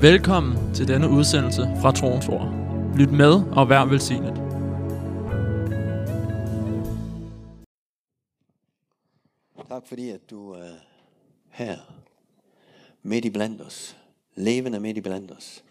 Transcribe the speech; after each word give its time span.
Velkommen 0.00 0.74
til 0.74 0.88
denne 0.88 1.08
udsendelse 1.08 1.62
fra 1.80 1.92
Troens 1.92 2.28
Ord. 2.28 2.54
Lyt 2.96 3.10
med 3.10 3.42
og 3.56 3.68
vær 3.68 3.84
velsignet. 3.84 4.34
Tak 9.68 9.86
fordi, 9.86 10.10
at 10.10 10.30
du 10.30 10.50
er 10.50 10.70
her 11.50 11.76
midt 13.02 13.24
i 13.24 13.30
blandt 13.30 13.62
os. 13.62 13.96
Levende 14.34 14.80
midt 14.80 14.96
i 14.96 15.00
blandt 15.00 15.30
os. 15.30 15.64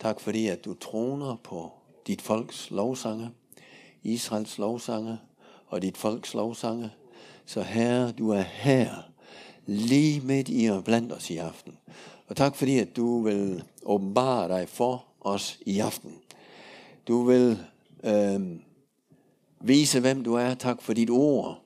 Tak 0.00 0.20
fordi, 0.20 0.46
at 0.46 0.64
du 0.64 0.74
troner 0.74 1.36
på 1.44 1.72
dit 2.06 2.22
folks 2.22 2.70
lovsange, 2.70 3.30
Israels 4.02 4.58
lovsange 4.58 5.18
og 5.66 5.82
dit 5.82 5.96
folks 5.96 6.34
lovsange. 6.34 6.90
Så 7.46 7.62
herre, 7.62 8.12
du 8.12 8.30
er 8.30 8.42
her, 8.42 8.90
lige 9.66 10.20
midt 10.20 10.48
i 10.48 10.66
og 10.66 10.84
blandt 10.84 11.12
os 11.12 11.30
i 11.30 11.36
aften. 11.36 11.78
Og 12.30 12.36
tak 12.36 12.56
fordi, 12.56 12.78
at 12.78 12.96
du 12.96 13.22
vil 13.22 13.62
åbenbare 13.82 14.48
dig 14.48 14.68
for 14.68 15.04
os 15.20 15.58
i 15.66 15.78
aften. 15.78 16.14
Du 17.08 17.22
vil 17.22 17.58
øh, 18.04 18.40
vise, 19.60 20.00
hvem 20.00 20.24
du 20.24 20.34
er. 20.34 20.54
Tak 20.54 20.82
for 20.82 20.92
dit 20.92 21.10
ord, 21.10 21.62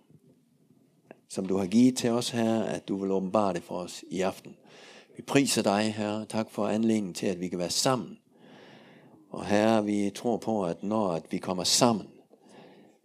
som 1.28 1.46
du 1.46 1.56
har 1.56 1.66
givet 1.66 1.96
til 1.96 2.10
os 2.10 2.30
her, 2.30 2.62
at 2.62 2.88
du 2.88 2.96
vil 2.96 3.10
åbenbare 3.10 3.54
det 3.54 3.62
for 3.62 3.74
os 3.74 4.04
i 4.10 4.20
aften. 4.20 4.56
Vi 5.16 5.22
priser 5.22 5.62
dig, 5.62 5.94
Herre. 5.96 6.24
Tak 6.24 6.50
for 6.50 6.68
anledningen 6.68 7.14
til, 7.14 7.26
at 7.26 7.40
vi 7.40 7.48
kan 7.48 7.58
være 7.58 7.70
sammen. 7.70 8.18
Og 9.30 9.46
Herre, 9.46 9.84
vi 9.84 10.10
tror 10.14 10.36
på, 10.36 10.64
at 10.64 10.82
når 10.82 11.12
at 11.12 11.22
vi 11.30 11.38
kommer 11.38 11.64
sammen, 11.64 12.06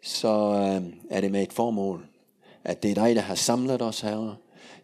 så 0.03 0.53
øh, 0.53 0.94
er 1.09 1.22
det 1.22 1.31
med 1.31 1.44
et 1.44 1.53
formål. 1.53 2.05
At 2.64 2.84
det 2.84 2.91
er 2.91 2.95
dig, 2.95 3.16
der 3.16 3.22
har 3.22 3.36
samlet 3.36 3.81
os, 3.81 4.02
Herre. 4.02 4.36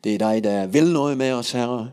Det 0.04 0.14
er 0.14 0.18
dig, 0.18 0.44
der 0.44 0.68
vil 0.68 0.94
noget 0.94 1.18
med 1.18 1.32
os, 1.32 1.52
Herre. 1.52 1.92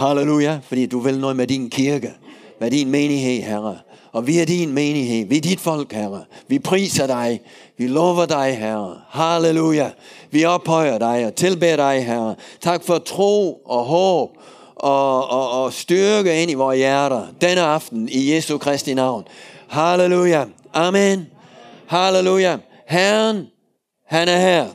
Halleluja, 0.00 0.58
fordi 0.62 0.86
du 0.86 0.98
vil 0.98 1.18
noget 1.18 1.36
med 1.36 1.46
din 1.46 1.70
kirke, 1.70 2.12
med 2.60 2.70
din 2.70 2.90
menighed, 2.90 3.42
Herre. 3.42 3.78
Og 4.12 4.26
vi 4.26 4.38
er 4.38 4.46
din 4.46 4.72
menighed, 4.72 5.26
vi 5.26 5.36
er 5.36 5.40
dit 5.40 5.60
folk, 5.60 5.92
Herre. 5.92 6.24
Vi 6.48 6.58
priser 6.58 7.06
dig, 7.06 7.40
vi 7.78 7.86
lover 7.86 8.26
dig, 8.26 8.58
Herre. 8.58 8.96
Halleluja. 9.08 9.90
Vi 10.30 10.44
ophøjer 10.44 10.98
dig 10.98 11.26
og 11.26 11.34
tilbeder 11.34 11.76
dig, 11.76 12.06
Herre. 12.06 12.34
Tak 12.60 12.84
for 12.84 12.98
tro 12.98 13.54
og 13.54 13.84
håb 13.84 14.30
og, 14.76 15.30
og, 15.30 15.64
og 15.64 15.72
styrke 15.72 16.42
ind 16.42 16.50
i 16.50 16.54
vores 16.54 16.78
hjerter 16.78 17.26
denne 17.40 17.60
aften 17.60 18.08
i 18.08 18.34
Jesu 18.34 18.58
Kristi 18.58 18.94
navn. 18.94 19.24
Halleluja. 19.68 20.44
Amen. 20.72 21.26
Halleluja. 21.86 22.56
Herren, 22.86 23.46
han 24.06 24.28
er 24.28 24.38
her. 24.38 24.66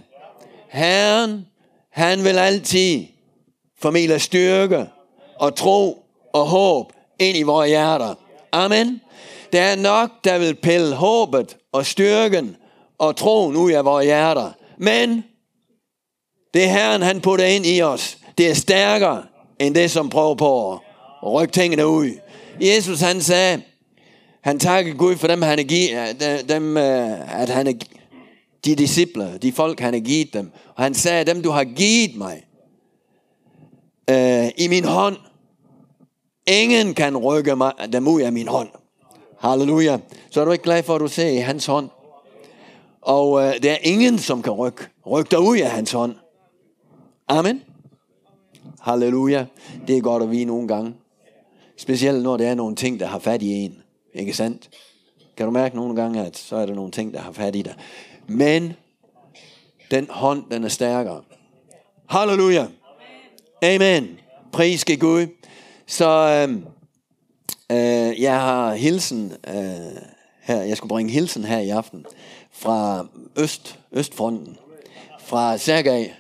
Herren, 0.69 1.45
han 1.91 2.23
vil 2.23 2.37
altid 2.37 3.03
formidle 3.81 4.19
styrke 4.19 4.85
og 5.39 5.55
tro 5.55 6.05
og 6.33 6.45
håb 6.45 6.93
ind 7.19 7.37
i 7.37 7.43
vores 7.43 7.69
hjerter. 7.69 8.15
Amen. 8.51 9.01
Der 9.53 9.61
er 9.61 9.75
nok, 9.75 10.09
der 10.23 10.37
vil 10.37 10.55
pille 10.55 10.95
håbet 10.95 11.57
og 11.71 11.85
styrken 11.85 12.55
og 12.97 13.15
troen 13.15 13.55
ud 13.55 13.71
af 13.71 13.85
vores 13.85 14.05
hjerter. 14.05 14.51
Men 14.77 15.23
det 16.53 16.63
er 16.63 16.67
Herren, 16.67 17.01
han 17.01 17.21
putter 17.21 17.45
ind 17.45 17.65
i 17.65 17.81
os. 17.81 18.17
Det 18.37 18.49
er 18.49 18.53
stærkere 18.53 19.23
end 19.59 19.75
det, 19.75 19.91
som 19.91 20.09
prøver 20.09 20.35
på 20.35 20.73
at 20.73 21.33
rykke 21.33 21.51
tingene 21.51 21.87
ud. 21.87 22.11
Jesus 22.61 22.99
han 22.99 23.21
sagde, 23.21 23.61
han 24.41 24.59
takkede 24.59 24.97
Gud 24.97 25.15
for 25.15 25.27
dem, 25.27 25.41
han 25.41 25.59
er 25.59 25.63
givet, 25.63 26.49
dem, 26.49 26.77
øh, 26.77 27.41
at 27.41 27.49
han 27.49 27.67
er, 27.67 27.73
de 28.65 28.75
disciple, 28.75 29.37
de 29.41 29.51
folk, 29.51 29.79
han 29.79 29.93
har 29.93 30.01
givet 30.01 30.33
dem. 30.33 30.51
Og 30.75 30.83
han 30.83 30.93
sagde, 30.93 31.25
dem 31.25 31.41
du 31.41 31.49
har 31.49 31.63
givet 31.63 32.15
mig 32.15 32.43
øh, 34.09 34.47
i 34.57 34.67
min 34.67 34.83
hånd, 34.83 35.17
ingen 36.47 36.93
kan 36.93 37.17
rykke 37.17 37.55
mig, 37.55 37.73
dem 37.93 38.07
ud 38.07 38.21
af 38.21 38.33
min 38.33 38.47
hånd. 38.47 38.69
Halleluja. 39.39 39.97
Så 40.31 40.41
er 40.41 40.45
du 40.45 40.51
ikke 40.51 40.63
glad 40.63 40.83
for, 40.83 40.95
at 40.95 41.01
du 41.01 41.07
ser 41.07 41.29
i 41.29 41.37
hans 41.37 41.65
hånd. 41.65 41.89
Og 43.01 43.43
øh, 43.43 43.63
der 43.63 43.71
er 43.71 43.77
ingen, 43.81 44.19
som 44.19 44.41
kan 44.41 44.53
rykke, 44.53 44.83
rykke 45.07 45.31
dig 45.31 45.39
ud 45.39 45.57
af 45.57 45.69
hans 45.69 45.91
hånd. 45.91 46.15
Amen. 47.27 47.61
Halleluja. 48.81 49.45
Det 49.87 49.97
er 49.97 50.01
godt 50.01 50.23
at 50.23 50.31
vide 50.31 50.45
nogle 50.45 50.67
gange. 50.67 50.93
Specielt 51.77 52.23
når 52.23 52.37
det 52.37 52.47
er 52.47 52.55
nogle 52.55 52.75
ting, 52.75 52.99
der 52.99 53.05
har 53.05 53.19
fat 53.19 53.41
i 53.41 53.51
en. 53.51 53.77
Ikke 54.13 54.33
sandt? 54.33 54.69
Kan 55.37 55.45
du 55.45 55.51
mærke 55.51 55.75
nogle 55.75 55.95
gange, 55.95 56.25
at 56.25 56.37
så 56.37 56.55
er 56.55 56.65
der 56.65 56.73
nogle 56.73 56.91
ting, 56.91 57.13
der 57.13 57.19
har 57.19 57.31
fat 57.31 57.55
i 57.55 57.61
dig. 57.61 57.75
Men 58.27 58.73
den 59.91 60.07
hånd, 60.09 60.43
den 60.51 60.63
er 60.63 60.69
stærkere. 60.69 61.21
Halleluja. 62.09 62.67
Amen. 63.63 64.19
Pris 64.51 64.81
skal 64.81 64.99
Gud. 64.99 65.27
Så 65.87 66.07
øh, 66.09 66.55
øh, 67.71 68.21
jeg 68.21 68.41
har 68.41 68.73
hilsen 68.73 69.33
øh, 69.47 70.01
her. 70.41 70.61
Jeg 70.61 70.77
skulle 70.77 70.89
bringe 70.89 71.11
hilsen 71.11 71.43
her 71.43 71.59
i 71.59 71.69
aften 71.69 72.05
fra 72.51 73.07
Øst, 73.35 73.79
Østfronten. 73.91 74.57
Fra 75.19 75.57
Sergej. 75.57 76.13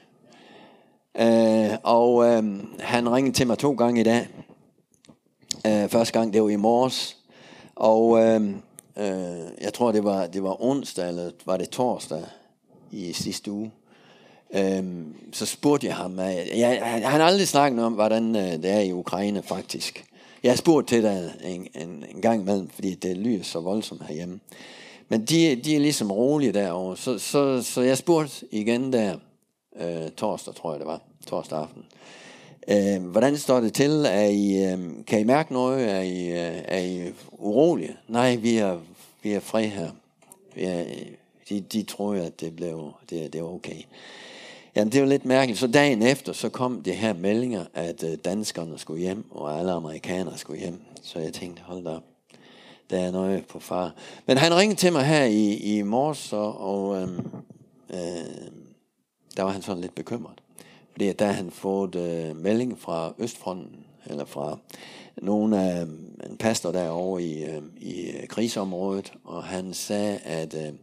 Øh, 1.19 1.77
og 1.83 2.25
øh, 2.25 2.43
han 2.79 3.11
ringede 3.11 3.35
til 3.35 3.47
mig 3.47 3.57
to 3.57 3.73
gange 3.73 4.01
i 4.01 4.03
dag. 4.03 4.27
Øh, 5.65 5.89
første 5.89 6.19
gang, 6.19 6.33
det 6.33 6.43
var 6.43 6.49
i 6.49 6.55
morges. 6.55 7.17
Og 7.75 8.19
øh, 8.19 8.49
øh, 8.97 9.61
jeg 9.61 9.73
tror, 9.73 9.91
det 9.91 10.03
var, 10.03 10.27
det 10.27 10.43
var 10.43 10.63
onsdag, 10.63 11.07
eller 11.07 11.31
var 11.45 11.57
det 11.57 11.69
torsdag 11.69 12.23
i 12.91 13.13
sidste 13.13 13.51
uge. 13.51 13.71
Øh, 14.53 14.83
så 15.33 15.45
spurgte 15.45 15.87
jeg 15.87 15.95
ham, 15.95 16.19
jeg, 16.19 16.47
jeg, 16.55 16.79
han 16.83 17.19
har 17.21 17.27
aldrig 17.27 17.47
snakket 17.47 17.83
om, 17.83 17.93
hvordan 17.93 18.35
øh, 18.35 18.51
det 18.51 18.65
er 18.65 18.79
i 18.79 18.91
Ukraine 18.93 19.43
faktisk. 19.43 20.05
Jeg 20.43 20.51
har 20.51 20.57
spurgt 20.57 20.87
til 20.87 21.03
det 21.03 21.33
en, 21.43 21.67
en, 21.75 22.05
en 22.15 22.21
gang 22.21 22.41
imellem, 22.41 22.69
fordi 22.69 22.95
det 22.95 23.17
lyder 23.17 23.43
så 23.43 23.59
voldsomt 23.59 24.07
herhjemme. 24.07 24.39
Men 25.09 25.25
de, 25.25 25.55
de 25.55 25.75
er 25.75 25.79
ligesom 25.79 26.11
rolige 26.11 26.53
derovre. 26.53 26.97
Så, 26.97 27.19
så, 27.19 27.63
så 27.63 27.81
jeg 27.81 27.97
spurgte 27.97 28.45
igen 28.51 28.93
der, 28.93 29.15
øh, 29.79 30.11
torsdag 30.17 30.55
tror 30.55 30.71
jeg 30.71 30.79
det 30.79 30.87
var, 30.87 31.01
torsdag 31.27 31.59
aften. 31.59 31.83
Øh, 32.67 33.09
hvordan 33.09 33.37
står 33.37 33.59
det 33.59 33.73
til? 33.73 34.05
Er 34.05 34.25
I, 34.25 34.71
øh, 34.71 34.79
kan 35.07 35.19
I 35.19 35.23
mærke 35.23 35.53
noget? 35.53 35.89
Er 35.89 36.01
I, 36.01 36.27
øh, 36.27 36.61
er 36.65 36.79
I 36.79 37.13
urolige? 37.31 37.97
Nej, 38.07 38.35
vi 38.35 38.57
er, 38.57 38.79
vi 39.23 39.31
er 39.31 39.39
fri 39.39 39.67
her. 39.67 39.89
Vi 40.55 40.63
er, 40.63 40.83
de, 41.49 41.61
de 41.61 41.83
tror 41.83 42.13
at 42.13 42.39
det 42.39 42.55
blev 42.55 42.93
det, 43.09 43.33
det 43.33 43.39
er 43.39 43.43
okay. 43.43 43.81
Jamen, 44.75 44.91
det 44.91 45.01
var 45.01 45.07
lidt 45.07 45.25
mærkeligt. 45.25 45.59
Så 45.59 45.67
dagen 45.67 46.01
efter, 46.01 46.33
så 46.33 46.49
kom 46.49 46.81
det 46.81 46.95
her 46.95 47.13
meldinger, 47.13 47.65
at 47.73 48.03
øh, 48.03 48.17
danskerne 48.25 48.77
skulle 48.77 49.01
hjem, 49.01 49.31
og 49.31 49.59
alle 49.59 49.71
amerikanere 49.71 50.37
skulle 50.37 50.59
hjem. 50.59 50.81
Så 51.01 51.19
jeg 51.19 51.33
tænkte, 51.33 51.61
hold 51.61 51.83
da 51.83 51.89
op. 51.89 52.03
Der 52.89 52.99
er 52.99 53.11
noget 53.11 53.45
på 53.45 53.59
far. 53.59 53.95
Men 54.27 54.37
han 54.37 54.55
ringede 54.55 54.79
til 54.79 54.93
mig 54.93 55.05
her 55.05 55.23
i, 55.23 55.53
i 55.53 55.81
morges, 55.81 56.33
og, 56.33 56.61
og 56.61 57.01
øh, 57.01 57.07
øh, 57.89 57.99
der 59.37 59.43
var 59.43 59.51
han 59.51 59.61
sådan 59.61 59.81
lidt 59.81 59.95
bekymret. 59.95 60.41
Fordi 60.91 61.13
der 61.13 61.31
han 61.31 61.51
fået 61.51 61.95
øh, 61.95 62.35
melding 62.35 62.79
fra 62.79 63.13
Østfronten, 63.19 63.85
eller 64.05 64.25
fra 64.25 64.57
nogle 65.17 65.61
af 65.61 65.81
øh, 65.81 65.89
en 66.29 66.37
pastor 66.37 66.71
derovre 66.71 67.23
i, 67.23 67.43
øh, 67.43 67.61
i 67.77 68.09
øh, 68.09 68.27
krigsområdet, 68.27 69.13
og 69.23 69.43
han 69.43 69.73
sagde, 69.73 70.17
at 70.17 70.53
øh, 70.53 70.73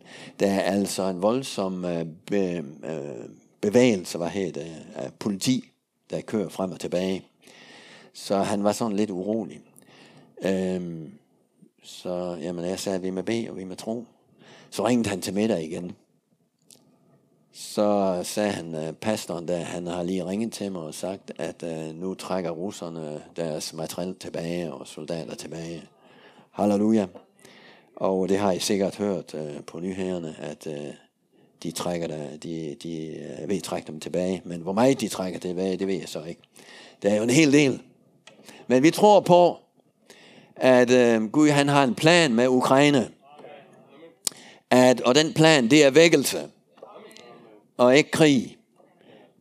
der 0.40 0.46
er 0.46 0.60
altså 0.60 1.02
en 1.02 1.22
voldsom 1.22 1.84
øh, 1.84 2.06
be, 2.26 2.64
øh, 2.84 3.28
bevægelse, 3.62 4.18
var 4.18 4.28
hedder 4.28 4.62
det, 4.62 4.86
af 4.94 5.12
politi, 5.12 5.70
der 6.10 6.20
kører 6.20 6.48
frem 6.48 6.72
og 6.72 6.80
tilbage. 6.80 7.24
Så 8.12 8.36
han 8.36 8.64
var 8.64 8.72
sådan 8.72 8.96
lidt 8.96 9.10
urolig. 9.10 9.60
Øhm, 10.44 11.12
så 11.82 12.38
jamen, 12.40 12.64
jeg 12.64 12.78
sagde, 12.78 12.96
at 12.96 13.02
vi 13.02 13.10
må 13.10 13.22
bede, 13.22 13.50
og 13.50 13.56
vi 13.56 13.64
må 13.64 13.74
tro. 13.74 14.06
Så 14.70 14.86
ringede 14.86 15.08
han 15.08 15.20
til 15.20 15.34
middag 15.34 15.64
igen 15.64 15.92
så 17.52 18.20
sagde 18.24 18.50
han, 18.50 18.74
uh, 18.74 18.94
pastoren 18.94 19.48
der, 19.48 19.56
han 19.56 19.86
har 19.86 20.02
lige 20.02 20.26
ringet 20.26 20.52
til 20.52 20.72
mig 20.72 20.82
og 20.82 20.94
sagt, 20.94 21.32
at 21.38 21.62
uh, 21.62 21.96
nu 21.96 22.14
trækker 22.14 22.50
russerne 22.50 23.22
deres 23.36 23.72
materiel 23.72 24.14
tilbage 24.14 24.72
og 24.72 24.86
soldater 24.86 25.34
tilbage. 25.34 25.82
Halleluja. 26.50 27.06
Og 27.96 28.28
det 28.28 28.38
har 28.38 28.52
I 28.52 28.58
sikkert 28.58 28.96
hørt 28.96 29.34
uh, 29.34 29.64
på 29.66 29.80
nyhederne, 29.80 30.36
at 30.38 30.66
uh, 30.66 30.94
de 31.62 31.70
trækker 31.70 32.06
der, 32.06 32.36
de, 32.42 32.76
de 32.82 33.06
øh, 33.06 33.48
ved 33.48 33.60
trække 33.60 33.86
dem 33.86 34.00
tilbage. 34.00 34.42
Men 34.44 34.60
hvor 34.60 34.72
meget 34.72 35.00
de 35.00 35.08
trækker 35.08 35.40
tilbage, 35.40 35.76
det 35.76 35.86
ved 35.86 35.94
jeg 35.94 36.08
så 36.08 36.24
ikke. 36.24 36.40
Det 37.02 37.12
er 37.12 37.16
jo 37.16 37.22
en 37.22 37.30
hel 37.30 37.52
del. 37.52 37.80
Men 38.66 38.82
vi 38.82 38.90
tror 38.90 39.20
på, 39.20 39.56
at 40.56 40.90
øh, 40.90 41.24
Gud 41.24 41.48
han 41.48 41.68
har 41.68 41.84
en 41.84 41.94
plan 41.94 42.34
med 42.34 42.48
Ukraine. 42.48 43.08
At, 44.70 45.00
og 45.00 45.14
den 45.14 45.32
plan, 45.32 45.70
det 45.70 45.84
er 45.84 45.90
vækkelse 45.90 46.48
og 47.76 47.96
ikke 47.96 48.10
krig. 48.10 48.56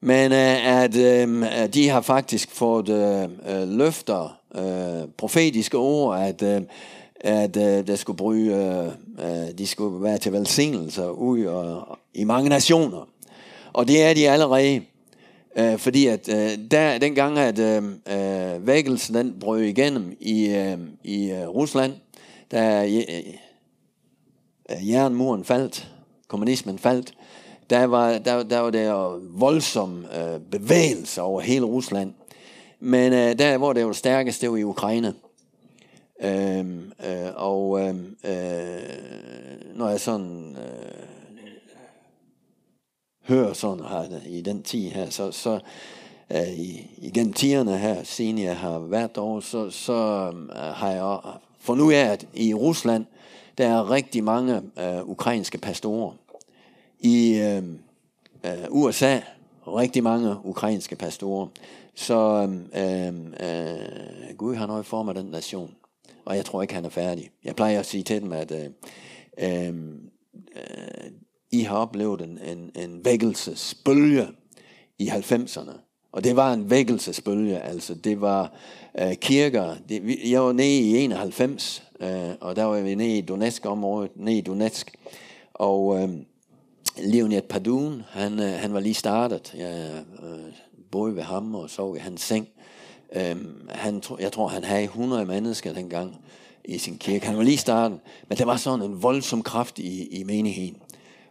Men 0.02 0.32
øh, 0.32 0.82
at 0.82 0.96
øh, 0.96 1.74
de 1.74 1.90
har 1.90 2.02
faktisk 2.02 2.52
fået 2.52 2.90
øh, 2.90 3.24
øh, 3.24 3.68
løfter, 3.68 4.40
øh, 4.56 5.10
profetiske 5.18 5.78
ord, 5.78 6.20
at, 6.20 6.42
øh, 6.42 6.62
at 7.24 7.58
øh, 7.58 7.88
der 7.88 7.96
skulle 7.96 8.18
bryde, 8.18 8.54
øh, 9.20 9.46
øh, 9.46 9.58
de 9.58 9.68
skulle 9.68 10.04
være 10.04 10.18
til 10.18 10.34
velsignelser 10.34 11.10
ud 11.10 11.44
og, 11.44 11.98
i 12.14 12.24
mange 12.24 12.50
nationer. 12.50 13.08
Og 13.74 13.88
det 13.88 14.04
er 14.04 14.14
de 14.14 14.30
allerede. 14.30 14.82
Øh, 15.58 15.78
fordi 15.78 16.08
at 16.08 16.30
øh, 16.30 16.58
der, 16.72 16.98
dengang, 16.98 17.40
at 17.40 17.60
øh, 17.60 17.84
øh 17.84 18.68
vækkelsen 18.68 19.16
den 19.16 19.36
brød 19.40 19.62
igennem 19.62 20.18
i, 20.20 20.48
øh, 20.48 20.78
i 21.04 21.32
øh, 21.32 21.48
Rusland, 21.48 21.94
da 22.52 22.86
øh, 22.86 23.04
øh, 24.70 24.90
jernmuren 24.90 25.44
faldt, 25.44 25.92
kommunismen 26.28 26.80
faldt, 26.80 27.14
der 27.70 27.86
var 27.86 28.18
der, 28.18 28.44
der, 28.44 28.60
var 28.60 28.70
der 28.70 29.20
voldsom 29.40 30.06
øh, 30.18 30.40
bevægelse 30.52 31.22
over 31.22 31.42
hele 31.42 31.66
Rusland. 31.66 32.14
Men 32.80 33.14
øh, 33.14 33.40
der, 33.40 33.58
hvor 33.58 33.74
det 33.74 33.86
var 33.86 33.92
stærkest, 33.92 34.42
det 34.42 34.52
var 34.52 34.58
i 34.58 34.64
Ukraine. 34.64 35.14
Øhm, 36.24 36.92
øh, 37.06 37.32
og 37.36 37.80
øh, 37.82 37.96
øh, 38.24 39.76
når 39.76 39.90
jeg 39.90 40.00
sådan 40.00 40.58
øh, 40.58 41.04
hører 43.24 43.54
sådan 43.54 43.86
her 43.86 44.20
i 44.26 44.42
den 44.42 44.64
tid 44.64 44.90
her, 44.90 45.10
så, 45.10 45.32
så 45.32 45.60
øh, 46.32 46.60
igennem 46.98 47.34
tiderne 47.34 47.78
her, 47.78 48.04
siden 48.04 48.40
jeg 48.40 48.58
har 48.58 48.80
været 48.80 49.16
derovre, 49.16 49.42
så, 49.42 49.70
så 49.70 49.94
øh, 50.52 50.58
har 50.58 50.92
jeg 50.92 51.20
for 51.60 51.76
nu 51.76 51.90
er 51.90 52.04
at 52.04 52.28
i 52.34 52.54
Rusland, 52.54 53.06
der 53.58 53.68
er 53.68 53.92
rigtig 53.92 54.24
mange 54.24 54.62
øh, 54.80 55.10
ukrainske 55.10 55.58
pastorer. 55.58 56.12
I 57.00 57.34
øh, 57.40 57.64
øh, 58.44 58.66
USA, 58.70 59.20
rigtig 59.68 60.04
mange 60.04 60.36
ukrainske 60.44 60.96
pastorer. 60.96 61.48
Så 61.96 62.48
øh, 62.76 63.08
øh, 63.08 63.16
øh, 63.40 64.36
Gud 64.38 64.56
har 64.56 64.68
noget 64.68 64.86
for 64.86 65.04
mig 65.04 65.16
den 65.16 65.26
nation. 65.26 65.72
Og 66.26 66.36
jeg 66.36 66.46
tror 66.46 66.62
ikke, 66.62 66.74
han 66.74 66.86
er 66.86 66.90
færdig. 66.90 67.30
Jeg 67.44 67.56
plejer 67.56 67.80
at 67.80 67.86
sige 67.86 68.04
til 68.04 68.22
dem, 68.22 68.34
at 68.34 68.52
øh, 68.52 68.70
øh, 69.40 69.76
øh, 70.56 71.12
I 71.52 71.62
har 71.62 71.78
oplevet 71.78 72.22
en, 72.22 72.40
en, 72.46 72.72
en 72.76 73.06
vækkelsesbølge 73.06 74.28
i 75.00 75.08
90'erne. 75.08 75.72
Og 76.12 76.24
det 76.24 76.36
var 76.36 76.54
en 76.54 76.70
vækkelsesbølge, 76.70 77.60
altså 77.60 77.96
det 77.96 78.22
var 78.22 78.54
øh, 79.00 79.16
kirker. 79.16 79.76
Det, 79.90 80.20
jeg 80.30 80.42
var 80.42 80.52
nede 80.52 80.78
i 80.78 80.98
91, 80.98 81.84
øh, 82.00 82.10
og 82.42 82.56
der 82.56 82.64
var 82.64 82.82
vi 82.82 82.96
nede 82.96 83.18
i 83.18 83.22
Donetsk-området, 83.22 84.12
nede 84.16 84.38
i 84.38 84.42
Donetsk. 84.42 84.98
Og 85.54 86.02
øh, 86.02 86.10
Leonid 86.98 87.42
Padun, 87.42 88.04
han, 88.10 88.40
øh, 88.40 88.54
han 88.54 88.74
var 88.74 88.80
lige 88.80 88.94
startet. 88.94 89.54
Jeg 89.58 90.04
øh, 90.24 90.54
boede 90.92 91.16
ved 91.16 91.24
ham 91.24 91.56
og 91.56 91.70
sov 91.70 91.96
i 91.96 92.00
hans 92.00 92.22
seng. 92.22 92.48
Øhm, 93.16 93.70
han, 93.70 94.04
jeg 94.20 94.32
tror, 94.32 94.48
han 94.48 94.64
havde 94.64 94.84
100 94.84 95.26
mennesker 95.26 95.74
dengang 95.74 96.18
i 96.66 96.78
sin 96.78 96.98
kirke. 96.98 97.26
Han 97.26 97.38
var 97.38 97.44
lige 97.44 97.58
starten, 97.58 98.00
men 98.28 98.38
der 98.38 98.46
var 98.46 98.58
sådan 98.58 98.86
en 98.86 99.04
voldsom 99.04 99.44
kraft 99.44 99.80
i, 99.80 100.20
i 100.20 100.24
menigheden. 100.24 100.78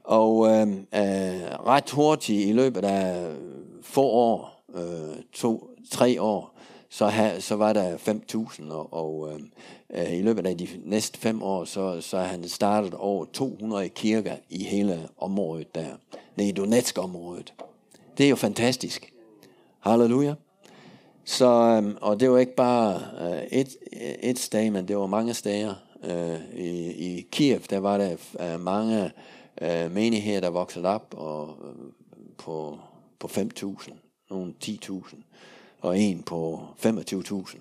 Og 0.04 0.48
øhm, 0.48 0.86
øh, 0.94 1.40
ret 1.66 1.90
hurtigt 1.90 2.48
i 2.48 2.52
løbet 2.52 2.84
af 2.84 3.34
få 3.82 4.02
år, 4.02 4.64
øh, 4.74 5.22
to, 5.32 5.70
tre 5.90 6.22
år, 6.22 6.54
så, 6.88 7.06
ha, 7.06 7.40
så 7.40 7.56
var 7.56 7.72
der 7.72 7.96
5.000, 7.96 8.72
og, 8.72 8.92
og 8.92 9.32
øhm, 9.32 9.50
øh, 9.94 10.18
i 10.18 10.22
løbet 10.22 10.46
af 10.46 10.58
de 10.58 10.68
næste 10.84 11.18
fem 11.18 11.42
år, 11.42 11.64
så, 11.64 12.00
så 12.00 12.18
han 12.18 12.48
startet 12.48 12.94
over 12.94 13.24
200 13.24 13.88
kirker 13.88 14.36
i 14.50 14.64
hele 14.64 15.08
området 15.18 15.74
der, 15.74 15.86
nede 16.36 16.48
i 16.48 16.52
Donetsk-området. 16.52 17.54
Det 18.18 18.26
er 18.26 18.30
jo 18.30 18.36
fantastisk. 18.36 19.12
Halleluja. 19.80 20.34
Så, 21.24 21.46
øhm, 21.46 21.96
og 22.00 22.20
det 22.20 22.30
var 22.30 22.38
ikke 22.38 22.54
bare 22.54 23.00
øh, 23.20 23.42
et, 23.42 23.76
øh, 23.92 24.00
et 24.00 24.38
sted, 24.38 24.70
men 24.70 24.88
det 24.88 24.96
var 24.96 25.06
mange 25.06 25.34
steder. 25.34 25.74
Øh, 26.04 26.40
I, 26.56 26.90
I 26.92 27.26
Kiev, 27.32 27.60
der 27.70 27.78
var 27.78 27.98
der 27.98 28.16
mange 28.58 29.10
menigheder, 29.90 30.40
der 30.40 30.50
voksede 30.50 30.88
op 30.88 31.14
og, 31.16 31.56
på, 32.38 32.78
på 33.18 33.26
5.000, 33.26 33.92
nogle 34.30 34.54
10.000, 34.64 35.16
og 35.80 35.98
en 35.98 36.22
på 36.22 36.60
25.000. 36.78 37.58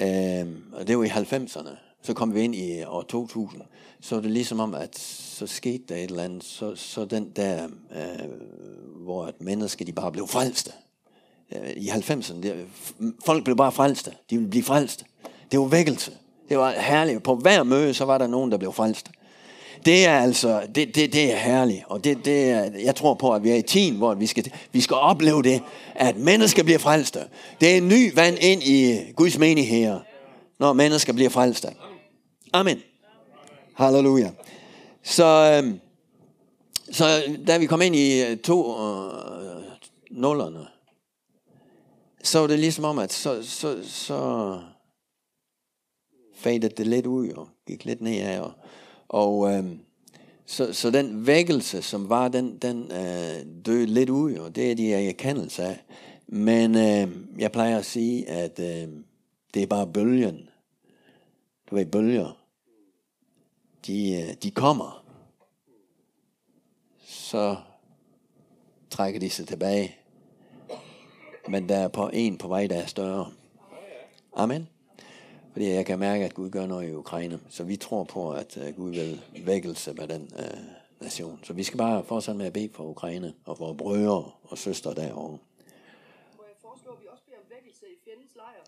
Øh, 0.00 0.46
og 0.72 0.86
det 0.86 0.98
var 0.98 1.04
i 1.04 1.08
90'erne. 1.08 1.76
Så 2.02 2.14
kom 2.14 2.34
vi 2.34 2.40
ind 2.40 2.54
i 2.54 2.84
år 2.84 3.02
2000, 3.02 3.62
så 4.00 4.14
var 4.14 4.22
det 4.22 4.30
ligesom 4.30 4.60
om, 4.60 4.74
at 4.74 4.98
så 4.98 5.46
skete 5.46 5.84
der 5.88 5.96
et 5.96 6.10
eller 6.10 6.22
andet, 6.22 6.44
så, 6.44 6.74
så 6.74 7.04
den 7.04 7.30
der, 7.36 7.68
øh, 7.92 8.30
hvor 9.04 9.24
at 9.24 9.40
mennesker 9.40 9.84
de 9.84 9.92
bare 9.92 10.12
blev 10.12 10.26
frelste, 10.26 10.72
Øh, 11.52 11.70
i 11.76 11.88
90'erne. 11.88 12.48
Folk 13.26 13.44
blev 13.44 13.56
bare 13.56 13.72
frelste. 13.72 14.10
De 14.30 14.36
ville 14.36 14.50
blive 14.50 14.64
frelst. 14.64 15.04
Det 15.52 15.60
var 15.60 15.66
vækkelse. 15.66 16.12
Det 16.48 16.58
var 16.58 16.72
herligt. 16.72 17.22
På 17.22 17.34
hver 17.34 17.62
møde, 17.62 17.94
så 17.94 18.04
var 18.04 18.18
der 18.18 18.26
nogen, 18.26 18.50
der 18.52 18.58
blev 18.58 18.72
frelst. 18.72 19.10
Det 19.84 20.06
er 20.06 20.18
altså, 20.18 20.62
det, 20.74 20.94
det, 20.94 21.12
det 21.12 21.32
er 21.32 21.36
herligt. 21.36 21.82
Og 21.86 22.04
det, 22.04 22.24
det 22.24 22.50
er, 22.50 22.70
jeg 22.84 22.96
tror 22.96 23.14
på, 23.14 23.34
at 23.34 23.44
vi 23.44 23.50
er 23.50 23.54
i 23.54 23.62
tiden, 23.62 23.96
hvor 23.96 24.14
vi 24.14 24.26
skal, 24.26 24.52
vi 24.72 24.80
skal 24.80 24.96
opleve 24.96 25.42
det, 25.42 25.62
at 25.94 26.16
mennesker 26.16 26.62
bliver 26.62 26.78
frelste. 26.78 27.20
Det 27.60 27.72
er 27.72 27.76
en 27.76 27.88
ny 27.88 28.14
vand 28.14 28.36
ind 28.40 28.62
i 28.62 28.98
Guds 29.16 29.38
menighed, 29.38 29.96
når 30.58 30.72
mennesker 30.72 31.12
bliver 31.12 31.30
frelste. 31.30 31.68
Amen. 32.52 32.78
Halleluja. 33.74 34.30
Så, 35.02 35.60
øhm, 35.64 35.80
så 36.92 37.22
da 37.46 37.58
vi 37.58 37.66
kom 37.66 37.82
ind 37.82 37.96
i 37.96 38.22
øh, 38.22 38.36
to 38.36 38.70
øh, 38.70 39.62
nullerne, 40.10 40.66
så 42.26 42.38
var 42.38 42.46
det 42.46 42.58
ligesom 42.58 42.84
om, 42.84 42.98
at 42.98 43.12
så, 43.12 43.42
så, 43.42 43.88
så 43.88 44.60
faded 46.34 46.70
det 46.70 46.86
lidt 46.86 47.06
ud 47.06 47.28
og 47.28 47.48
gik 47.66 47.84
lidt 47.84 48.00
ned 48.00 48.20
af. 48.20 48.40
Og, 48.40 48.52
og 49.08 49.52
øh, 49.52 49.64
så, 50.46 50.72
så 50.72 50.90
den 50.90 51.26
vækkelse, 51.26 51.82
som 51.82 52.08
var, 52.08 52.28
den, 52.28 52.58
den 52.58 52.92
øh, 52.92 53.64
døde 53.66 53.86
lidt 53.86 54.10
ud, 54.10 54.34
og 54.34 54.56
det 54.56 54.70
er 54.70 54.74
de 54.74 54.94
erkendelse 54.94 55.62
af. 55.62 55.84
Men 56.26 56.74
øh, 56.74 57.16
jeg 57.38 57.52
plejer 57.52 57.78
at 57.78 57.86
sige, 57.86 58.28
at 58.28 58.58
øh, 58.58 58.88
det 59.54 59.62
er 59.62 59.66
bare 59.66 59.86
bølgen. 59.86 60.48
Du 61.70 61.74
ved, 61.74 61.86
bølger. 61.86 62.38
De, 63.86 64.22
øh, 64.22 64.34
de 64.42 64.50
kommer. 64.50 65.04
Så 67.06 67.56
trækker 68.90 69.20
de 69.20 69.30
sig 69.30 69.48
tilbage 69.48 69.96
men 71.48 71.68
der 71.68 71.76
er 71.76 71.88
på 71.88 72.10
en 72.12 72.38
på 72.38 72.48
vej, 72.48 72.66
der 72.66 72.76
er 72.82 72.86
større. 72.86 73.32
Amen. 74.36 74.68
Fordi 75.52 75.68
jeg 75.68 75.86
kan 75.86 75.98
mærke, 75.98 76.24
at 76.24 76.34
Gud 76.34 76.50
gør 76.50 76.66
noget 76.66 76.88
i 76.88 76.94
Ukraine. 76.94 77.40
Så 77.48 77.64
vi 77.64 77.76
tror 77.76 78.04
på, 78.04 78.32
at 78.32 78.56
uh, 78.56 78.76
Gud 78.76 78.90
vil 78.90 79.22
vækkelse 79.44 79.92
med 79.92 80.08
den 80.08 80.22
uh, 80.22 80.58
nation. 81.00 81.40
Så 81.42 81.52
vi 81.52 81.62
skal 81.62 81.78
bare 81.78 82.04
fortsætte 82.04 82.38
med 82.38 82.46
at 82.46 82.52
bede 82.52 82.70
for 82.72 82.84
Ukraine 82.84 83.34
og 83.44 83.58
vores 83.58 83.78
brødre 83.78 84.30
og 84.42 84.58
søstre 84.58 84.94
derovre. 84.94 85.38
Må 86.36 86.42
jeg 86.42 86.56
foreslå, 86.60 86.92
at 86.92 87.00
vi 87.02 87.06
også 87.12 87.24
beder 87.24 87.38
om 87.38 87.44
vækkelse 87.50 87.86
i 87.86 87.96
fjendens 88.04 88.36
lejr? 88.36 88.62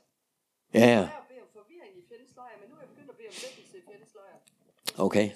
Ja, 0.74 0.80
ja. 0.80 0.86
Jeg 0.86 1.10
beder 1.28 1.42
om 1.42 1.48
forvirring 1.52 1.92
i 1.98 2.02
fjendens 2.08 2.36
lejr, 2.36 2.54
men 2.60 2.70
nu 2.70 2.74
er 2.76 2.80
jeg 2.80 2.88
begyndt 2.88 3.10
at 3.10 3.16
bede 3.16 3.28
om 3.28 3.38
vækkelse 3.46 3.78
i 3.78 3.82
fjendens 3.88 4.14
lejr. 4.14 4.36
Okay. 5.06 5.30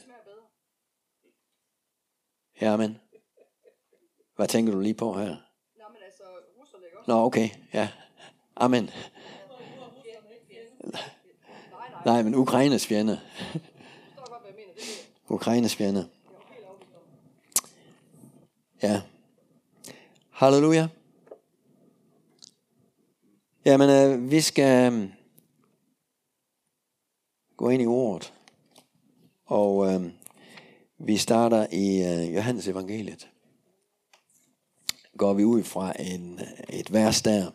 Ja, 2.61 2.73
amen. 2.75 2.99
Hvad 4.37 4.49
tænker 4.49 4.73
du 4.73 4.81
lige 4.81 4.95
på 4.95 5.13
her? 5.13 5.37
Nå, 5.81 5.85
men 5.95 6.03
altså, 6.05 6.23
russerne 6.59 6.85
ikke 6.87 6.92
også? 6.92 6.92
Nå, 7.07 7.25
okay. 7.25 7.49
Ja. 7.73 7.89
Amen. 8.57 8.91
Nej, 12.05 12.23
men 12.23 12.35
Ukraines 12.35 12.87
fjende. 12.87 13.21
godt. 14.17 14.57
Det. 14.77 15.09
Ukraines 15.29 15.77
fjende. 15.77 16.09
Ja. 18.83 19.03
Halleluja. 20.31 20.89
Jamen, 23.65 23.91
øh, 23.91 24.31
vi 24.31 24.41
skal 24.41 24.93
øh, 24.93 25.09
gå 27.57 27.69
ind 27.69 27.83
i 27.83 27.87
ordet. 27.87 28.33
Og 29.45 29.93
øh, 29.93 30.11
vi 30.99 31.17
starter 31.17 31.67
i 31.73 32.03
øh, 32.03 32.35
Johannes 32.35 32.69
evangeliet. 32.69 33.32
Går 35.23 35.35
vi 35.35 35.45
ud 35.45 35.62
fra 35.62 35.93
en, 36.00 36.41
et 36.69 36.93
vers 36.93 37.23
der. 37.23 37.50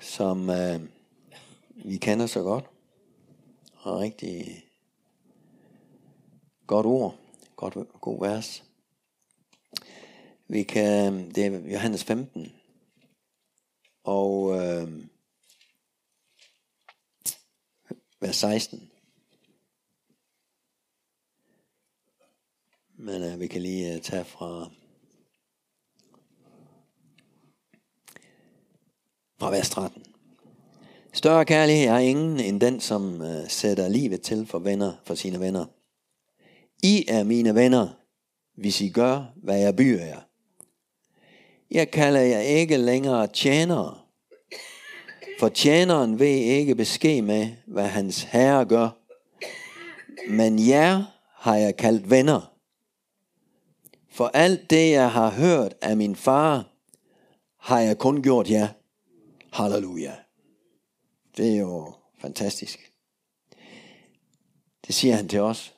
Som 0.00 0.50
øh, 0.50 0.80
vi 1.84 1.96
kender 1.96 2.26
så 2.26 2.42
godt. 2.42 2.64
Og 3.74 3.98
rigtig 3.98 4.64
godt 6.66 6.86
ord. 6.86 7.18
Godt, 7.56 8.00
god 8.00 8.20
vers. 8.20 8.64
Vi 10.48 10.62
kan, 10.62 11.30
det 11.34 11.46
er 11.46 11.70
Johannes 11.72 12.04
15. 12.04 12.52
Og 14.04 14.54
øh, 14.54 14.88
vers 18.20 18.36
16. 18.36 18.90
Men 22.98 23.22
øh, 23.22 23.40
vi 23.40 23.46
kan 23.46 23.62
lige 23.62 23.94
øh, 23.94 24.00
tage 24.00 24.24
fra 24.24 24.70
fra 29.38 29.50
vers 29.50 29.70
13. 29.70 30.02
Større 31.12 31.44
kærlighed 31.44 31.88
har 31.88 31.98
ingen 31.98 32.40
end 32.40 32.60
den, 32.60 32.80
som 32.80 33.22
øh, 33.22 33.48
sætter 33.48 33.88
livet 33.88 34.20
til 34.20 34.46
for 34.46 34.58
venner, 34.58 34.92
for 35.04 35.14
sine 35.14 35.40
venner. 35.40 35.64
I 36.82 37.04
er 37.08 37.24
mine 37.24 37.54
venner, 37.54 37.88
hvis 38.54 38.80
I 38.80 38.88
gør, 38.88 39.32
hvad 39.36 39.58
jeg 39.58 39.76
byder 39.76 40.04
jer. 40.04 40.20
Jeg 41.70 41.90
kalder 41.90 42.20
jer 42.20 42.40
ikke 42.40 42.76
længere 42.76 43.26
tjenere, 43.26 43.98
for 45.40 45.48
tjeneren 45.48 46.18
ved 46.18 46.26
ikke 46.26 46.74
besked 46.74 47.22
med, 47.22 47.48
hvad 47.66 47.86
hans 47.86 48.22
herre 48.22 48.64
gør. 48.64 48.88
Men 50.28 50.68
jer 50.68 51.04
har 51.34 51.56
jeg 51.56 51.76
kaldt 51.76 52.10
venner. 52.10 52.55
For 54.16 54.30
alt 54.34 54.70
det, 54.70 54.90
jeg 54.90 55.10
har 55.12 55.30
hørt 55.30 55.74
af 55.82 55.96
min 55.96 56.16
far, 56.16 56.64
har 57.58 57.80
jeg 57.80 57.98
kun 57.98 58.22
gjort 58.22 58.50
jer. 58.50 58.68
Halleluja. 59.52 60.12
Det 61.36 61.52
er 61.52 61.60
jo 61.60 61.92
fantastisk. 62.20 62.92
Det 64.86 64.94
siger 64.94 65.16
han 65.16 65.28
til 65.28 65.40
os. 65.40 65.74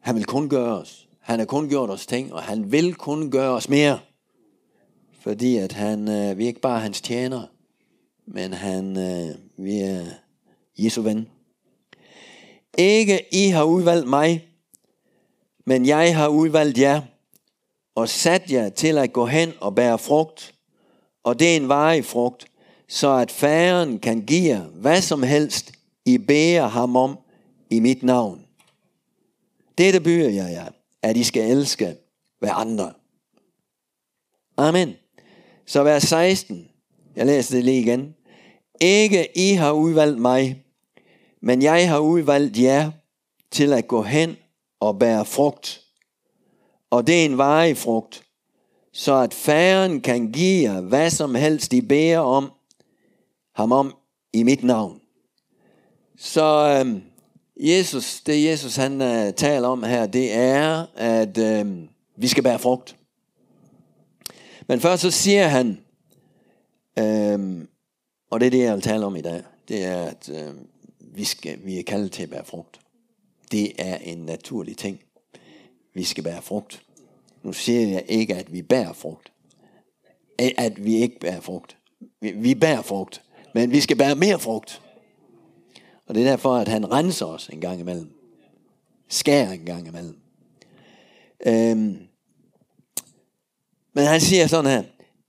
Han 0.00 0.14
vil 0.14 0.24
kun 0.24 0.48
gøre 0.48 0.78
os. 0.78 1.08
Han 1.20 1.38
har 1.38 1.46
kun 1.46 1.68
gjort 1.68 1.90
os 1.90 2.06
ting, 2.06 2.32
og 2.32 2.42
han 2.42 2.72
vil 2.72 2.94
kun 2.94 3.30
gøre 3.30 3.50
os 3.50 3.68
mere. 3.68 4.00
Fordi 5.20 5.56
at 5.56 5.72
han, 5.72 6.08
øh, 6.08 6.38
vi 6.38 6.44
er 6.44 6.48
ikke 6.48 6.60
bare 6.60 6.80
hans 6.80 7.00
tjener, 7.00 7.46
men 8.26 8.52
han, 8.52 8.96
øh, 8.96 9.34
vi 9.56 9.78
er 9.78 10.06
Jesu 10.78 11.02
ven. 11.02 11.28
Ikke 12.78 13.34
I 13.34 13.48
har 13.48 13.64
udvalgt 13.64 14.08
mig, 14.08 14.48
men 15.64 15.86
jeg 15.86 16.16
har 16.16 16.28
udvalgt 16.28 16.78
jer, 16.78 17.02
og 17.98 18.08
sat 18.08 18.50
jer 18.50 18.68
til 18.68 18.98
at 18.98 19.12
gå 19.12 19.26
hen 19.26 19.52
og 19.60 19.74
bære 19.74 19.98
frugt, 19.98 20.54
og 21.24 21.38
det 21.38 21.52
er 21.52 21.56
en 21.56 21.68
varig 21.68 22.04
frugt, 22.04 22.46
så 22.88 23.10
at 23.14 23.30
færen 23.30 23.98
kan 23.98 24.26
give 24.26 24.48
jer 24.48 24.64
hvad 24.64 25.02
som 25.02 25.22
helst, 25.22 25.72
I 26.04 26.18
beder 26.18 26.66
ham 26.66 26.96
om 26.96 27.18
i 27.70 27.80
mit 27.80 28.02
navn. 28.02 28.46
Dette 29.78 30.00
byder 30.00 30.30
jeg 30.30 30.52
jer, 30.52 30.68
at 31.02 31.16
I 31.16 31.24
skal 31.24 31.50
elske 31.50 31.96
hver 32.38 32.52
andre. 32.52 32.92
Amen. 34.56 34.94
Så 35.66 35.82
vers 35.82 36.02
16. 36.02 36.68
Jeg 37.16 37.26
læser 37.26 37.54
det 37.54 37.64
lige 37.64 37.80
igen. 37.80 38.14
Ikke 38.80 39.38
I 39.38 39.52
har 39.52 39.72
udvalgt 39.72 40.18
mig, 40.18 40.64
men 41.42 41.62
jeg 41.62 41.88
har 41.88 41.98
udvalgt 41.98 42.58
jer 42.58 42.90
til 43.50 43.72
at 43.72 43.88
gå 43.88 44.02
hen 44.02 44.36
og 44.80 44.98
bære 44.98 45.24
frugt. 45.24 45.87
Og 46.90 47.06
det 47.06 47.20
er 47.20 47.24
en 47.24 47.38
varig 47.38 47.76
frugt, 47.76 48.22
så 48.92 49.14
at 49.14 49.34
færen 49.34 50.00
kan 50.00 50.32
give 50.32 50.70
jer 50.70 50.80
hvad 50.80 51.10
som 51.10 51.34
helst 51.34 51.70
de 51.70 51.82
beder 51.82 52.18
om 52.18 52.52
ham 53.54 53.72
om 53.72 53.94
i 54.32 54.42
mit 54.42 54.64
navn. 54.64 55.00
Så 56.18 56.78
øhm, 56.80 57.02
Jesus, 57.60 58.20
det 58.20 58.44
Jesus 58.44 58.76
han 58.76 59.02
øh, 59.02 59.32
taler 59.32 59.68
om 59.68 59.82
her, 59.82 60.06
det 60.06 60.34
er, 60.34 60.86
at 60.96 61.38
øhm, 61.38 61.88
vi 62.16 62.28
skal 62.28 62.42
bære 62.42 62.58
frugt. 62.58 62.96
Men 64.68 64.80
først 64.80 65.02
så 65.02 65.10
siger 65.10 65.46
han, 65.48 65.78
øhm, 66.98 67.68
og 68.30 68.40
det 68.40 68.46
er 68.46 68.50
det, 68.50 68.58
jeg 68.58 68.74
vil 68.74 68.82
tale 68.82 69.06
om 69.06 69.16
i 69.16 69.20
dag, 69.20 69.42
det 69.68 69.84
er, 69.84 70.02
at 70.02 70.30
øhm, 70.34 70.66
vi, 71.00 71.24
skal, 71.24 71.58
vi 71.64 71.78
er 71.78 71.82
kaldet 71.82 72.12
til 72.12 72.22
at 72.22 72.30
bære 72.30 72.44
frugt. 72.44 72.80
Det 73.52 73.72
er 73.78 73.96
en 73.96 74.18
naturlig 74.18 74.76
ting. 74.76 75.00
Vi 75.98 76.04
skal 76.04 76.24
bære 76.24 76.42
frugt. 76.42 76.82
Nu 77.42 77.52
siger 77.52 77.88
jeg 77.88 78.04
ikke, 78.08 78.34
at 78.34 78.52
vi 78.52 78.62
bærer 78.62 78.92
frugt. 78.92 79.32
At 80.38 80.84
vi 80.84 80.96
ikke 80.96 81.20
bærer 81.20 81.40
frugt. 81.40 81.76
Vi, 82.20 82.30
vi 82.30 82.54
bærer 82.54 82.82
frugt. 82.82 83.22
Men 83.54 83.70
vi 83.70 83.80
skal 83.80 83.96
bære 83.96 84.14
mere 84.14 84.38
frugt. 84.38 84.82
Og 86.06 86.14
det 86.14 86.26
er 86.26 86.30
derfor, 86.30 86.56
at 86.56 86.68
han 86.68 86.92
renser 86.92 87.26
os 87.26 87.48
en 87.48 87.60
gang 87.60 87.80
imellem. 87.80 88.10
Skærer 89.08 89.52
en 89.52 89.64
gang 89.64 89.88
imellem. 89.88 90.18
Øhm. 91.46 91.98
Men 93.92 94.04
han 94.04 94.20
siger 94.20 94.46
sådan 94.46 94.70
her. 94.70 94.82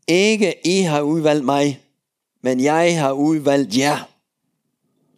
Ikke 0.07 0.67
I 0.67 0.81
har 0.81 1.01
udvalgt 1.01 1.45
mig, 1.45 1.79
men 2.41 2.59
jeg 2.59 2.99
har 2.99 3.11
udvalgt 3.11 3.77
jer. 3.77 4.09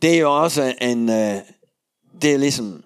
Det 0.01 0.15
er 0.15 0.19
jo 0.19 0.41
også 0.43 0.75
en, 0.81 1.09
øh, 1.09 1.35
det 2.21 2.33
er 2.33 2.37
ligesom 2.37 2.83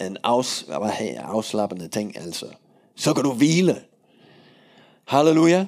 en 0.00 0.16
afs, 0.22 0.60
hvad 0.60 0.90
her, 0.90 1.22
afslappende 1.22 1.88
ting, 1.88 2.16
altså. 2.16 2.46
Så 2.96 3.14
kan 3.14 3.24
du 3.24 3.32
hvile. 3.32 3.76
Halleluja. 5.04 5.66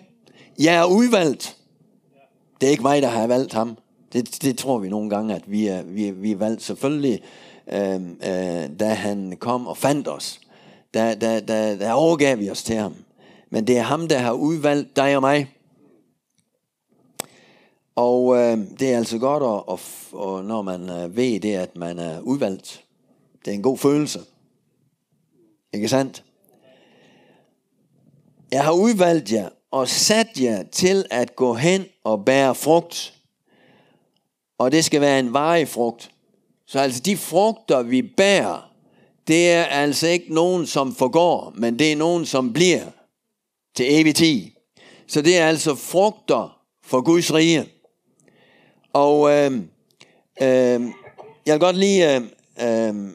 Jeg 0.58 0.75
er 0.75 0.85
udvalgt. 0.85 1.56
Det 2.61 2.66
er 2.66 2.70
ikke 2.70 2.82
mig, 2.82 3.02
der 3.02 3.08
har 3.08 3.26
valgt 3.26 3.52
ham. 3.52 3.78
Det, 4.12 4.42
det 4.42 4.58
tror 4.58 4.78
vi 4.78 4.88
nogle 4.88 5.11
gange, 5.11 5.35
at 5.35 5.42
vi 5.47 5.66
er, 5.66 5.82
vi 5.82 6.11
vi 6.11 6.32
er 6.32 6.37
valgt. 6.37 6.62
Selvfølgelig, 6.62 7.23
øh, 7.73 7.94
øh, 7.94 8.78
da 8.80 8.88
han 8.88 9.37
kom 9.40 9.66
og 9.66 9.76
fandt 9.76 10.08
os, 10.08 10.40
der, 10.94 11.14
der, 11.14 11.40
der, 11.40 11.76
der 11.76 11.92
overgav 11.92 12.38
vi 12.38 12.50
os 12.50 12.62
til 12.62 12.76
ham. 12.76 12.94
Men 13.50 13.66
det 13.66 13.78
er 13.78 13.82
ham, 13.82 14.08
der 14.08 14.18
har 14.18 14.32
udvalgt 14.32 14.97
dig 14.97 15.16
og 15.16 15.23
mig. 15.23 15.54
Og 17.97 18.37
øh, 18.37 18.58
det 18.80 18.92
er 18.92 18.97
altså 18.97 19.18
godt, 19.18 19.42
at, 19.42 19.75
at, 19.75 19.80
at, 20.12 20.44
når 20.44 20.62
man 20.62 20.90
øh, 20.90 21.16
ved 21.16 21.40
det, 21.40 21.54
at 21.54 21.76
man 21.76 21.99
er 21.99 22.20
udvalgt. 22.20 22.85
Det 23.48 23.54
er 23.54 23.56
en 23.56 23.62
god 23.62 23.78
følelse. 23.78 24.20
Ikke 25.74 25.88
sandt? 25.88 26.24
Jeg 28.52 28.64
har 28.64 28.72
udvalgt 28.72 29.32
jer 29.32 29.48
og 29.70 29.88
sat 29.88 30.40
jer 30.40 30.62
til 30.62 31.06
at 31.10 31.36
gå 31.36 31.54
hen 31.54 31.84
og 32.04 32.24
bære 32.24 32.54
frugt. 32.54 33.14
Og 34.58 34.72
det 34.72 34.84
skal 34.84 35.00
være 35.00 35.18
en 35.18 35.32
varig 35.32 35.68
frugt. 35.68 36.10
Så 36.66 36.78
altså 36.78 37.00
de 37.00 37.16
frugter, 37.16 37.82
vi 37.82 38.02
bærer, 38.02 38.72
det 39.28 39.50
er 39.50 39.64
altså 39.64 40.06
ikke 40.06 40.34
nogen, 40.34 40.66
som 40.66 40.94
forgår, 40.94 41.52
men 41.56 41.78
det 41.78 41.92
er 41.92 41.96
nogen, 41.96 42.26
som 42.26 42.52
bliver 42.52 42.84
til 43.74 44.00
evig 44.00 44.14
tid. 44.14 44.50
Så 45.06 45.22
det 45.22 45.38
er 45.38 45.48
altså 45.48 45.74
frugter 45.74 46.60
for 46.82 47.00
Guds 47.00 47.34
rige. 47.34 47.68
Og 48.92 49.30
øh, 49.30 49.52
øh, 50.42 50.82
jeg 51.46 51.54
vil 51.54 51.60
godt 51.60 51.76
lige 51.76 52.16
øh, 52.16 52.22
øh, 52.62 53.10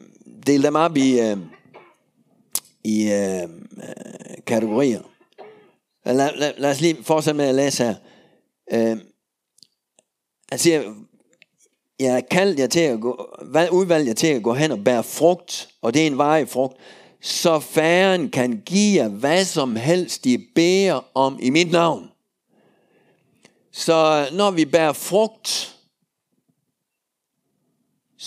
dele 0.46 0.62
dem 0.62 0.74
op 0.74 0.96
i, 0.96 1.20
øh, 1.20 1.36
i 2.84 3.12
øh, 3.12 3.42
øh 3.42 3.48
kategorier. 4.46 5.00
Lad, 6.06 6.36
lad, 6.36 6.52
lad 6.56 6.70
os 6.70 6.80
lige 6.80 7.04
fortsætte 7.04 7.36
med 7.36 7.44
at 7.44 7.54
læse 7.54 7.84
her. 7.84 7.94
Øh, 8.72 8.98
han 10.50 10.58
siger, 10.58 10.94
jeg 12.00 12.16
er 12.16 12.20
kaldt 12.20 12.58
jer 12.58 12.66
til 12.66 12.80
at 12.80 13.00
gå, 13.00 13.36
udvalgt 13.72 14.08
jer 14.08 14.14
til 14.14 14.26
at 14.26 14.42
gå 14.42 14.52
hen 14.54 14.72
og 14.72 14.84
bære 14.84 15.02
frugt, 15.04 15.68
og 15.82 15.94
det 15.94 16.02
er 16.02 16.06
en 16.06 16.18
varig 16.18 16.48
frugt, 16.48 16.76
så 17.20 17.60
færen 17.60 18.30
kan 18.30 18.62
give 18.66 19.02
jer 19.02 19.08
hvad 19.08 19.44
som 19.44 19.76
helst, 19.76 20.24
de 20.24 20.46
beder 20.54 21.00
om 21.14 21.38
i 21.42 21.50
mit 21.50 21.70
navn. 21.70 22.10
Så 23.72 24.28
når 24.32 24.50
vi 24.50 24.64
bærer 24.64 24.92
frugt, 24.92 25.73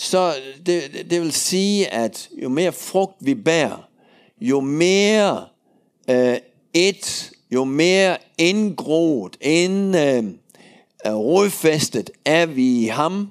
så 0.00 0.34
det, 0.66 1.06
det 1.10 1.20
vil 1.20 1.32
sige, 1.32 1.92
at 1.92 2.28
jo 2.42 2.48
mere 2.48 2.72
frugt 2.72 3.16
vi 3.20 3.34
bærer, 3.34 3.88
jo 4.40 4.60
mere 4.60 5.46
øh, 6.10 6.36
et, 6.74 7.30
jo 7.50 7.64
mere 7.64 8.16
indgroet, 8.38 9.36
ind, 9.40 9.96
øh, 9.96 10.24
øh 11.06 11.14
rodfæstet 11.14 12.10
er 12.24 12.46
vi 12.46 12.84
i 12.84 12.86
ham, 12.86 13.28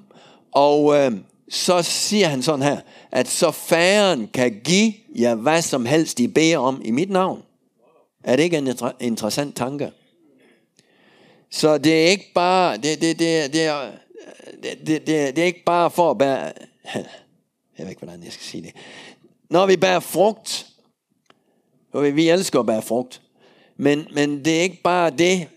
og 0.52 0.96
øh, 0.96 1.12
så 1.48 1.82
siger 1.82 2.28
han 2.28 2.42
sådan 2.42 2.62
her, 2.62 2.80
at 3.12 3.28
så 3.28 3.50
færen 3.50 4.28
kan 4.34 4.60
give 4.64 4.92
jer 5.18 5.34
hvad 5.34 5.62
som 5.62 5.86
helst, 5.86 6.20
I 6.20 6.26
beder 6.26 6.58
om 6.58 6.82
i 6.84 6.90
mit 6.90 7.10
navn. 7.10 7.42
Er 8.24 8.36
det 8.36 8.42
ikke 8.42 8.58
en 8.58 8.78
interessant 9.00 9.56
tanke? 9.56 9.90
Så 11.50 11.78
det 11.78 12.04
er 12.04 12.10
ikke 12.10 12.30
bare, 12.34 12.76
det, 12.76 13.00
det, 13.00 13.18
det, 13.18 13.52
det, 13.52 13.64
er, 13.64 13.90
det, 14.62 14.86
det, 14.86 15.06
det, 15.06 15.38
er 15.38 15.44
ikke 15.44 15.64
bare 15.64 15.90
for 15.90 16.10
at 16.10 16.18
bære, 16.18 16.38
jeg 16.94 17.04
ved 17.78 17.88
ikke, 17.88 18.02
hvordan 18.02 18.22
jeg 18.22 18.32
skal 18.32 18.44
sige 18.44 18.62
det. 18.62 18.72
Når 19.50 19.66
vi 19.66 19.76
bærer 19.76 20.00
frugt, 20.00 20.66
og 21.92 22.16
vi 22.16 22.28
elsker 22.28 22.60
at 22.60 22.66
bære 22.66 22.82
frugt, 22.82 23.22
men, 23.76 24.06
men 24.14 24.44
det 24.44 24.58
er 24.58 24.62
ikke 24.62 24.82
bare 24.82 25.10
det. 25.10 25.48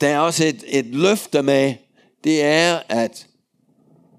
Der 0.00 0.08
er 0.08 0.18
også 0.18 0.44
et, 0.44 0.64
et 0.66 0.86
løfte 0.86 1.42
med, 1.42 1.74
det 2.24 2.44
er, 2.44 2.82
at 2.88 3.26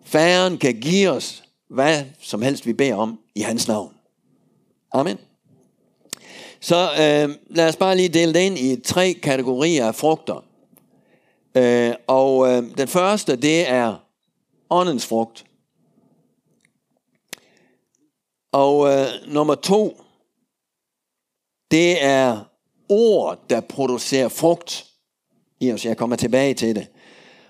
færen 0.05 0.57
kan 0.57 0.79
give 0.79 1.09
os 1.09 1.43
hvad 1.71 2.03
som 2.21 2.41
helst 2.41 2.65
vi 2.65 2.73
beder 2.73 2.95
om 2.95 3.19
i 3.35 3.41
hans 3.41 3.67
navn. 3.67 3.93
Amen. 4.93 5.17
Så 6.59 6.75
øh, 6.75 7.35
lad 7.55 7.67
os 7.67 7.75
bare 7.75 7.97
lige 7.97 8.09
dele 8.09 8.33
det 8.33 8.39
ind 8.39 8.57
i 8.57 8.81
tre 8.81 9.13
kategorier 9.13 9.87
af 9.87 9.95
frugter. 9.95 10.45
Øh, 11.57 11.93
og 12.07 12.47
øh, 12.47 12.77
den 12.77 12.87
første, 12.87 13.35
det 13.35 13.69
er 13.69 13.95
åndens 14.69 15.05
frugt. 15.05 15.45
Og 18.51 18.87
øh, 18.89 19.07
nummer 19.27 19.55
to, 19.55 20.01
det 21.71 22.03
er 22.03 22.43
ord, 22.89 23.39
der 23.49 23.61
producerer 23.61 24.29
frugt 24.29 24.85
i 25.59 25.71
os. 25.71 25.85
Jeg 25.85 25.97
kommer 25.97 26.15
tilbage 26.15 26.53
til 26.53 26.75
det. 26.75 26.87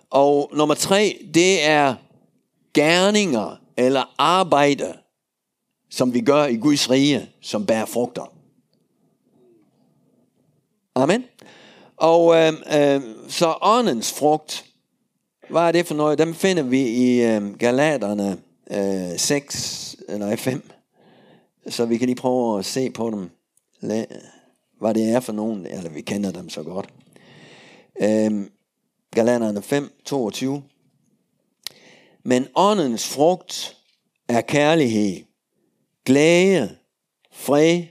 Og 0.10 0.52
nummer 0.54 0.76
tre, 0.76 1.28
det 1.34 1.64
er 1.64 1.96
gerninger 2.74 3.56
eller 3.78 4.14
arbejde, 4.18 4.98
som 5.90 6.14
vi 6.14 6.22
gør 6.22 6.46
i 6.46 6.56
Guds 6.56 6.90
rige, 6.90 7.30
som 7.42 7.66
bærer 7.66 7.86
frugter. 7.86 8.34
Amen. 10.96 11.24
Og 12.02 12.36
øh, 12.36 12.54
øh, 12.80 13.02
så 13.28 13.58
åndens 13.62 14.14
frugt, 14.14 14.66
hvad 15.50 15.62
er 15.62 15.72
det 15.72 15.88
for 15.88 15.96
noget? 15.96 16.18
Dem 16.18 16.34
finder 16.34 16.64
vi 16.64 16.82
i 16.82 17.22
øh, 17.22 17.58
Galaterne 17.58 18.38
øh, 18.72 19.20
6, 19.20 19.96
eller 20.10 20.36
5. 20.36 20.70
Så 21.70 21.86
vi 21.86 21.98
kan 21.98 22.06
lige 22.06 22.16
prøve 22.16 22.60
at 22.60 22.66
se 22.66 22.90
på 22.90 23.10
dem, 23.10 23.30
hvad 24.80 24.94
det 24.94 25.10
er 25.10 25.20
for 25.20 25.34
nogen, 25.34 25.66
eller 25.66 25.90
vi 25.90 26.02
kender 26.02 26.32
dem 26.32 26.50
så 26.50 26.64
godt. 26.64 26.90
Øh, 28.02 28.46
Galaterne 29.12 29.62
5, 29.62 29.92
22. 30.06 30.64
Men 32.24 32.48
åndens 32.56 33.08
frugt 33.08 33.78
er 34.28 34.42
kærlighed, 34.42 35.24
glæde, 36.06 36.76
fred, 37.32 37.84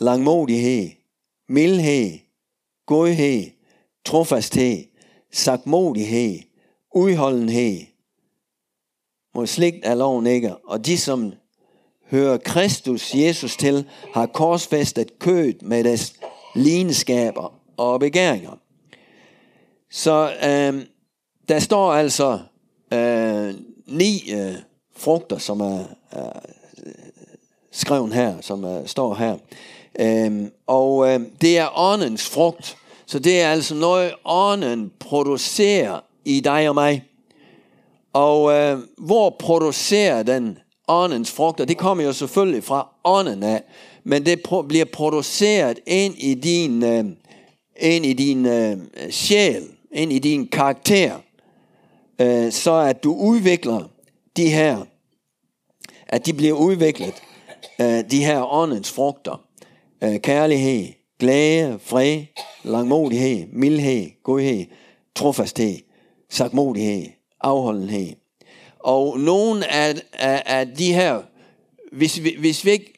langmodighed, 0.00 0.90
mildhed, 1.48 2.25
godhed, 2.86 3.44
trofasthed, 4.04 4.84
sagmodighed, 5.32 6.38
udholdenhed. 6.94 7.80
Mod 9.34 9.46
slægt 9.46 9.86
er 9.86 9.94
loven 9.94 10.26
ikke, 10.26 10.56
og 10.56 10.86
de 10.86 10.98
som 10.98 11.32
hører 12.10 12.36
Kristus 12.36 13.14
Jesus 13.14 13.56
til, 13.56 13.88
har 14.14 14.26
korsfæstet 14.26 15.18
kødet 15.18 15.62
med 15.62 15.84
deres 15.84 16.14
lidenskaber 16.54 17.60
og 17.76 18.00
begæringer. 18.00 18.58
Så 19.90 20.32
øh, 20.44 20.86
der 21.48 21.58
står 21.58 21.92
altså 21.92 22.38
øh, 22.92 23.54
ni 23.86 24.32
øh, 24.32 24.54
frugter, 24.96 25.38
som 25.38 25.60
er, 25.60 25.84
er 26.10 26.40
skrevet 27.70 28.14
her, 28.14 28.40
som 28.40 28.64
er, 28.64 28.86
står 28.86 29.14
her. 29.14 29.38
Øhm, 30.00 30.50
og 30.66 31.08
øhm, 31.08 31.30
det 31.40 31.58
er 31.58 31.78
åndens 31.78 32.28
frugt. 32.28 32.76
Så 33.06 33.18
det 33.18 33.40
er 33.40 33.50
altså 33.50 33.74
noget, 33.74 34.14
ånden 34.24 34.92
producerer 34.98 36.00
i 36.24 36.40
dig 36.40 36.68
og 36.68 36.74
mig. 36.74 37.04
Og 38.12 38.52
øh, 38.52 38.78
hvor 38.98 39.36
producerer 39.38 40.22
den 40.22 40.58
åndens 40.88 41.30
frugter? 41.30 41.64
Det 41.64 41.78
kommer 41.78 42.04
jo 42.04 42.12
selvfølgelig 42.12 42.64
fra 42.64 42.88
ånden 43.04 43.42
af. 43.42 43.62
Men 44.04 44.26
det 44.26 44.40
pro- 44.48 44.66
bliver 44.66 44.84
produceret 44.84 45.78
ind 45.86 46.14
i 46.18 46.34
din, 46.34 46.82
øh, 46.82 47.04
ind 47.80 48.06
i 48.06 48.12
din 48.12 48.46
øh, 48.46 48.78
sjæl, 49.10 49.62
ind 49.92 50.12
i 50.12 50.18
din 50.18 50.48
karakter. 50.48 51.14
Øh, 52.20 52.52
så 52.52 52.74
at 52.74 53.04
du 53.04 53.14
udvikler 53.14 53.90
de 54.36 54.48
her, 54.48 54.84
at 56.08 56.26
de 56.26 56.32
bliver 56.32 56.54
udviklet, 56.54 57.14
øh, 57.80 58.10
de 58.10 58.24
her 58.24 58.52
åndens 58.52 58.92
frugter 58.92 59.45
Øh, 60.04 60.20
kærlighed, 60.20 60.92
glæde, 61.18 61.78
fred, 61.78 62.24
langmodighed, 62.64 63.46
mildhed, 63.52 64.10
godhed, 64.22 64.66
trofasthed, 65.14 65.76
sagmodighed, 66.30 67.06
afholdenhed. 67.40 68.16
Og 68.78 69.18
nogle 69.18 69.72
af, 69.72 69.94
af, 70.12 70.42
af 70.46 70.68
de 70.76 70.92
her, 70.92 71.22
hvis 71.92 72.22
vi, 72.22 72.36
hvis 72.38 72.64
vi 72.64 72.70
ikke, 72.70 72.92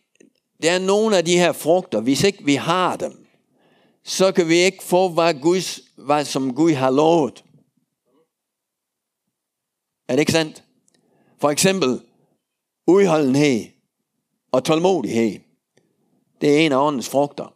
der 0.63 0.71
er 0.71 0.79
nogle 0.79 1.17
af 1.17 1.25
de 1.25 1.39
her 1.39 1.53
frugter, 1.53 2.01
hvis 2.01 2.23
ikke 2.23 2.45
vi 2.45 2.55
har 2.55 2.97
dem, 2.97 3.27
så 4.05 4.33
kan 4.33 4.49
vi 4.49 4.55
ikke 4.55 4.83
få, 4.83 5.09
hvad, 5.09 5.35
Guds, 5.35 5.81
hvad 5.97 6.25
som 6.25 6.55
Gud 6.55 6.73
har 6.73 6.91
lovet. 6.91 7.45
Er 10.09 10.13
det 10.13 10.21
ikke 10.21 10.33
sandt? 10.33 10.65
For 11.41 11.51
eksempel 11.51 12.01
udholdenhed 12.87 13.65
og 14.53 14.65
tålmodighed. 14.65 15.48
Det 16.41 16.55
er 16.55 16.59
en 16.59 16.73
af 16.73 16.87
åndens 16.87 17.09
frugter. 17.09 17.53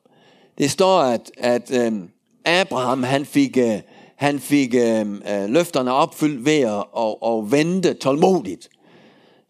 Det 0.59 0.71
står, 0.71 1.00
at, 1.00 1.30
at 1.39 1.71
øhm, 1.71 2.09
Abraham 2.45 3.02
han 3.02 3.26
fik, 3.26 3.56
øh, 3.56 3.80
han 4.17 4.41
fik 4.41 4.75
øhm, 4.75 5.23
øh, 5.30 5.49
løfterne 5.49 5.93
opfyldt 5.93 6.45
ved 6.45 6.61
at 6.61 6.85
og, 6.93 7.23
og 7.23 7.52
vente 7.52 7.95
tålmodigt. 7.95 8.69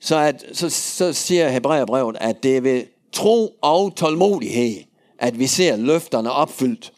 Så, 0.01 0.19
at, 0.19 0.45
så, 0.53 0.71
så 0.71 1.13
siger 1.13 1.49
Hebræerbrevet, 1.49 2.17
at 2.21 2.43
det 2.43 2.57
er 2.57 2.61
ved 2.61 2.83
tro 3.13 3.49
og 3.63 3.97
tålmodighed, 3.97 4.77
at 5.19 5.39
vi 5.39 5.47
ser 5.47 5.77
løfterne 5.77 6.33
opfyldt. 6.33 6.93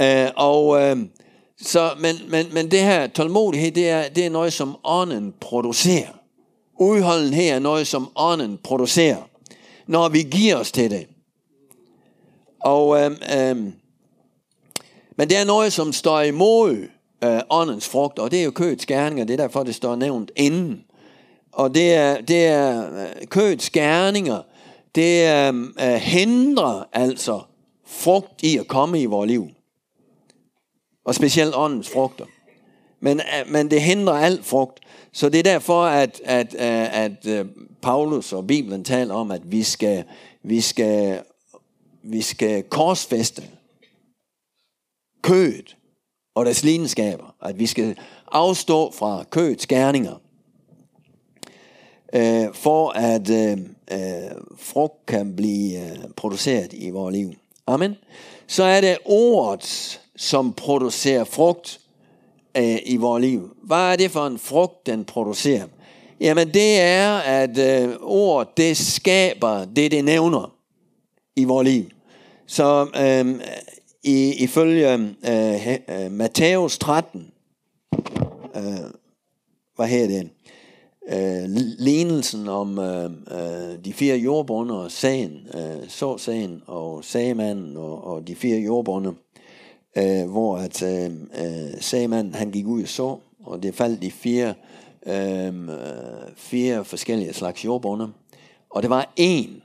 Øh, 0.00 0.28
og, 0.36 0.82
øh, 0.82 0.96
så, 1.62 1.90
men, 2.00 2.14
men, 2.28 2.46
men 2.52 2.70
det 2.70 2.80
her 2.80 3.06
tålmodighed, 3.06 3.70
det 3.70 3.88
er, 3.88 4.08
det 4.08 4.26
er 4.26 4.30
noget, 4.30 4.52
som 4.52 4.76
ånden 4.84 5.34
producerer. 5.40 6.18
Udholdenhed 6.78 7.48
er 7.48 7.58
noget, 7.58 7.86
som 7.86 8.08
ånden 8.16 8.58
producerer, 8.64 9.28
når 9.86 10.08
vi 10.08 10.22
giver 10.22 10.56
os 10.56 10.72
til 10.72 10.90
det. 10.90 11.06
Og, 12.64 13.00
øhm, 13.00 13.16
øhm, 13.38 13.72
men 15.16 15.28
det 15.28 15.36
er 15.36 15.44
noget, 15.44 15.72
som 15.72 15.92
står 15.92 16.20
imod 16.20 16.88
øh, 17.24 17.40
åndens 17.50 17.88
frugt, 17.88 18.18
og 18.18 18.30
det 18.30 18.40
er 18.40 18.44
jo 18.44 18.50
kødets 18.50 18.86
gerninger, 18.86 19.24
det 19.24 19.32
er 19.32 19.44
derfor, 19.44 19.62
det 19.62 19.74
står 19.74 19.96
nævnt 19.96 20.30
inden. 20.36 20.84
Og 21.52 21.74
det 21.74 21.94
er, 21.94 22.20
det 22.20 22.46
er 22.46 22.94
øh, 23.00 23.26
kødets 23.26 23.70
gerninger, 23.70 24.42
det 24.94 25.24
er, 25.24 25.52
øh, 25.80 25.94
hindrer 25.94 26.88
altså 26.92 27.40
frugt 27.86 28.42
i 28.42 28.58
at 28.58 28.68
komme 28.68 29.00
i 29.00 29.06
vores 29.06 29.28
liv. 29.28 29.48
Og 31.04 31.14
specielt 31.14 31.54
åndens 31.56 31.90
frugter. 31.90 32.24
Men, 33.00 33.20
øh, 33.20 33.52
men 33.52 33.70
det 33.70 33.82
hindrer 33.82 34.14
alt 34.14 34.44
frugt. 34.44 34.80
Så 35.12 35.28
det 35.28 35.38
er 35.38 35.42
derfor, 35.42 35.82
at, 35.82 36.20
at, 36.24 36.54
øh, 36.54 37.02
at, 37.02 37.26
at 37.26 37.46
Paulus 37.82 38.32
og 38.32 38.46
Bibelen 38.46 38.84
taler 38.84 39.14
om, 39.14 39.30
at 39.30 39.52
vi 39.52 39.62
skal, 39.62 40.04
vi 40.42 40.60
skal 40.60 41.22
vi 42.02 42.22
skal 42.22 42.62
korsfeste 42.62 43.42
kødet 45.22 45.76
og 46.34 46.44
deres 46.44 46.64
lidenskaber. 46.64 47.34
At 47.42 47.58
vi 47.58 47.66
skal 47.66 47.96
afstå 48.32 48.92
fra 48.92 49.24
kødets 49.30 49.66
gerninger. 49.66 50.20
Øh, 52.14 52.54
for 52.54 52.90
at 52.90 53.30
øh, 53.30 53.58
øh, 53.92 54.30
frugt 54.58 55.06
kan 55.06 55.36
blive 55.36 55.90
øh, 55.90 55.98
produceret 56.16 56.72
i 56.72 56.90
vores 56.90 57.16
liv. 57.16 57.32
Amen. 57.66 57.96
Så 58.46 58.64
er 58.64 58.80
det 58.80 58.98
ordet, 59.04 60.00
som 60.16 60.52
producerer 60.52 61.24
frugt 61.24 61.80
øh, 62.56 62.78
i 62.86 62.96
vores 62.96 63.20
liv. 63.20 63.56
Hvad 63.62 63.92
er 63.92 63.96
det 63.96 64.10
for 64.10 64.26
en 64.26 64.38
frugt, 64.38 64.86
den 64.86 65.04
producerer? 65.04 65.66
Jamen 66.20 66.54
det 66.54 66.80
er, 66.80 67.16
at 67.16 67.58
øh, 67.58 67.96
ordet, 68.00 68.56
det 68.56 68.76
skaber 68.76 69.64
det, 69.64 69.90
det 69.90 70.04
nævner 70.04 70.52
i 71.36 71.44
vores 71.44 71.68
liv. 71.68 71.84
Så 72.46 72.86
øh, 72.96 73.40
i, 74.02 74.32
ifølge 74.38 74.94
øh, 74.94 75.68
øh, 75.88 76.12
Matthæus 76.12 76.78
13, 76.78 77.30
øh, 78.56 78.62
hvad 79.76 79.86
her 79.86 80.06
det? 80.06 80.30
Øh, 81.08 81.50
lignelsen 81.78 82.48
om 82.48 82.78
øh, 82.78 83.10
øh, 83.30 83.84
de 83.84 83.92
fire 83.92 84.16
jordbunder 84.16 84.74
og 84.74 84.90
sagen, 84.90 85.48
øh, 85.54 85.88
så 85.88 86.18
sagen 86.18 86.62
og 86.66 87.04
sagemanden 87.04 87.76
og, 87.76 88.04
og 88.04 88.28
de 88.28 88.34
fire 88.34 88.58
jordbunder, 88.58 89.12
øh, 89.96 90.30
hvor 90.30 90.56
at 90.56 90.82
øh, 90.82 91.10
øh, 91.14 91.80
sagemanden 91.80 92.34
han 92.34 92.50
gik 92.50 92.66
ud 92.66 92.82
og 92.82 92.88
så, 92.88 93.16
og 93.44 93.62
det 93.62 93.74
faldt 93.74 94.02
de 94.02 94.10
fire, 94.10 94.54
øh, 95.06 95.46
øh 95.46 95.72
fire 96.36 96.84
forskellige 96.84 97.32
slags 97.32 97.64
jordbunder, 97.64 98.08
og 98.70 98.82
det 98.82 98.90
var 98.90 99.12
en, 99.16 99.62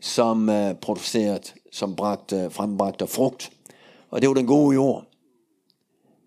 som 0.00 0.48
øh, 0.48 0.74
produceret, 0.74 1.54
som 1.72 1.96
bragte, 1.96 2.36
øh, 2.36 2.52
frembragte 2.52 3.06
frugt. 3.06 3.52
Og 4.10 4.20
det 4.20 4.28
var 4.28 4.34
den 4.34 4.46
gode 4.46 4.74
jord. 4.74 5.04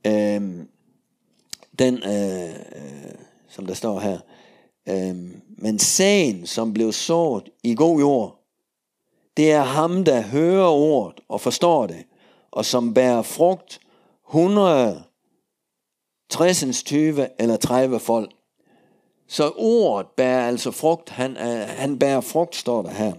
Øhm, 0.08 0.68
den, 1.80 2.04
øh, 2.04 2.50
øh, 2.50 3.16
som 3.50 3.66
der 3.66 3.74
står 3.74 4.00
her. 4.00 4.20
Øhm, 4.90 5.42
men 5.58 5.80
sagen, 5.80 6.48
som 6.48 6.74
blev 6.74 6.92
sået 6.92 7.50
i 7.64 7.76
god 7.76 8.00
jord, 8.00 8.42
det 9.38 9.52
er 9.52 9.62
ham, 9.62 10.04
der 10.04 10.22
hører 10.22 10.68
ordet 10.68 11.20
og 11.30 11.42
forstår 11.42 11.88
det, 11.88 12.06
og 12.52 12.66
som 12.66 12.94
bærer 12.94 13.22
frugt 13.22 13.80
100, 14.30 15.04
60, 16.30 16.84
20 16.84 17.42
eller 17.42 17.58
30 17.58 18.00
folk. 18.00 18.32
Så 19.28 19.52
ordet 19.58 20.08
bærer 20.18 20.48
altså 20.48 20.72
frugt, 20.72 21.10
han, 21.10 21.38
øh, 21.38 21.68
han 21.68 22.00
bærer 22.00 22.22
frugt, 22.22 22.56
står 22.56 22.82
der 22.82 22.90
her. 22.90 23.14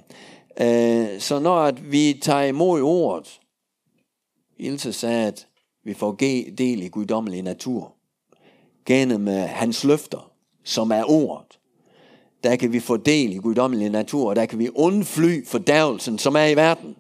Øh, 0.61 1.21
så 1.21 1.39
når 1.39 1.59
at 1.59 1.93
vi 1.93 2.19
tager 2.23 2.43
imod 2.43 2.83
ordet, 2.83 3.41
Ilse 4.59 4.93
sagde, 4.93 5.27
at 5.27 5.47
vi 5.85 5.95
får 5.95 6.13
del 6.59 6.83
i 6.83 6.89
guddommelig 6.89 7.43
natur, 7.43 7.95
gennem 8.87 9.27
hans 9.47 9.85
løfter, 9.85 10.33
som 10.65 10.91
er 10.91 11.11
ordet, 11.11 11.59
der 12.45 12.57
kan 12.57 12.73
vi 12.73 12.81
få 12.81 12.97
del 12.97 13.33
i 13.33 13.37
guddommelig 13.37 13.91
natur, 13.91 14.29
og 14.29 14.37
der 14.37 14.47
kan 14.47 14.59
vi 14.59 14.69
undfly 14.75 15.47
fordærvelsen, 15.47 16.19
som 16.19 16.37
er 16.37 16.45
i 16.45 16.57
verden. 16.57 16.97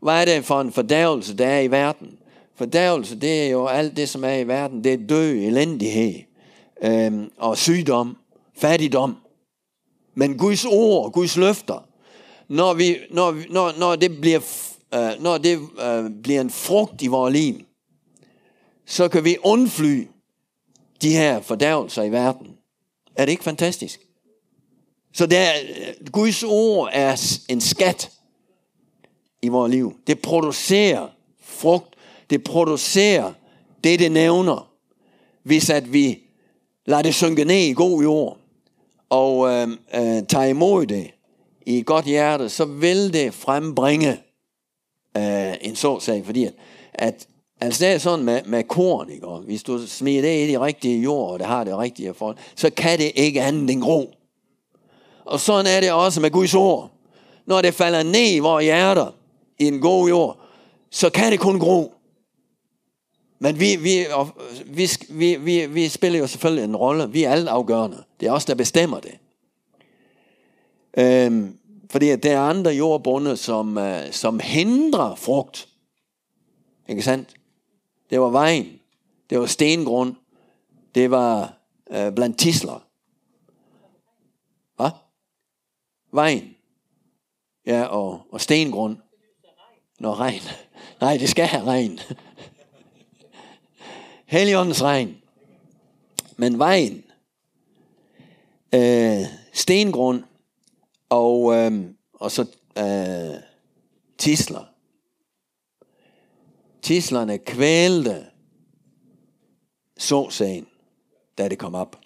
Hvad 0.00 0.20
er 0.20 0.24
det 0.24 0.44
for 0.44 0.60
en 0.60 0.72
fordærvelse, 0.72 1.36
der 1.36 1.46
er 1.46 1.60
i 1.60 1.70
verden? 1.70 2.18
Fordærvelse, 2.54 3.20
det 3.20 3.42
er 3.42 3.50
jo 3.50 3.66
alt 3.66 3.96
det, 3.96 4.08
som 4.08 4.24
er 4.24 4.34
i 4.34 4.48
verden. 4.48 4.84
Det 4.84 4.92
er 4.92 5.06
død, 5.08 5.32
elendighed 5.32 6.14
øhm, 6.82 7.30
og 7.36 7.56
sygdom, 7.56 8.16
fattigdom. 8.54 9.16
Men 10.14 10.38
Guds 10.38 10.64
ord, 10.64 11.12
Guds 11.12 11.36
løfter, 11.36 11.88
når, 12.48 12.74
vi, 12.74 12.98
når, 13.10 13.36
når, 13.50 13.72
når 13.78 13.96
det, 13.96 14.20
bliver, 14.20 14.40
f- 14.40 14.98
øh, 14.98 15.22
når 15.22 15.38
det 15.38 15.60
øh, 15.82 16.10
bliver 16.22 16.40
en 16.40 16.50
frugt 16.50 17.02
i 17.02 17.06
vores 17.06 17.32
liv, 17.32 17.60
så 18.86 19.08
kan 19.08 19.24
vi 19.24 19.36
undfly 19.42 20.06
de 21.02 21.10
her 21.12 21.40
fordærvelser 21.40 22.02
i 22.02 22.12
verden. 22.12 22.56
Er 23.16 23.24
det 23.24 23.32
ikke 23.32 23.44
fantastisk? 23.44 24.00
Så 25.14 25.26
der, 25.26 25.50
øh, 25.52 26.06
Guds 26.12 26.42
ord 26.42 26.88
er 26.92 27.40
en 27.48 27.60
skat 27.60 28.10
i 29.42 29.48
vores 29.48 29.70
liv. 29.70 29.96
Det 30.06 30.20
producerer 30.20 31.08
frugt. 31.42 31.96
Det 32.30 32.44
producerer 32.44 33.32
det, 33.84 33.98
det 33.98 34.12
nævner. 34.12 34.72
Hvis 35.42 35.70
at 35.70 35.92
vi 35.92 36.18
lader 36.86 37.02
det 37.02 37.14
synke 37.14 37.44
ned 37.44 37.56
i 37.56 37.72
god 37.72 38.02
jord, 38.02 38.38
og 39.08 39.48
øh, 39.48 39.68
øh, 39.68 40.26
tager 40.28 40.44
imod 40.44 40.86
det 40.86 41.10
i 41.66 41.78
et 41.78 41.86
godt 41.86 42.04
hjerte, 42.04 42.48
så 42.48 42.64
vil 42.64 43.12
det 43.12 43.34
frembringe 43.34 44.20
øh, 45.16 45.54
en 45.60 45.76
såsag, 45.76 46.24
fordi 46.24 46.44
at, 46.44 46.54
at 46.94 47.26
altså 47.60 47.84
det 47.84 47.94
er 47.94 47.98
sådan 47.98 48.24
med, 48.24 48.42
med 48.44 48.64
korn, 48.64 49.10
ikke? 49.10 49.26
Og 49.26 49.40
hvis 49.40 49.62
du 49.62 49.86
smider 49.86 50.22
det 50.22 50.48
i 50.48 50.52
de 50.52 50.60
rigtige 50.60 51.02
jord, 51.02 51.32
og 51.32 51.38
det 51.38 51.46
har 51.46 51.64
det 51.64 51.78
rigtige 51.78 52.14
forhold, 52.14 52.36
så 52.54 52.70
kan 52.70 52.98
det 52.98 53.12
ikke 53.14 53.42
andet 53.42 53.70
end 53.70 53.82
gro. 53.82 54.14
Og 55.24 55.40
sådan 55.40 55.66
er 55.66 55.80
det 55.80 55.92
også 55.92 56.20
med 56.20 56.30
Guds 56.30 56.54
ord. 56.54 56.90
Når 57.46 57.62
det 57.62 57.74
falder 57.74 58.02
ned 58.02 58.34
i 58.34 58.38
vores 58.38 58.64
hjerter, 58.64 59.14
i 59.58 59.64
en 59.64 59.80
god 59.80 60.08
jord, 60.08 60.38
så 60.90 61.10
kan 61.10 61.32
det 61.32 61.40
kun 61.40 61.58
gro. 61.58 61.92
Men 63.38 63.60
vi, 63.60 63.76
vi, 63.76 64.06
og 64.12 64.28
vi, 64.66 64.88
vi, 65.08 65.34
vi, 65.34 65.66
vi 65.66 65.88
spiller 65.88 66.18
jo 66.18 66.26
selvfølgelig 66.26 66.64
en 66.64 66.76
rolle. 66.76 67.10
Vi 67.10 67.24
er 67.24 67.30
alle 67.30 67.50
afgørende. 67.50 68.02
Det 68.20 68.28
er 68.28 68.32
os, 68.32 68.44
der 68.44 68.54
bestemmer 68.54 69.00
det. 69.00 69.12
Øhm, 70.96 71.58
fordi 71.90 72.08
at 72.08 72.22
der 72.22 72.36
er 72.36 72.40
andre 72.40 72.70
jordbunde, 72.70 73.36
som, 73.36 73.78
øh, 73.78 74.12
som 74.12 74.40
hindrer 74.40 75.14
frugt. 75.14 75.68
Ikke 76.88 77.02
sandt? 77.02 77.34
Det 78.10 78.20
var 78.20 78.30
vejen. 78.30 78.80
Det 79.30 79.40
var 79.40 79.46
stengrund. 79.46 80.14
Det 80.94 81.10
var 81.10 81.58
øh, 81.90 82.12
blandt 82.12 82.38
tisler. 82.38 82.86
Hvad? 84.76 84.90
Vejen. 86.12 86.56
Ja, 87.66 87.82
og, 87.82 88.20
og 88.32 88.40
stengrund. 88.40 88.96
Nå, 89.98 90.12
regn. 90.12 90.40
Nej, 91.00 91.16
det 91.16 91.28
skal 91.28 91.46
have 91.46 91.64
regn. 91.64 91.98
Helligåndens 94.26 94.82
regn. 94.82 95.16
Men 96.36 96.58
vejen, 96.58 97.04
øh, 98.74 99.20
stengrund 99.52 100.22
og, 101.08 101.54
øh, 101.54 101.84
og 102.12 102.30
så 102.30 102.46
øh, 102.78 103.40
tisler. 104.18 104.64
Tislerne 106.82 107.38
kvælte 107.38 108.26
såsagen, 109.98 110.66
da 111.38 111.48
det 111.48 111.58
kom 111.58 111.74
op. 111.74 111.96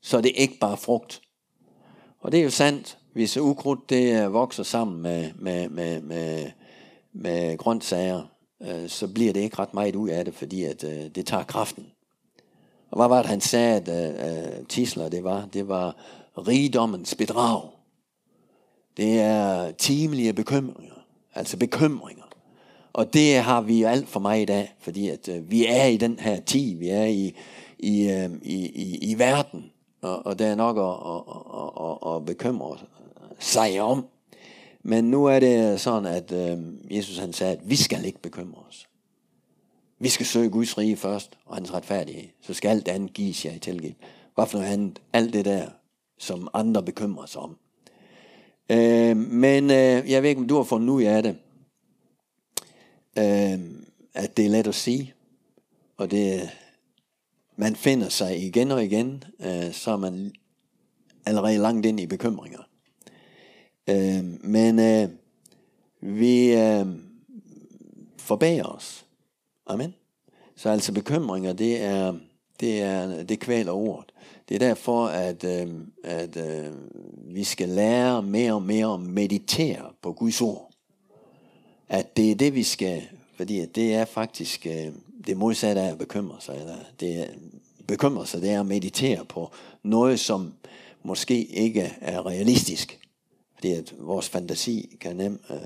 Så 0.00 0.20
det 0.20 0.30
er 0.30 0.42
ikke 0.42 0.58
bare 0.58 0.76
frugt. 0.76 1.20
Og 2.20 2.32
det 2.32 2.40
er 2.40 2.44
jo 2.44 2.50
sandt, 2.50 2.98
hvis 3.12 3.36
ukrudt 3.36 3.90
det 3.90 4.24
øh, 4.24 4.32
vokser 4.32 4.62
sammen 4.62 5.02
med, 5.02 5.32
med, 5.34 5.68
med, 5.68 6.00
med, 6.00 6.50
med 7.12 7.58
grøntsager, 7.58 8.22
øh, 8.62 8.88
så 8.88 9.08
bliver 9.08 9.32
det 9.32 9.40
ikke 9.40 9.58
ret 9.58 9.74
meget 9.74 9.96
ud 9.96 10.08
af 10.08 10.24
det, 10.24 10.34
fordi 10.34 10.64
at, 10.64 10.84
øh, 10.84 11.10
det 11.14 11.26
tager 11.26 11.44
kraften. 11.44 11.86
Og 12.90 12.96
hvad 12.96 13.08
var 13.08 13.22
det, 13.22 13.30
han 13.30 13.40
sagde, 13.40 13.76
at 13.76 13.88
øh, 13.88 14.58
øh 14.58 14.66
tisler 14.66 15.08
det 15.08 15.24
var? 15.24 15.48
Det 15.52 15.68
var 15.68 15.96
rigdommens 16.38 17.14
bedrag. 17.14 17.79
Det 18.96 19.20
er 19.20 19.70
timelige 19.70 20.32
bekymringer, 20.32 21.04
altså 21.34 21.56
bekymringer. 21.56 22.24
Og 22.92 23.14
det 23.14 23.36
har 23.36 23.60
vi 23.60 23.82
alt 23.82 24.08
for 24.08 24.20
meget 24.20 24.50
af, 24.50 24.74
fordi 24.78 25.08
at 25.08 25.28
øh, 25.28 25.50
vi 25.50 25.66
er 25.66 25.84
i 25.84 25.96
den 25.96 26.18
her 26.18 26.40
tid, 26.40 26.76
vi 26.76 26.88
er 26.88 27.04
i, 27.04 27.34
i, 27.78 28.10
øh, 28.10 28.30
i, 28.42 28.66
i, 28.66 29.10
i 29.10 29.18
verden, 29.18 29.70
og, 30.02 30.26
og 30.26 30.38
der 30.38 30.46
er 30.46 30.54
nok 30.54 30.76
at, 30.76 30.82
at, 30.82 31.22
at, 31.60 32.06
at, 32.06 32.16
at 32.16 32.26
bekymre 32.26 32.78
sig 33.38 33.80
om. 33.80 34.06
Men 34.82 35.10
nu 35.10 35.24
er 35.24 35.40
det 35.40 35.80
sådan, 35.80 36.06
at 36.06 36.32
øh, 36.32 36.58
Jesus 36.96 37.18
han 37.18 37.32
sagde, 37.32 37.52
at 37.52 37.70
vi 37.70 37.76
skal 37.76 38.04
ikke 38.04 38.22
bekymre 38.22 38.62
os. 38.68 38.88
Vi 39.98 40.08
skal 40.08 40.26
søge 40.26 40.50
Guds 40.50 40.78
rige 40.78 40.96
først, 40.96 41.38
og 41.46 41.56
hans 41.56 41.74
retfærdighed. 41.74 42.28
Så 42.42 42.54
skal 42.54 42.68
alt 42.68 42.88
andet 42.88 43.12
gives 43.12 43.44
jer 43.44 43.52
i 43.52 43.58
tilgivet. 43.58 43.96
Hvad 44.34 44.46
for 44.46 44.58
noget 44.58 44.72
andet? 44.72 45.00
Alt 45.12 45.32
det 45.32 45.44
der, 45.44 45.68
som 46.18 46.48
andre 46.54 46.82
bekymrer 46.82 47.26
sig 47.26 47.40
om. 47.40 47.56
Øh, 48.70 49.16
men 49.16 49.64
øh, 49.64 50.10
jeg 50.10 50.22
ved 50.22 50.30
ikke, 50.30 50.40
om 50.40 50.48
du 50.48 50.56
har 50.56 50.62
fundet 50.62 50.88
ud 50.88 51.02
af 51.02 51.22
det. 51.22 51.36
Øh, 53.18 53.60
at 54.14 54.36
det 54.36 54.46
er 54.46 54.50
let 54.50 54.66
at 54.66 54.74
sige. 54.74 55.14
Og 55.96 56.10
det, 56.10 56.50
man 57.56 57.76
finder 57.76 58.08
sig 58.08 58.46
igen 58.46 58.70
og 58.70 58.84
igen, 58.84 59.24
øh, 59.40 59.72
så 59.72 59.90
er 59.90 59.96
man 59.96 60.32
allerede 61.26 61.58
langt 61.58 61.86
ind 61.86 62.00
i 62.00 62.06
bekymringer. 62.06 62.60
Øh, 63.88 64.24
men 64.44 64.78
øh, 64.78 65.08
vi 66.00 66.52
øh, 66.52 66.86
forbager 68.18 68.64
os. 68.64 69.06
Amen. 69.66 69.94
Så 70.56 70.68
altså 70.68 70.92
bekymringer, 70.92 71.52
det 71.52 71.82
er, 71.82 72.14
det 72.60 72.82
er, 72.82 73.22
det 73.22 73.40
kvæler 73.40 73.72
ordet. 73.72 74.09
Det 74.50 74.62
er 74.62 74.68
derfor, 74.68 75.06
at, 75.06 75.44
øh, 75.44 75.68
at 76.04 76.36
øh, 76.36 76.72
vi 77.34 77.44
skal 77.44 77.68
lære 77.68 78.22
mere 78.22 78.54
og 78.54 78.62
mere 78.62 78.94
at 78.94 79.00
meditere 79.00 79.90
på 80.02 80.12
Guds 80.12 80.40
ord. 80.40 80.70
At 81.88 82.16
det 82.16 82.30
er 82.30 82.34
det, 82.34 82.54
vi 82.54 82.62
skal, 82.62 83.02
fordi 83.36 83.60
at 83.60 83.74
det 83.74 83.94
er 83.94 84.04
faktisk 84.04 84.66
øh, 84.66 84.92
det 85.26 85.36
modsatte 85.36 85.80
af 85.80 85.90
at 85.90 85.98
bekymre 85.98 86.36
sig. 86.40 86.56
Eller 86.60 86.76
det 87.00 87.20
er, 87.20 87.26
bekymre 87.88 88.26
sig, 88.26 88.42
det 88.42 88.50
er 88.50 88.60
at 88.60 88.66
meditere 88.66 89.24
på 89.24 89.50
noget, 89.82 90.20
som 90.20 90.54
måske 91.02 91.44
ikke 91.44 91.92
er 92.00 92.26
realistisk. 92.26 92.98
Fordi 93.54 93.72
at 93.72 93.94
vores 93.98 94.28
fantasi 94.28 94.96
kan 95.00 95.16
nemt 95.16 95.40
øh, 95.50 95.56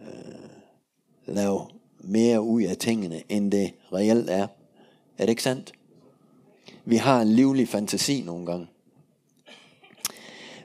øh, 0.00 1.34
lave 1.34 1.66
mere 2.00 2.40
ud 2.40 2.62
af 2.62 2.76
tingene, 2.76 3.22
end 3.28 3.52
det 3.52 3.74
reelt 3.92 4.30
er. 4.30 4.46
Er 5.18 5.26
det 5.26 5.28
ikke 5.28 5.42
sandt? 5.42 5.72
Vi 6.88 6.96
har 6.96 7.20
en 7.20 7.28
livlig 7.28 7.68
fantasi 7.68 8.22
nogle 8.26 8.46
gange. 8.46 8.66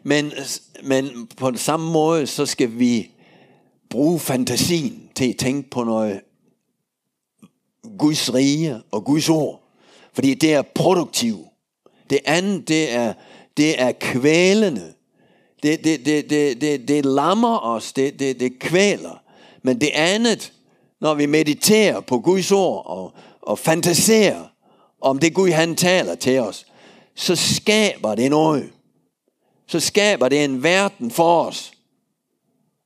Men, 0.03 0.31
men 0.83 1.27
på 1.37 1.49
den 1.49 1.57
samme 1.57 1.91
måde, 1.91 2.27
så 2.27 2.45
skal 2.45 2.79
vi 2.79 3.11
bruge 3.89 4.19
fantasien 4.19 5.09
til 5.15 5.29
at 5.29 5.37
tænke 5.37 5.69
på 5.69 5.83
noget 5.83 6.21
Guds 7.97 8.33
rige 8.33 8.81
og 8.91 9.05
Guds 9.05 9.29
ord. 9.29 9.63
Fordi 10.13 10.33
det 10.33 10.53
er 10.53 10.61
produktivt. 10.61 11.47
Det 12.09 12.19
andet, 12.25 12.67
det 12.67 12.93
er, 12.93 13.13
det 13.57 13.81
er 13.81 13.91
kvælende. 13.91 14.93
Det, 15.63 15.83
det, 15.83 16.05
det, 16.05 16.29
det, 16.29 16.61
det, 16.61 16.87
det 16.87 17.05
lammer 17.05 17.59
os, 17.59 17.93
det, 17.93 18.19
det, 18.19 18.39
det 18.39 18.59
kvæler. 18.59 19.23
Men 19.61 19.81
det 19.81 19.89
andet, 19.93 20.53
når 21.01 21.13
vi 21.13 21.25
mediterer 21.25 21.99
på 21.99 22.19
Guds 22.19 22.51
ord 22.51 22.85
og, 22.85 23.13
og 23.41 23.59
fantaserer 23.59 24.52
om 25.03 25.19
det 25.19 25.33
Gud 25.33 25.49
han 25.49 25.75
taler 25.75 26.15
til 26.15 26.39
os, 26.39 26.65
så 27.15 27.35
skaber 27.35 28.15
det 28.15 28.29
noget. 28.29 28.71
Så 29.67 29.79
skaber 29.79 30.29
det 30.29 30.43
en 30.43 30.63
verden 30.63 31.11
for 31.11 31.43
os. 31.43 31.71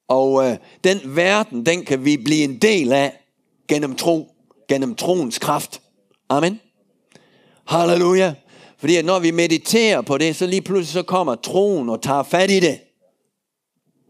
Og 0.08 0.45
øh, 0.45 0.58
den 0.84 1.15
verden, 1.15 1.65
den 1.65 1.86
kan 1.86 2.06
vi 2.06 2.17
blive 2.17 2.43
en 2.43 2.58
del 2.58 2.93
af 2.93 3.23
gennem 3.67 3.95
tro, 3.95 4.27
gennem 4.69 4.95
troens 4.95 5.39
kraft. 5.39 5.82
Amen. 6.30 6.60
Halleluja. 7.67 8.34
Fordi 8.77 8.95
at 8.95 9.06
når 9.06 9.19
vi 9.19 9.32
mediterer 9.32 10.01
på 10.01 10.17
det, 10.17 10.36
så 10.36 10.47
lige 10.47 10.62
pludselig 10.62 10.93
så 10.93 11.03
kommer 11.03 11.36
troen 11.36 11.89
og 11.89 12.01
tager 12.01 12.23
fat 12.23 12.51
i 12.51 12.60
det. 12.60 12.80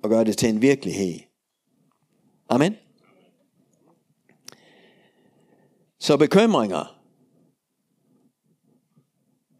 Og 0.03 0.09
gør 0.09 0.23
det 0.23 0.37
til 0.37 0.49
en 0.49 0.61
virkelighed. 0.61 1.19
Amen. 2.49 2.75
Så 5.99 6.17
bekymringer, 6.17 6.96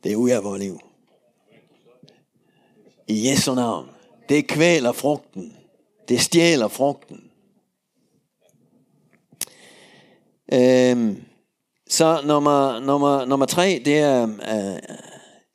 det 0.07 0.13
er 0.13 0.17
ud 0.17 0.29
af 0.29 0.43
vores 0.43 0.59
liv. 0.59 0.79
I 3.07 3.29
Jesu 3.29 3.55
navn. 3.55 3.89
Det 4.29 4.47
kvæler 4.47 4.91
frugten. 4.91 5.57
Det 6.09 6.21
stjæler 6.21 6.67
frugten. 6.67 7.23
Øhm, 10.53 11.23
så 11.89 12.21
nummer, 12.25 12.79
nummer, 12.79 13.25
nummer 13.25 13.45
tre, 13.45 13.81
det 13.85 13.97
er, 13.97 14.23
øh, 14.23 14.95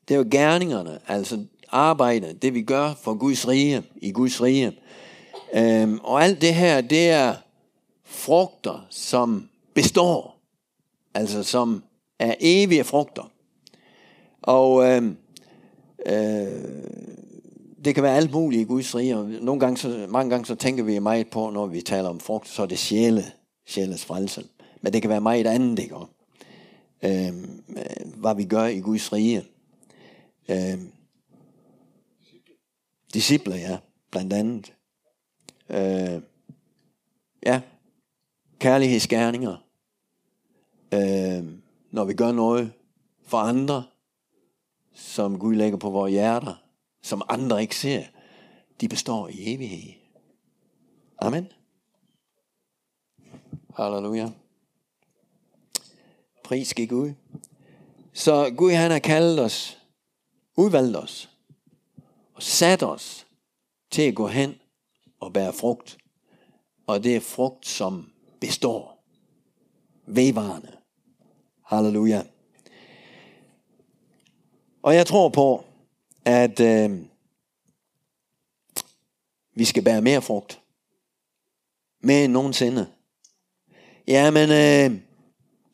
det 0.09 0.15
er 0.15 0.19
jo 0.19 0.27
gerningerne, 0.31 1.01
altså 1.09 1.45
arbejde, 1.69 2.33
det 2.33 2.55
vi 2.55 2.63
gør 2.63 2.95
for 2.95 3.15
Guds 3.15 3.49
rige, 3.49 3.83
i 3.97 4.13
Guds 4.13 4.43
rige. 4.43 4.79
Øhm, 5.55 5.99
og 6.03 6.25
alt 6.25 6.41
det 6.41 6.55
her, 6.55 6.81
det 6.81 7.11
er 7.11 7.35
frugter, 8.05 8.87
som 8.91 9.49
består. 9.75 10.37
altså 11.15 11.43
som 11.43 11.85
er 12.19 12.35
evige 12.41 12.85
frugter. 12.85 13.33
Og 14.43 14.85
øh, 14.85 15.03
øh, 16.07 16.83
det 17.85 17.95
kan 17.95 18.03
være 18.03 18.17
alt 18.17 18.33
muligt 18.33 18.63
i 18.63 18.65
Guds 18.65 18.95
rige, 18.95 19.17
og 19.17 19.25
nogle 19.27 19.61
gange 19.61 19.77
så, 19.77 20.07
mange 20.09 20.31
gange 20.31 20.47
så 20.47 20.55
tænker 20.55 20.85
vi 20.85 20.99
meget 20.99 21.31
på, 21.31 21.51
når 21.51 21.67
vi 21.67 21.81
taler 21.81 22.09
om 22.09 22.21
frugt, 22.21 22.49
så 22.49 22.63
er 22.63 22.67
det 22.67 22.79
sjæle, 22.79 23.25
sjæles 23.67 24.05
frelse. 24.05 24.45
Men 24.81 24.93
det 24.93 25.03
kan 25.03 25.11
være 25.11 25.21
meget 25.21 25.47
andet, 25.47 25.79
ikke? 25.79 25.97
Øhm, 27.03 27.63
øh, 27.69 28.13
hvad 28.17 28.35
vi 28.35 28.45
gør 28.45 28.65
i 28.65 28.81
Guds 28.81 29.13
rige. 29.13 29.45
Øh, 30.49 30.79
disciple, 33.15 33.55
ja, 33.55 33.79
blandt 34.11 34.33
andet. 34.33 34.73
Øh, 35.71 36.23
ja, 37.47 37.61
kærlighedsgerninger. 38.59 39.57
Øh, 40.95 41.45
når 41.91 42.05
vi 42.05 42.15
gør 42.15 42.33
noget 42.33 42.73
for 43.27 43.39
andre, 43.39 43.85
som 44.95 45.39
Gud 45.39 45.55
lægger 45.55 45.79
på 45.79 45.91
vores 45.91 46.11
hjerter, 46.11 46.55
som 47.03 47.23
andre 47.29 47.63
ikke 47.63 47.77
ser, 47.77 48.05
de 48.81 48.89
består 48.89 49.29
i 49.29 49.55
evighed. 49.55 49.93
Amen. 51.19 51.47
Halleluja. 53.77 54.29
Pris 56.45 56.75
gik 56.75 56.89
Gud. 56.89 57.13
Så 58.13 58.55
Gud 58.57 58.73
han 58.73 58.91
har 58.91 58.99
kaldt 58.99 59.41
os, 59.41 59.79
udvalgt 60.57 60.97
os, 60.97 61.31
og 62.35 62.43
sat 62.43 62.83
os 62.83 63.27
til 63.91 64.03
at 64.03 64.15
gå 64.15 64.27
hen 64.27 64.55
og 65.21 65.33
bære 65.33 65.53
frugt. 65.53 65.99
Og 66.87 67.05
det 67.05 67.17
er 67.17 67.21
frugt, 67.21 67.67
som 67.67 68.13
består. 68.41 69.05
Vedvarende. 70.07 70.77
Halleluja. 71.65 72.23
Og 74.83 74.95
jeg 74.95 75.07
tror 75.07 75.29
på, 75.29 75.65
at 76.25 76.61
øh, 76.61 76.99
vi 79.55 79.65
skal 79.65 79.85
bære 79.85 80.03
mere 80.03 80.23
frugt. 80.23 80.61
Mere 82.01 82.25
end 82.25 82.33
nogensinde. 82.33 82.87
Ja, 84.07 84.31
men 84.31 84.51
øh, 84.51 85.01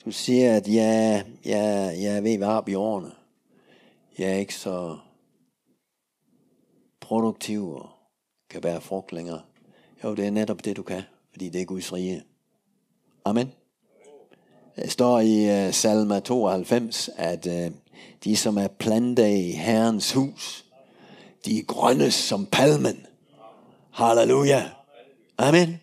du 0.04 0.12
siger, 0.12 0.56
at 0.56 0.68
ja, 0.68 1.22
ja, 1.44 1.64
jeg 2.02 2.16
er 2.16 2.20
ved 2.20 2.32
at 2.32 2.40
være 2.40 2.50
op 2.50 2.68
i 2.68 2.74
årene. 2.74 3.12
Jeg 4.18 4.28
er 4.30 4.36
ikke 4.36 4.54
så 4.54 4.98
produktiv 7.00 7.70
og 7.70 7.88
kan 8.50 8.60
bære 8.60 8.80
frugt 8.80 9.12
længere. 9.12 9.42
Jo, 10.04 10.14
det 10.14 10.26
er 10.26 10.30
netop 10.30 10.64
det, 10.64 10.76
du 10.76 10.82
kan, 10.82 11.02
fordi 11.32 11.48
det 11.48 11.60
er 11.60 11.64
Guds 11.64 11.92
rige. 11.92 12.24
Amen. 13.24 13.52
Det 14.76 14.92
står 14.92 15.20
i 15.20 15.66
uh, 15.66 15.74
salme 15.74 16.20
92, 16.20 17.10
at 17.16 17.46
uh, 17.46 17.74
de, 18.24 18.36
som 18.36 18.58
er 18.58 18.68
plantet 18.68 19.28
i 19.28 19.50
Herrens 19.50 20.12
hus, 20.12 20.64
de 21.44 21.58
er 21.58 21.68
grønne 21.68 22.10
som 22.10 22.46
palmen. 22.46 23.06
Halleluja. 23.90 24.62
Amen. 25.38 25.80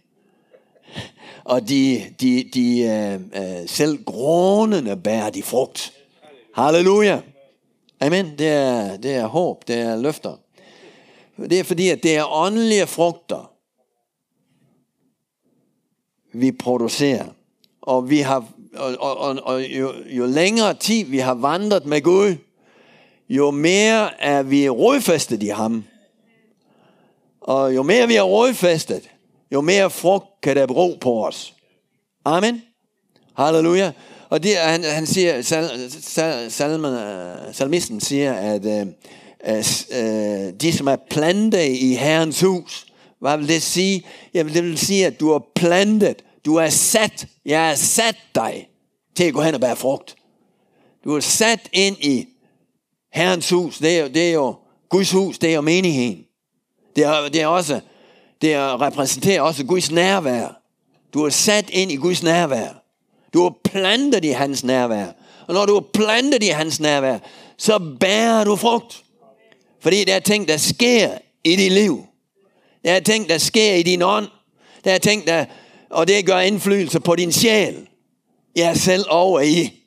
Og 1.44 1.68
de, 1.70 2.14
de, 2.20 2.44
de 2.54 2.68
uh, 2.86 3.42
uh, 3.42 3.70
selv 3.70 4.04
grånende 4.06 4.98
bærer 4.98 5.30
de 5.30 5.44
frugt. 5.44 5.94
Halleluja. 6.56 7.22
Amen. 8.00 8.38
Det 8.38 8.48
er, 8.48 8.98
det 8.98 9.16
er 9.16 9.28
håb, 9.28 9.68
det 9.68 9.80
er 9.80 9.96
løfter. 9.96 10.36
Det 11.38 11.60
er 11.60 11.64
fordi, 11.64 11.90
at 11.90 12.04
det 12.04 12.18
er 12.18 12.34
åndelige 12.34 12.88
frugter, 12.88 13.52
vi 16.34 16.52
producerer. 16.52 17.26
Og 17.82 18.10
vi 18.10 18.20
har 18.20 18.48
og, 18.78 18.96
og, 19.00 19.18
og, 19.18 19.38
og 19.44 19.64
jo, 19.64 19.94
jo 20.06 20.26
længere 20.26 20.74
tid 20.74 21.06
vi 21.06 21.18
har 21.18 21.34
vandret 21.34 21.86
med 21.86 22.02
Gud, 22.02 22.36
jo 23.30 23.52
mere 23.52 24.22
er 24.22 24.44
vi 24.44 24.70
rodfæstet 24.70 25.44
i 25.44 25.48
ham. 25.48 25.84
Og 27.42 27.76
jo 27.76 27.84
mere 27.84 28.08
vi 28.08 28.16
er 28.16 28.22
rodfæstet, 28.22 29.10
jo 29.52 29.62
mere 29.62 29.90
frugt 29.90 30.42
kan 30.44 30.56
der 30.56 30.66
bero 30.66 30.98
på 31.02 31.26
os. 31.26 31.54
Amen. 32.26 32.62
Halleluja. 33.38 33.92
Og 34.30 34.44
det, 34.44 34.58
han, 34.58 34.84
han 34.84 35.06
siger, 35.06 35.42
sal, 35.42 35.92
sal, 35.92 36.52
salmen, 36.52 36.98
salmisten 37.52 38.02
siger, 38.02 38.34
at 38.34 38.66
øh, 38.66 38.88
øh, 39.48 40.54
de, 40.62 40.74
som 40.74 40.88
er 40.88 40.98
plantet 41.10 41.66
i 41.66 41.94
Herrens 41.94 42.42
hus, 42.42 42.86
hvad 43.20 43.38
vil 43.38 43.48
det 43.48 43.62
sige? 43.62 44.06
Jamen, 44.34 44.54
det 44.54 44.64
vil 44.64 44.78
sige, 44.78 45.06
at 45.06 45.20
du 45.20 45.32
er 45.32 45.40
plantet 45.56 46.24
du 46.46 46.56
er 46.56 46.70
sat, 46.70 47.28
jeg 47.46 47.72
er 47.72 47.76
sat 47.76 48.16
dig 48.36 48.68
til 49.16 49.24
at 49.24 49.34
gå 49.34 49.42
hen 49.42 49.56
og 49.56 49.62
bære 49.62 49.76
frugt. 49.76 50.16
Du 51.04 51.16
er 51.16 51.20
sat 51.20 51.70
ind 51.74 51.98
i 52.00 52.28
Herrens 53.14 53.50
hus. 53.50 53.78
Det 53.78 53.98
er, 53.98 54.02
jo, 54.02 54.08
det 54.08 54.30
er 54.30 54.34
jo 54.34 54.56
Guds 54.90 55.12
hus, 55.12 55.40
det 55.40 55.50
er 55.50 55.56
jo 55.56 55.62
menigheden. 55.62 56.26
Det 56.96 57.04
er, 57.04 57.30
det 57.30 57.42
er 57.42 57.48
også, 57.48 57.80
det 58.42 58.54
er, 58.54 58.82
repræsenterer 58.82 59.42
også 59.42 59.66
Guds 59.66 59.92
nærvær. 59.92 60.62
Du 61.14 61.24
er 61.24 61.30
sat 61.30 61.70
ind 61.70 61.92
i 61.92 61.96
Guds 61.96 62.24
nærvær. 62.24 62.70
Du 63.34 63.46
er 63.46 63.50
plantet 63.64 64.26
i 64.26 64.30
hans 64.30 64.64
nærvær. 64.64 65.08
Og 65.48 65.54
når 65.54 65.66
du 65.66 65.76
er 65.76 65.82
plantet 65.94 66.44
i 66.44 66.48
hans 66.48 66.80
nærvær, 66.80 67.20
så 67.58 67.96
bærer 68.00 68.44
du 68.44 68.56
frugt. 68.56 69.04
Fordi 69.80 70.04
der 70.04 70.16
er 70.16 70.20
ting, 70.20 70.48
der 70.48 70.58
sker 70.58 71.18
i 71.44 71.56
dit 71.56 71.72
liv. 71.72 72.06
Der 72.84 72.92
er 72.92 73.00
ting, 73.00 73.30
der 73.30 73.38
sker 73.38 73.74
i 73.74 73.84
din 73.84 74.02
ånd. 74.02 74.28
Der 74.84 74.94
er 74.94 74.98
ting, 74.98 75.28
der, 75.28 75.46
og 75.96 76.08
det 76.08 76.26
gør 76.26 76.40
indflydelse 76.40 77.00
på 77.00 77.16
din 77.16 77.32
sjæl. 77.32 77.88
Ja, 78.56 78.74
selv 78.74 79.06
over 79.10 79.40
i 79.40 79.84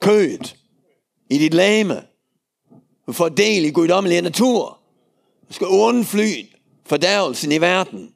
kødet, 0.00 0.56
i 1.30 1.38
dit 1.38 1.54
lame. 1.54 2.02
Du 3.06 3.12
får 3.12 3.28
del 3.28 3.64
i 3.64 3.70
guddommelig 3.70 4.22
natur. 4.22 4.78
Du 5.48 5.52
skal 5.54 5.66
undfly 5.66 6.46
fordærvelsen 6.86 7.52
i 7.52 7.60
verden. 7.60 8.14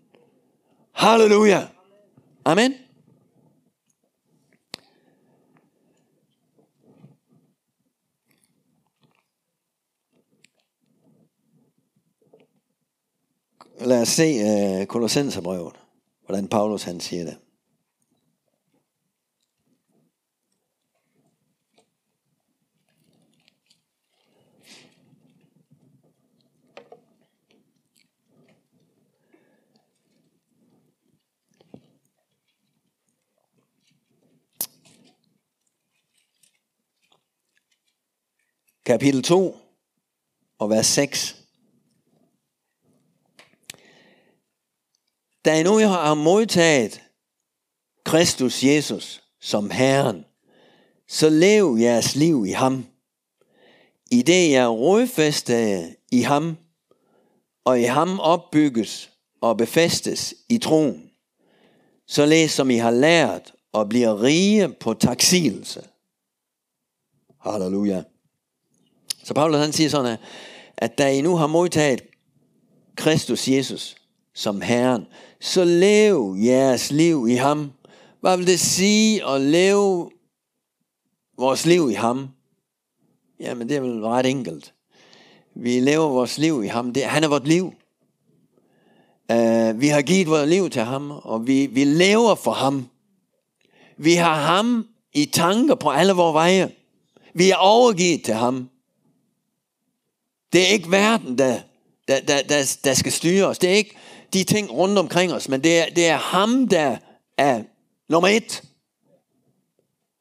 Halleluja. 0.92 1.66
Amen. 2.44 2.74
Lad 13.80 14.02
os 14.02 14.08
se 14.08 14.80
uh, 14.80 14.86
Kolossenserbrevet 14.86 15.85
hvordan 16.26 16.48
Paulus 16.48 16.82
han 16.82 17.00
siger 17.00 17.24
det. 17.24 17.38
Kapitel 38.86 39.22
2 39.22 39.56
og 40.58 40.70
vers 40.70 40.86
6. 40.86 41.35
Da 45.46 45.60
I 45.60 45.62
nu 45.62 45.78
har 45.78 46.14
modtaget 46.14 47.02
Kristus 48.04 48.64
Jesus 48.64 49.22
som 49.40 49.70
Herren, 49.70 50.24
så 51.08 51.28
lev 51.28 51.76
jeres 51.80 52.16
liv 52.16 52.46
i 52.46 52.50
ham. 52.50 52.86
I 54.10 54.22
det 54.22 54.50
jeg 54.50 54.68
rodfæstet 54.68 55.96
i 56.12 56.20
ham, 56.20 56.56
og 57.64 57.80
i 57.80 57.82
ham 57.82 58.20
opbygges 58.20 59.10
og 59.40 59.56
befæstes 59.56 60.34
i 60.48 60.58
troen, 60.58 61.10
således 62.06 62.50
som 62.50 62.70
I 62.70 62.76
har 62.76 62.90
lært 62.90 63.54
og 63.72 63.88
bliver 63.88 64.22
rige 64.22 64.68
på 64.68 64.94
taksigelse. 64.94 65.82
Halleluja. 67.40 68.02
Så 69.24 69.34
Paulus 69.34 69.60
han 69.60 69.72
siger 69.72 69.90
sådan, 69.90 70.18
at 70.76 70.98
da 70.98 71.12
I 71.12 71.20
nu 71.20 71.36
har 71.36 71.46
modtaget 71.46 72.02
Kristus 72.96 73.48
Jesus 73.48 73.96
som 74.36 74.60
Herren, 74.60 75.06
så 75.40 75.64
lev 75.64 76.36
jeres 76.38 76.90
liv 76.90 77.26
i 77.28 77.34
ham. 77.34 77.72
Hvad 78.20 78.36
vil 78.36 78.46
det 78.46 78.60
sige 78.60 79.28
at 79.28 79.40
leve 79.40 80.10
vores 81.38 81.66
liv 81.66 81.90
i 81.90 81.94
ham? 81.94 82.28
Jamen 83.40 83.68
det 83.68 83.76
er 83.76 83.80
vel 83.80 84.04
ret 84.04 84.26
enkelt. 84.26 84.74
Vi 85.54 85.80
lever 85.80 86.08
vores 86.08 86.38
liv 86.38 86.64
i 86.64 86.66
ham. 86.66 86.92
Det, 86.92 87.04
han 87.04 87.24
er 87.24 87.28
vores 87.28 87.46
liv. 87.46 87.64
Uh, 89.32 89.80
vi 89.80 89.88
har 89.88 90.02
givet 90.02 90.26
vores 90.26 90.48
liv 90.48 90.70
til 90.70 90.82
ham, 90.82 91.10
og 91.10 91.46
vi, 91.46 91.66
vi 91.66 91.84
lever 91.84 92.34
for 92.34 92.52
ham. 92.52 92.88
Vi 93.96 94.14
har 94.14 94.34
ham 94.34 94.86
i 95.12 95.24
tanker 95.24 95.74
på 95.74 95.90
alle 95.90 96.12
vores 96.12 96.34
veje. 96.34 96.72
Vi 97.34 97.50
er 97.50 97.56
overgivet 97.56 98.24
til 98.24 98.34
ham. 98.34 98.68
Det 100.52 100.60
er 100.60 100.66
ikke 100.66 100.90
verden, 100.90 101.38
der, 101.38 101.60
der, 102.08 102.20
der, 102.20 102.42
der, 102.42 102.76
der 102.84 102.94
skal 102.94 103.12
styre 103.12 103.46
os. 103.46 103.58
Det 103.58 103.70
er 103.70 103.74
ikke 103.74 103.96
de 104.36 104.44
ting 104.44 104.72
rundt 104.72 104.98
omkring 104.98 105.32
os, 105.32 105.48
men 105.48 105.64
det 105.64 105.78
er, 105.78 105.86
det 105.94 106.06
er 106.06 106.16
ham, 106.16 106.68
der 106.68 106.96
er 107.38 107.62
nummer 108.08 108.28
et. 108.28 108.62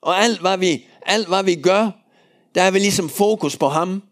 Og 0.01 0.23
alt 0.23 0.41
hvad 0.41 0.58
vi, 0.58 0.86
alt 1.06 1.28
hvad 1.28 1.43
vi 1.43 1.56
gør, 1.56 1.91
der 2.56 2.62
er 2.62 2.71
vi 2.71 2.80
ligesom 2.80 3.10
fokus 3.10 3.58
på 3.58 3.67
ham. 3.67 4.04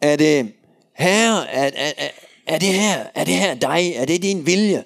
Er 0.00 0.16
det, 0.16 0.52
herre, 0.94 1.50
er, 1.50 1.70
er, 1.74 1.92
er, 1.96 2.08
er 2.46 2.58
det 2.58 2.68
her, 2.68 3.06
er 3.14 3.24
det 3.24 3.34
her 3.34 3.54
dig? 3.54 3.92
Er 3.94 4.04
det 4.04 4.22
din 4.22 4.46
vilje? 4.46 4.84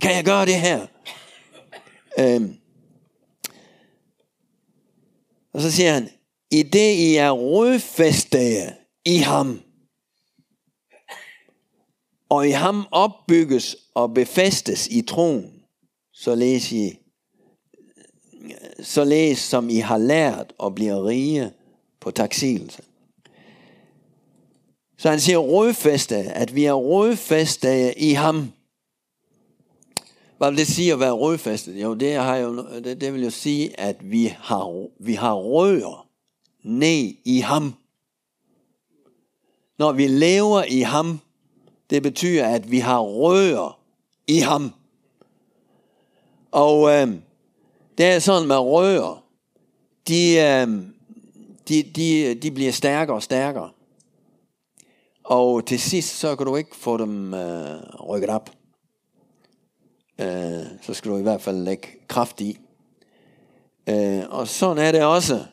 Kan 0.00 0.14
jeg 0.14 0.24
gøre 0.24 0.46
det 0.46 0.60
her? 0.60 0.86
Øhm. 2.18 2.56
Og 5.54 5.60
så 5.60 5.70
siger 5.72 5.92
han, 5.92 6.08
i 6.50 6.62
det 6.62 6.92
I 6.92 7.16
er 7.16 7.30
rodfæstede 7.30 8.74
i 9.04 9.16
ham, 9.16 9.62
og 12.28 12.48
i 12.48 12.50
ham 12.50 12.86
opbygges 12.90 13.76
og 13.94 14.14
befæstes 14.14 14.86
i 14.86 15.02
troen, 15.02 15.52
så 16.12 16.34
I, 16.72 16.98
så 18.82 19.04
som 19.36 19.70
I 19.70 19.76
har 19.76 19.98
lært 19.98 20.52
og 20.58 20.74
bliver 20.74 21.06
rige 21.06 21.52
på 22.00 22.10
taksigelse. 22.10 22.82
Så 24.98 25.10
han 25.10 25.20
siger 25.20 25.38
rodfæste, 25.38 26.16
at 26.16 26.54
vi 26.54 26.64
er 26.64 26.72
rodfæste 26.72 27.98
i 27.98 28.12
ham. 28.12 28.52
Hvad 30.38 30.50
vil 30.50 30.58
det 30.58 30.66
sige 30.66 30.92
at 30.92 31.00
være 31.00 31.12
rodfæstet? 31.12 31.82
Jo, 31.82 31.94
det, 31.94 32.14
har 32.14 32.36
jo, 32.36 32.56
det, 32.80 33.00
det 33.00 33.12
vil 33.12 33.22
jo 33.22 33.30
sige, 33.30 33.80
at 33.80 34.10
vi 34.10 34.34
har, 34.38 34.88
vi 35.00 35.14
har 35.14 35.34
rødder 35.34 36.08
ned 36.64 37.14
i 37.24 37.38
ham. 37.38 37.74
Når 39.78 39.92
vi 39.92 40.06
lever 40.06 40.64
i 40.64 40.80
ham, 40.80 41.20
det 41.90 42.02
betyder, 42.02 42.46
at 42.46 42.70
vi 42.70 42.78
har 42.78 43.00
rødder 43.00 43.78
i 44.26 44.38
ham. 44.38 44.72
Og 46.50 46.90
øh, 46.90 47.08
det 47.98 48.06
er 48.06 48.18
sådan 48.18 48.48
med 48.48 48.56
rødder, 48.56 49.24
de, 50.08 50.36
øh, 50.36 50.68
de, 51.68 51.82
de, 51.82 52.34
de 52.34 52.50
bliver 52.50 52.72
stærkere 52.72 53.16
og 53.16 53.22
stærkere. 53.22 53.70
Og 55.24 55.66
til 55.66 55.80
sidst, 55.80 56.18
så 56.18 56.36
kan 56.36 56.46
du 56.46 56.56
ikke 56.56 56.76
få 56.76 56.96
dem 56.96 57.34
øh, 57.34 57.80
rykket 58.08 58.30
op. 58.30 58.50
Øh, 60.20 60.64
så 60.82 60.94
skal 60.94 61.10
du 61.10 61.18
i 61.18 61.22
hvert 61.22 61.42
fald 61.42 61.56
lægge 61.56 61.88
kraft 62.08 62.40
i. 62.40 62.58
Øh, 63.88 64.22
og 64.30 64.48
sådan 64.48 64.84
er 64.84 64.92
det 64.92 65.04
også 65.04 65.44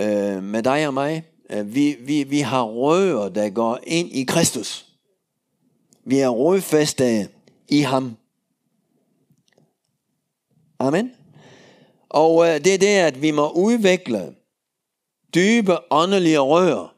øh, 0.00 0.42
med 0.42 0.62
dig 0.62 0.86
og 0.86 0.94
mig. 0.94 1.24
Øh, 1.50 1.74
vi, 1.74 1.96
vi, 2.00 2.22
vi 2.22 2.40
har 2.40 2.62
rødder, 2.62 3.28
der 3.28 3.50
går 3.50 3.78
ind 3.82 4.08
i 4.12 4.24
Kristus. 4.24 4.83
Vi 6.06 6.18
er 6.18 6.28
rodfæstet 6.28 7.30
i 7.68 7.80
ham. 7.80 8.16
Amen. 10.78 11.12
Og 12.08 12.48
øh, 12.48 12.54
det 12.64 12.74
er 12.74 12.78
det, 12.78 12.86
at 12.86 13.22
vi 13.22 13.30
må 13.30 13.50
udvikle 13.50 14.34
dybe 15.34 15.72
åndelige 15.90 16.38
rør. 16.38 16.94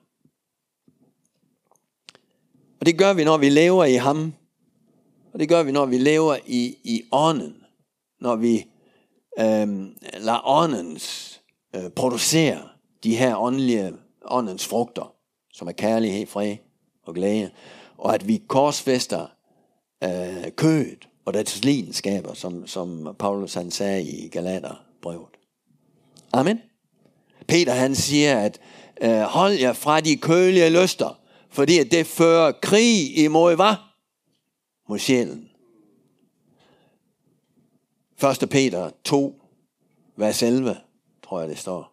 Og 2.80 2.86
det 2.86 2.98
gør 2.98 3.12
vi, 3.12 3.24
når 3.24 3.36
vi 3.36 3.48
lever 3.48 3.84
i 3.84 3.94
ham. 3.94 4.34
Og 5.32 5.40
det 5.40 5.48
gør 5.48 5.62
vi, 5.62 5.72
når 5.72 5.86
vi 5.86 5.98
lever 5.98 6.36
i, 6.46 6.76
i 6.84 7.02
ånden. 7.12 7.56
Når 8.20 8.36
vi 8.36 8.66
øh, 9.38 9.68
lader 10.20 10.48
åndens 10.48 11.40
øh, 11.76 11.90
producere 11.90 12.68
de 13.02 13.16
her 13.16 13.36
åndelige, 13.36 13.92
åndens 14.24 14.66
frugter, 14.66 15.14
som 15.52 15.68
er 15.68 15.72
kærlighed, 15.72 16.26
fred 16.26 16.56
og 17.02 17.14
glæde. 17.14 17.50
Og 17.98 18.14
at 18.14 18.28
vi 18.28 18.42
korsfester 18.48 19.26
øh, 20.04 20.52
kødet 20.56 21.08
og 21.24 21.34
dets 21.34 21.64
lidenskaber, 21.64 22.34
som, 22.34 22.66
som 22.66 23.16
Paulus 23.18 23.54
han 23.54 23.70
sagde 23.70 24.02
i 24.02 24.28
Galaterbrevet. 24.28 25.36
Amen. 26.32 26.60
Peter 27.48 27.72
han 27.72 27.94
siger, 27.94 28.38
at 28.40 28.60
øh, 29.02 29.20
hold 29.20 29.52
jer 29.52 29.72
fra 29.72 30.00
de 30.00 30.16
kølige 30.16 30.82
lyster, 30.82 31.20
fordi 31.50 31.78
at 31.78 31.90
det 31.90 32.06
fører 32.06 32.52
krig 32.62 33.18
imod 33.18 33.56
hvad? 33.56 33.74
Mod 34.88 34.98
sjælen. 34.98 35.48
1. 38.42 38.48
Peter 38.50 38.90
2, 39.04 39.40
vers 40.16 40.42
11, 40.42 40.76
tror 41.24 41.40
jeg 41.40 41.48
det 41.48 41.58
står. 41.58 41.92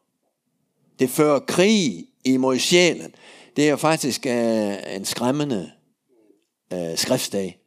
Det 0.99 1.09
fører 1.09 1.39
krig 1.39 2.05
imod 2.25 2.59
sjælen. 2.59 3.15
Det 3.55 3.65
er 3.65 3.69
jo 3.69 3.77
faktisk 3.77 4.25
øh, 4.25 4.95
en 4.95 5.05
skræmmende 5.05 5.71
øh, 6.73 6.97
skriftsdag. 6.97 7.59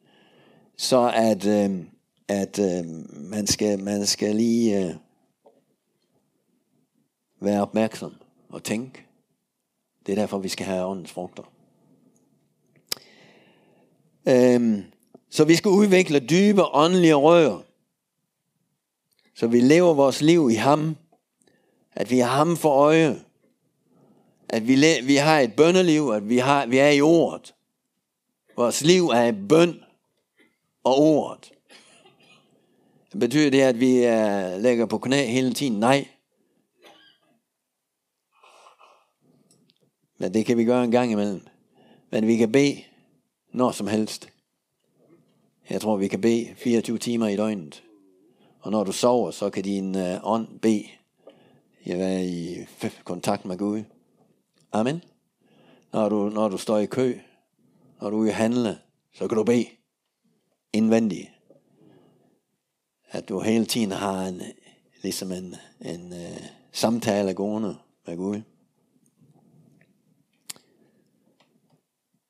Så 0.77 1.13
at, 1.15 1.47
øh, 1.47 1.85
at 2.29 2.59
øh, 2.59 2.85
man, 3.13 3.47
skal, 3.47 3.79
man 3.79 4.07
skal 4.07 4.37
lige 4.37 4.85
øh, 4.85 4.95
være 7.41 7.63
opmærksom 7.63 8.15
og 8.49 8.65
tænke. 8.65 9.07
Det 10.07 10.13
er 10.13 10.17
derfor, 10.17 10.39
vi 10.39 10.49
skal 10.49 10.67
have 10.67 10.87
åndens 10.87 11.13
frugter. 11.13 11.43
Um, 14.27 14.85
så 15.31 15.45
vi 15.45 15.55
skal 15.55 15.69
udvikle 15.69 16.21
dybe 16.21 16.63
åndelige 16.65 17.15
rør. 17.15 17.63
Så 19.35 19.47
vi 19.47 19.61
lever 19.61 19.95
vores 19.95 20.21
liv 20.21 20.51
i 20.51 20.55
ham. 20.55 20.97
At 21.93 22.11
vi 22.11 22.19
har 22.19 22.37
ham 22.37 22.57
for 22.57 22.71
øje. 22.71 23.21
At 24.49 24.69
vi, 24.69 24.75
vi 25.03 25.17
har 25.17 25.41
et 25.41 25.55
bønneliv, 25.57 26.11
at 26.15 26.29
vi, 26.29 26.39
har, 26.39 26.67
vi 26.67 26.79
er 26.79 26.91
i 26.91 27.01
ordet. 27.01 27.55
Vores 28.57 28.83
liv 28.83 29.09
er 29.09 29.25
i 29.25 29.47
bøn 29.49 29.85
og 30.85 30.99
ordet. 30.99 31.53
Det 33.13 33.21
betyder 33.21 33.51
det, 33.51 33.61
at 33.61 33.81
vi 33.81 33.97
uh, 33.97 34.63
lægger 34.63 34.87
på 34.87 34.99
knæ 34.99 35.27
hele 35.27 35.55
tiden? 35.55 35.81
Nej. 35.81 36.09
Men 40.19 40.35
det 40.35 40.47
kan 40.47 40.57
vi 40.57 40.65
gøre 40.65 40.85
en 40.85 40.91
gang 40.91 41.13
imellem. 41.13 41.47
Men 42.11 42.27
vi 42.27 42.37
kan 42.37 42.53
bede 42.53 42.83
når 43.53 43.71
som 43.71 43.87
helst. 43.87 44.29
Jeg 45.71 45.81
tror, 45.81 45.97
vi 45.97 46.09
kan 46.09 46.21
bede 46.21 46.55
24 46.57 46.99
timer 46.99 47.29
i 47.29 47.37
døgnet. 47.37 47.83
Og 48.61 48.71
når 48.71 48.85
du 48.85 48.93
sover, 48.93 49.31
så 49.31 49.51
kan 49.51 49.65
din 49.65 49.95
uh, 49.95 50.33
ånd 50.33 50.59
bede. 50.61 50.87
Jeg 51.87 52.15
er 52.15 52.19
i 52.19 52.67
kontakt 53.05 53.45
med 53.45 53.59
Gud. 53.59 53.83
Amen. 54.73 55.03
Når 55.93 56.09
du, 56.09 56.29
når 56.29 56.49
du 56.49 56.59
står 56.59 56.79
i 56.79 56.87
kø, 56.87 57.19
når 58.01 58.11
du 58.11 58.27
er 58.27 58.33
handle, 58.33 58.79
så 59.13 59.29
kan 59.29 59.37
du 59.37 59.45
bede 59.45 59.67
indvendigt. 60.73 61.29
At 63.09 63.29
du 63.29 63.41
hele 63.41 63.67
tiden 63.67 63.91
har 63.91 64.27
en, 64.27 64.43
ligesom 65.03 65.33
en, 65.33 65.55
en 65.81 66.13
uh, 66.13 66.47
samtale 66.73 67.35
gående 67.35 67.79
med 68.07 68.17
Gud. 68.17 68.43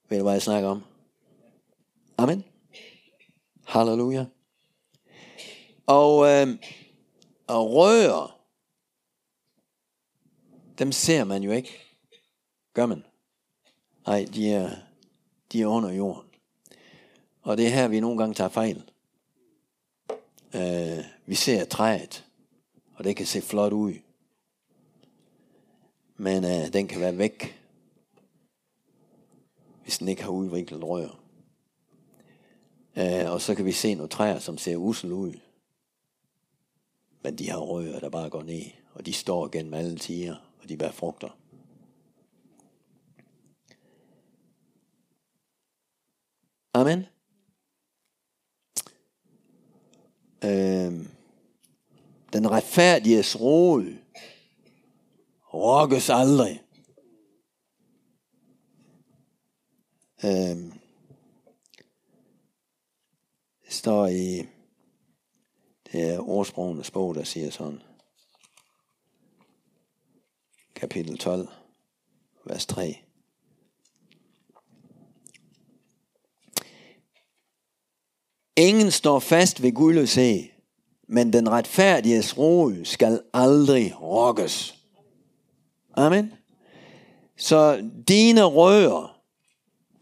Ved 0.08 0.18
du, 0.18 0.22
hvad 0.22 0.32
jeg 0.32 0.42
snakker 0.42 0.68
om? 0.68 0.82
Amen. 2.18 2.44
Halleluja. 3.66 4.24
Og, 5.86 6.26
øh, 6.26 6.48
og 7.46 7.72
rører, 7.72 8.40
dem 10.78 10.92
ser 10.92 11.24
man 11.24 11.42
jo 11.42 11.52
ikke. 11.52 11.70
Gør 12.74 12.86
man? 12.86 13.04
Nej, 14.06 14.26
de 14.34 14.50
er, 14.50 14.76
de 15.56 15.62
er 15.62 15.66
under 15.66 15.92
jorden. 15.92 16.30
Og 17.42 17.56
det 17.56 17.66
er 17.66 17.70
her, 17.70 17.88
vi 17.88 18.00
nogle 18.00 18.18
gange 18.18 18.34
tager 18.34 18.48
fejl. 18.48 18.90
Øh, 20.54 21.04
vi 21.26 21.34
ser 21.34 21.64
træet, 21.64 22.24
og 22.94 23.04
det 23.04 23.16
kan 23.16 23.26
se 23.26 23.40
flot 23.40 23.72
ud. 23.72 23.94
Men 26.16 26.44
øh, 26.44 26.72
den 26.72 26.88
kan 26.88 27.00
være 27.00 27.18
væk, 27.18 27.62
hvis 29.82 29.98
den 29.98 30.08
ikke 30.08 30.22
har 30.22 30.30
udviklet 30.30 30.84
rør. 30.84 31.20
Øh, 32.96 33.32
og 33.32 33.40
så 33.40 33.54
kan 33.54 33.64
vi 33.64 33.72
se 33.72 33.94
nogle 33.94 34.08
træer, 34.08 34.38
som 34.38 34.58
ser 34.58 34.76
usel 34.76 35.12
ud. 35.12 35.32
Men 37.22 37.38
de 37.38 37.50
har 37.50 37.58
rør, 37.58 37.98
der 37.98 38.08
bare 38.08 38.30
går 38.30 38.42
ned, 38.42 38.64
og 38.94 39.06
de 39.06 39.12
står 39.12 39.48
gennem 39.48 39.74
alle 39.74 39.98
tider, 39.98 40.36
og 40.62 40.68
de 40.68 40.76
bærer 40.76 40.92
frugter. 40.92 41.38
Amen. 46.86 47.06
Øh, 50.44 51.06
den 52.32 52.50
retfærdiges 52.50 53.40
rod 53.40 53.94
rokkes 55.54 56.10
aldrig. 56.10 56.62
Øh, 60.24 60.56
det 63.64 63.72
står 63.72 64.06
i 64.06 64.46
det 65.92 66.10
er 66.10 66.28
ordsprogenes 66.28 66.90
bog, 66.90 67.14
der 67.14 67.24
siger 67.24 67.50
sådan. 67.50 67.82
Kapitel 70.74 71.18
12, 71.18 71.48
vers 72.44 72.66
3. 72.66 73.05
Ingen 78.56 78.90
står 78.90 79.18
fast 79.18 79.62
ved 79.62 79.72
gudløshed, 79.72 80.44
Men 81.08 81.32
den 81.32 81.50
retfærdiges 81.50 82.38
rod 82.38 82.84
skal 82.84 83.20
aldrig 83.34 84.02
rokkes. 84.02 84.74
Amen. 85.94 86.32
Så 87.36 87.90
dine 88.08 88.44
rødder, 88.44 89.18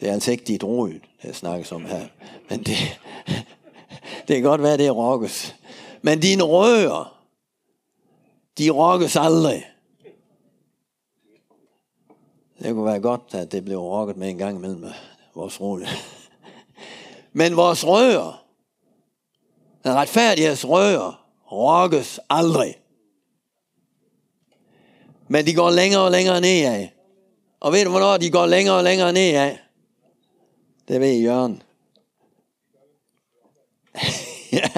det 0.01 0.09
er 0.09 0.13
altså 0.13 0.31
ikke 0.31 0.45
dit 0.45 0.65
rod, 0.65 0.93
det 1.23 1.37
snakkes 1.37 1.73
om 1.73 1.85
her, 1.85 2.07
men 2.51 2.63
det, 2.63 2.77
det 4.29 4.37
kan 4.37 4.43
godt 4.43 4.63
være, 4.63 4.77
det 4.77 4.87
er 4.87 4.91
rokkes. 4.91 5.55
Men 6.03 6.21
dine 6.21 6.43
rødder, 6.43 7.21
de 8.59 8.71
rokkes 8.71 9.17
aldrig. 9.17 9.67
Det 12.59 12.75
kunne 12.75 12.85
være 12.85 13.01
godt, 13.01 13.23
at 13.33 13.53
det 13.53 13.65
blev 13.65 13.79
rokket 13.79 14.17
med 14.17 14.29
en 14.29 14.39
gang 14.39 14.57
imellem 14.57 14.85
vores 15.35 15.61
rod. 15.61 15.87
Men 17.37 17.57
vores 17.57 17.87
rødder, 17.87 18.44
den 19.85 19.95
retfærdigheds 19.95 20.69
rødder, 20.69 21.27
rokkes 21.53 22.21
aldrig. 22.31 22.75
Men 25.29 25.47
de 25.47 25.55
går 25.55 25.71
længere 25.71 26.03
og 26.03 26.11
længere 26.11 26.41
nedad. 26.41 26.89
Og 27.61 27.73
ved 27.73 27.85
du, 27.85 27.91
hvornår 27.91 28.17
de 28.17 28.31
går 28.31 28.47
længere 28.47 28.77
og 28.77 28.85
længere 28.85 29.13
nedad? 29.13 29.57
Det 30.89 31.01
ved 31.01 31.21
Jørgen. 31.21 31.63
ja. 34.53 34.71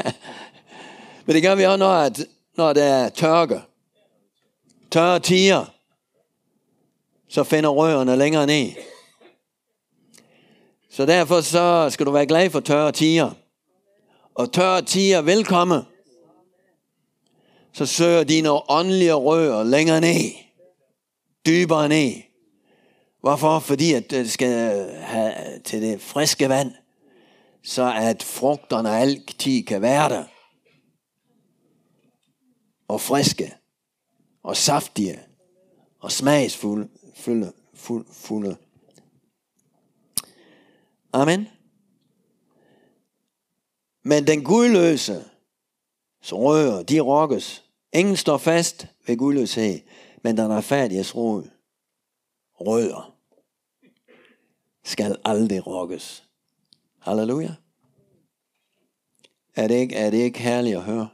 Men 1.27 1.35
det 1.35 1.43
gør 1.43 1.55
vi 1.55 1.65
også, 1.65 1.77
når, 1.77 1.91
at, 1.91 2.27
når 2.57 2.73
der 2.73 2.85
er 2.85 3.09
tørke. 3.09 3.61
Tørre 4.91 5.21
tiger. 5.21 5.65
Så 7.29 7.45
finder 7.45 7.71
rørene 7.71 8.17
længere 8.17 8.47
ned. 8.47 8.73
Så 10.91 11.07
derfor 11.07 11.41
så 11.41 11.91
skal 11.91 12.07
du 12.07 12.11
være 12.11 12.27
glad 12.27 12.51
for 12.51 12.61
tørre 12.61 12.93
tiger. 12.93 13.31
Og 14.37 14.53
tørre 14.53 14.83
tiger 14.83 15.23
velkommen. 15.23 15.83
Så 17.73 17.87
søger 17.87 18.25
dine 18.25 18.71
åndelige 18.71 19.13
rører 19.13 19.65
længere 19.65 20.01
ned. 20.01 20.31
Dybere 21.47 21.89
ned. 21.89 22.23
Hvorfor? 23.21 23.59
Fordi 23.59 23.93
at 23.93 24.11
det 24.11 24.31
skal 24.31 24.79
øh, 24.79 24.95
have 25.03 25.59
til 25.65 25.83
det 25.83 26.01
friske 26.01 26.49
vand, 26.49 26.73
så 27.65 27.93
at 27.97 28.23
frugterne 28.23 28.91
altid 28.91 29.63
kan 29.63 29.83
være 29.83 30.09
der. 30.09 30.25
Og 32.89 33.01
friske. 33.01 33.55
Og 34.43 34.57
saftige. 34.57 35.21
Og 36.01 36.13
smagsfulde. 36.13 36.89
Fulde, 37.15 37.53
fulde. 38.13 38.57
Amen. 41.13 41.56
Men 44.07 44.27
den 44.27 44.45
gudløse, 44.45 45.25
så 46.23 46.37
rører, 46.37 46.83
de 46.83 47.01
rokkes. 47.01 47.65
Ingen 47.93 48.17
står 48.17 48.39
fast 48.39 48.87
ved 49.07 49.17
gudløshed, 49.17 49.81
men 50.23 50.37
den 50.37 50.51
retfærdiges 50.51 51.15
rod, 51.15 51.45
rødder, 52.61 53.15
skal 54.85 55.17
aldrig 55.25 55.67
rokkes. 55.67 56.25
Halleluja. 56.99 57.55
Er 59.57 59.69
det 59.69 59.75
ikke, 59.75 59.95
er 59.95 60.11
det 60.11 60.19
ikke 60.19 60.39
herligt 60.39 60.77
at 60.77 60.83
høre? 60.83 61.09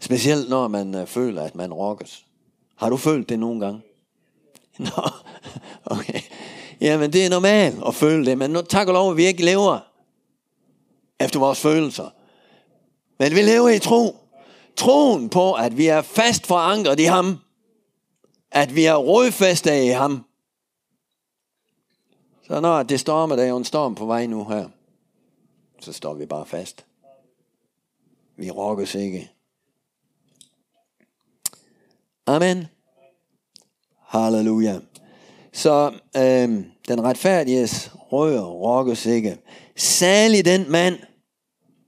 Specielt 0.00 0.48
når 0.48 0.68
man 0.68 0.94
øh, 0.94 1.06
føler, 1.06 1.42
at 1.42 1.54
man 1.54 1.72
rokkes. 1.72 2.26
Har 2.76 2.90
du 2.90 2.96
følt 2.96 3.28
det 3.28 3.38
nogle 3.38 3.60
gange? 3.60 3.80
Nå, 4.78 5.08
okay. 5.84 6.20
Jamen, 6.80 7.12
det 7.12 7.26
er 7.26 7.30
normalt 7.30 7.78
at 7.86 7.94
føle 7.94 8.26
det, 8.26 8.38
men 8.38 8.50
nu, 8.50 8.62
tak 8.62 8.86
og 8.88 8.94
lov, 8.94 9.10
at 9.10 9.16
vi 9.16 9.24
ikke 9.24 9.44
lever 9.44 9.95
efter 11.20 11.40
vores 11.40 11.60
følelser. 11.60 12.10
Men 13.18 13.34
vi 13.34 13.42
lever 13.42 13.68
i 13.68 13.78
tro. 13.78 14.16
Troen 14.76 15.28
på, 15.28 15.52
at 15.52 15.76
vi 15.76 15.86
er 15.86 16.02
fast 16.02 16.46
forankret 16.46 17.00
i 17.00 17.04
ham. 17.04 17.38
At 18.50 18.74
vi 18.74 18.84
er 18.84 18.94
rodfæstet 18.94 19.84
i 19.84 19.88
ham. 19.88 20.24
Så 22.46 22.60
når 22.60 22.82
det 22.82 23.00
stormer, 23.00 23.36
der 23.36 23.42
er 23.42 23.48
jo 23.48 23.56
en 23.56 23.64
storm 23.64 23.94
på 23.94 24.06
vej 24.06 24.26
nu 24.26 24.44
her, 24.44 24.68
så 25.80 25.92
står 25.92 26.14
vi 26.14 26.26
bare 26.26 26.46
fast. 26.46 26.86
Vi 28.36 28.50
rokkes 28.50 28.94
ikke. 28.94 29.30
Amen. 32.26 32.66
Halleluja. 34.00 34.80
Så 35.52 35.92
øh, 36.16 36.64
den 36.88 37.04
retfærdiges 37.04 37.90
rører 38.12 38.44
rokkes 38.44 39.06
ikke. 39.06 39.38
Særlig 39.76 40.44
den 40.44 40.70
mand, 40.70 40.98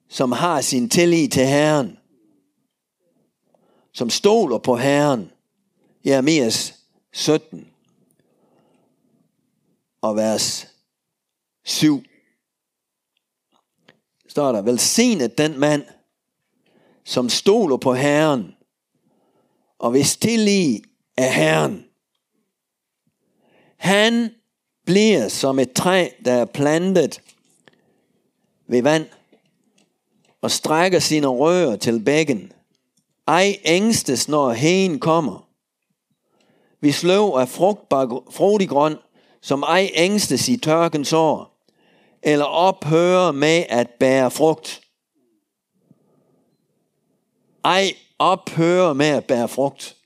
som 0.08 0.32
har 0.32 0.60
sin 0.60 0.90
tillid 0.90 1.28
til 1.28 1.46
Herren. 1.46 1.98
Som 3.92 4.10
stoler 4.10 4.58
på 4.58 4.76
Herren. 4.76 5.30
Jeremias 6.04 6.74
17 7.12 7.68
og 10.00 10.16
vers 10.16 10.68
7. 11.64 12.02
Står 14.28 14.52
der, 14.52 14.62
velsignet 14.62 15.38
den 15.38 15.60
mand, 15.60 15.82
som 17.04 17.28
stoler 17.28 17.76
på 17.76 17.94
Herren, 17.94 18.54
og 19.78 19.90
hvis 19.90 20.16
tillid 20.16 20.80
er 21.16 21.30
Herren. 21.30 21.84
Han 23.76 24.30
bliver 24.84 25.28
som 25.28 25.58
et 25.58 25.72
træ, 25.72 26.08
der 26.24 26.32
er 26.32 26.44
plantet 26.44 27.20
ved 28.68 28.82
vand, 28.82 29.06
og 30.42 30.50
strækker 30.50 30.98
sine 30.98 31.26
rører 31.26 31.76
til 31.76 32.04
bækken. 32.04 32.52
Ej 33.26 33.56
ængstes, 33.64 34.28
når 34.28 34.52
hen 34.52 35.00
kommer. 35.00 35.48
Vi 36.80 36.92
sløv 36.92 37.34
af 37.36 37.48
frugtbar, 37.48 38.22
frodig 38.30 38.68
grøn, 38.68 38.96
som 39.40 39.62
ej 39.62 39.90
ængstes 39.94 40.48
i 40.48 40.56
tørkens 40.56 41.12
år, 41.12 41.64
eller 42.22 42.44
ophører 42.44 43.32
med 43.32 43.64
at 43.68 43.90
bære 43.90 44.30
frugt. 44.30 44.80
Ej 47.64 47.92
ophører 48.18 48.92
med 48.92 49.06
at 49.06 49.24
bære 49.24 49.48
frugt. 49.48 49.96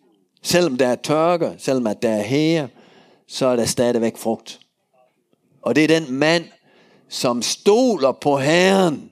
Selvom 0.42 0.76
der 0.76 0.88
er 0.88 0.94
tørke, 0.94 1.54
selvom 1.58 1.86
at 1.86 2.02
der 2.02 2.10
er 2.10 2.22
hære, 2.22 2.68
så 3.26 3.46
er 3.46 3.56
der 3.56 3.64
stadigvæk 3.64 4.16
frugt. 4.16 4.60
Og 5.62 5.76
det 5.76 5.84
er 5.84 6.00
den 6.00 6.12
mand, 6.12 6.44
som 7.12 7.42
stoler 7.42 8.12
på 8.12 8.38
Herren, 8.38 9.10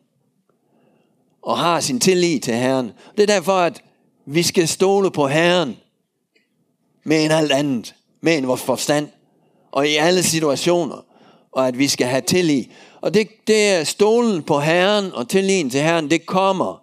og 1.42 1.58
har 1.58 1.80
sin 1.80 2.00
tillid 2.00 2.40
til 2.40 2.54
Herren. 2.54 2.92
Det 3.16 3.22
er 3.22 3.26
derfor, 3.26 3.52
at 3.52 3.82
vi 4.26 4.42
skal 4.42 4.68
stole 4.68 5.10
på 5.10 5.28
Herren, 5.28 5.76
med 7.04 7.24
en 7.24 7.30
alt 7.30 7.52
andet, 7.52 7.94
med 8.20 8.38
en 8.38 8.46
vores 8.46 8.62
forstand, 8.62 9.08
og 9.72 9.88
i 9.88 9.96
alle 9.96 10.22
situationer, 10.22 11.04
og 11.52 11.68
at 11.68 11.78
vi 11.78 11.88
skal 11.88 12.06
have 12.06 12.20
tillid. 12.20 12.64
Og 13.00 13.14
det, 13.14 13.28
det 13.46 13.68
er 13.68 13.84
stolen 13.84 14.42
på 14.42 14.60
Herren 14.60 15.12
og 15.12 15.28
tilliden 15.28 15.70
til 15.70 15.80
Herren, 15.80 16.10
det 16.10 16.26
kommer. 16.26 16.82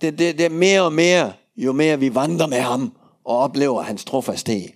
Det, 0.00 0.18
det, 0.18 0.38
det 0.38 0.46
er 0.46 0.50
mere 0.50 0.82
og 0.82 0.92
mere, 0.92 1.32
jo 1.56 1.72
mere 1.72 2.00
vi 2.00 2.14
vandrer 2.14 2.46
med 2.46 2.60
ham 2.60 2.92
og 3.24 3.38
oplever 3.38 3.82
hans 3.82 4.04
trofasthed. 4.04 4.68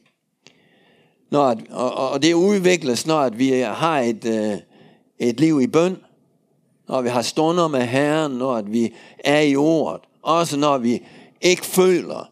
Når, 1.31 1.57
og, 1.71 2.11
og 2.11 2.23
det 2.23 2.33
udvikles, 2.33 3.07
når 3.07 3.21
at 3.21 3.39
vi 3.39 3.51
har 3.51 4.01
et, 4.01 4.25
øh, 4.25 4.59
et 5.19 5.41
liv 5.41 5.61
i 5.61 5.67
bøn, 5.67 5.97
når 6.89 7.01
vi 7.01 7.09
har 7.09 7.23
stunder 7.23 7.69
med 7.69 7.87
Herren, 7.87 8.33
når 8.33 8.55
at 8.55 8.73
vi 8.73 8.95
er 9.19 9.41
i 9.41 9.57
ordet, 9.57 10.01
også 10.23 10.57
når 10.57 10.79
vi 10.79 11.03
ikke 11.41 11.67
føler, 11.67 12.31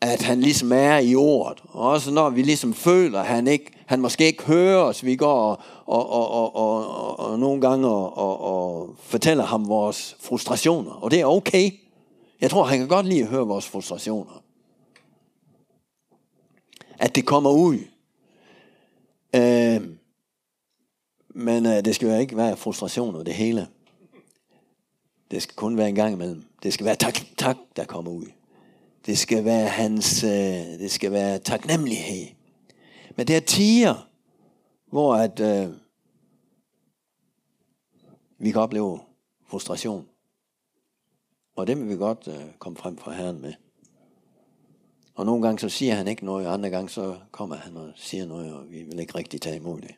at 0.00 0.22
han 0.22 0.40
ligesom 0.40 0.72
er 0.72 0.98
i 0.98 1.14
ordet. 1.14 1.62
Også 1.68 2.10
når 2.10 2.30
vi 2.30 2.42
ligesom 2.42 2.74
føler, 2.74 3.20
at 3.20 3.26
han, 3.26 3.46
ikke, 3.46 3.72
han 3.86 4.00
måske 4.00 4.26
ikke 4.26 4.42
hører 4.42 4.82
os. 4.82 5.04
Vi 5.04 5.16
går 5.16 5.34
og, 5.34 5.58
og, 5.86 6.10
og, 6.10 6.30
og, 6.30 6.56
og, 6.56 6.88
og, 6.88 7.20
og 7.20 7.38
nogle 7.38 7.60
gange 7.60 7.88
og, 7.88 8.18
og, 8.18 8.40
og 8.40 8.94
fortæller 8.98 9.44
ham 9.44 9.68
vores 9.68 10.16
frustrationer. 10.20 10.90
Og 10.90 11.10
det 11.10 11.20
er 11.20 11.26
okay. 11.26 11.70
Jeg 12.40 12.50
tror, 12.50 12.64
han 12.64 12.78
kan 12.78 12.88
godt 12.88 13.06
lide 13.06 13.22
at 13.22 13.28
høre 13.28 13.46
vores 13.46 13.68
frustrationer. 13.68 14.42
At 16.98 17.14
det 17.14 17.26
kommer 17.26 17.50
ud. 17.50 17.78
Øh, 19.34 19.80
men 21.34 21.66
øh, 21.66 21.84
det 21.84 21.94
skal 21.94 22.08
jo 22.08 22.18
ikke 22.18 22.36
være 22.36 22.56
frustration 22.56 23.14
over 23.14 23.24
det 23.24 23.34
hele. 23.34 23.68
Det 25.30 25.42
skal 25.42 25.56
kun 25.56 25.76
være 25.76 25.88
en 25.88 25.94
gang 25.94 26.14
imellem. 26.14 26.44
Det 26.62 26.72
skal 26.72 26.86
være 26.86 26.96
tak, 26.96 27.14
tak 27.36 27.56
der 27.76 27.84
kommer 27.84 28.10
ud. 28.10 28.26
Det 29.06 29.18
skal 29.18 29.44
være 29.44 29.68
hans, 29.68 30.24
øh, 30.24 30.30
det 30.78 30.90
skal 30.90 31.12
være 31.12 31.38
taknemmelighed. 31.38 32.26
Men 33.16 33.26
det 33.26 33.36
er 33.36 33.40
tiger, 33.40 34.08
hvor 34.86 35.14
at, 35.14 35.40
øh, 35.40 35.70
vi 38.38 38.50
kan 38.50 38.60
opleve 38.60 39.00
frustration. 39.46 40.08
Og 41.56 41.66
det 41.66 41.78
vil 41.78 41.88
vi 41.88 41.96
godt 41.96 42.28
øh, 42.28 42.44
komme 42.58 42.78
frem 42.78 42.96
for 42.96 43.10
Herren 43.10 43.40
med. 43.40 43.52
Og 45.14 45.26
nogle 45.26 45.42
gange 45.42 45.58
så 45.58 45.68
siger 45.68 45.94
han 45.94 46.08
ikke 46.08 46.24
noget, 46.24 46.46
og 46.46 46.52
andre 46.52 46.70
gange 46.70 46.88
så 46.88 47.16
kommer 47.30 47.56
han 47.56 47.76
og 47.76 47.92
siger 47.96 48.26
noget, 48.26 48.54
og 48.54 48.70
vi 48.70 48.82
vil 48.82 49.00
ikke 49.00 49.14
rigtig 49.14 49.40
tage 49.40 49.56
imod 49.56 49.80
det. 49.80 49.94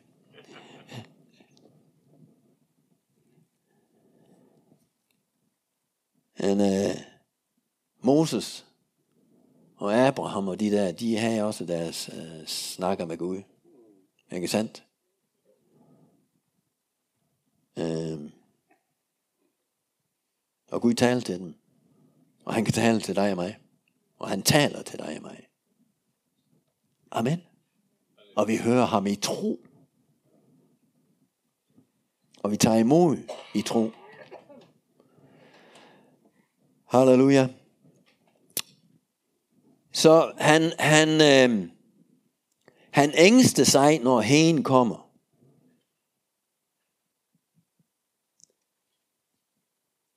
En, 6.39 6.61
øh, 6.61 6.95
Moses 8.01 8.65
og 9.77 9.95
Abraham 9.95 10.47
og 10.47 10.59
de 10.59 10.71
der, 10.71 10.91
de 10.91 11.17
havde 11.17 11.43
også 11.43 11.65
deres 11.65 12.09
øh, 12.13 12.47
snakker 12.47 13.05
med 13.05 13.17
Gud. 13.17 13.41
Ikke 14.31 14.47
sandt? 14.47 14.83
Øh, 17.77 18.31
og 20.71 20.81
Gud 20.81 20.93
talte 20.93 21.25
til 21.25 21.39
dem. 21.39 21.55
Og 22.45 22.53
han 22.53 22.65
kan 22.65 22.73
tale 22.73 23.01
til 23.01 23.15
dig 23.15 23.31
og 23.31 23.35
mig. 23.35 23.57
Og 24.19 24.29
han 24.29 24.41
taler 24.41 24.81
til 24.81 24.99
dig 24.99 25.15
og 25.15 25.21
mig. 25.21 25.47
Amen. 27.11 27.41
Og 28.35 28.47
vi 28.47 28.57
hører 28.57 28.85
ham 28.85 29.07
i 29.07 29.15
tro. 29.15 29.59
Og 32.43 32.51
vi 32.51 32.57
tager 32.57 32.77
imod 32.77 33.17
i 33.55 33.61
tro. 33.61 33.91
Halleluja. 36.87 37.47
Så 39.93 40.33
han, 40.37 40.71
han, 40.79 41.09
øh, 41.09 41.69
han 42.91 43.11
ængste 43.15 43.65
sig, 43.65 43.99
når 43.99 44.21
hen 44.21 44.63
kommer. 44.63 45.11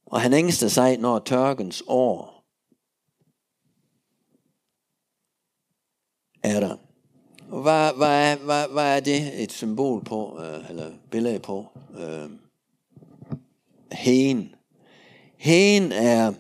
Og 0.07 0.21
han 0.21 0.33
ængste 0.33 0.71
sig, 0.71 0.97
når 0.97 1.19
tørkens 1.19 1.83
år 1.87 2.45
er 6.43 6.61
der. 6.61 6.77
Og 7.51 7.63
hvad, 7.63 7.93
hvad, 7.97 8.37
hvad, 8.37 8.69
hvad 8.69 8.97
er 8.97 9.01
det 9.01 9.43
et 9.43 9.53
symbol 9.53 10.05
på, 10.05 10.41
øh, 10.41 10.71
eller 10.71 10.93
billede 11.11 11.39
på? 11.39 11.67
Øh, 11.99 12.31
hen. 13.93 14.55
Hen 15.37 15.93
er 15.93 16.33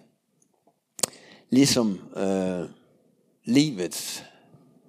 ligesom 1.51 2.01
øh, 2.17 2.69
livets 3.45 4.25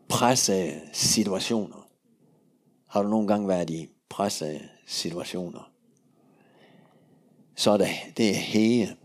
pressede 0.07 0.82
situationer. 0.93 1.88
Har 2.88 3.03
du 3.03 3.09
nogle 3.09 3.28
gange 3.28 3.47
været 3.47 3.70
i 3.70 3.89
pressede 4.09 4.59
situationer? 4.86 5.72
Så 7.55 7.72
er 7.72 7.78
det, 7.78 7.88
det 8.18 8.30
er 8.30 8.36
hege. 8.36 8.95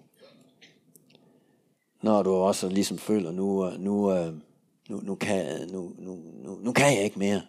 Når 2.03 2.23
du 2.23 2.31
også 2.31 2.69
ligesom 2.69 2.99
føler, 2.99 3.33
nu, 3.33 3.67
øh, 3.67 3.81
nu, 3.81 4.13
øh, 4.13 4.35
nu, 4.89 5.01
nu, 5.01 5.15
kan, 5.15 5.69
nu, 5.73 5.93
nu, 5.99 6.19
nu, 6.45 6.59
nu 6.63 6.73
kan 6.73 6.97
jeg 6.97 7.05
ikke 7.05 7.19
mere. 7.19 7.43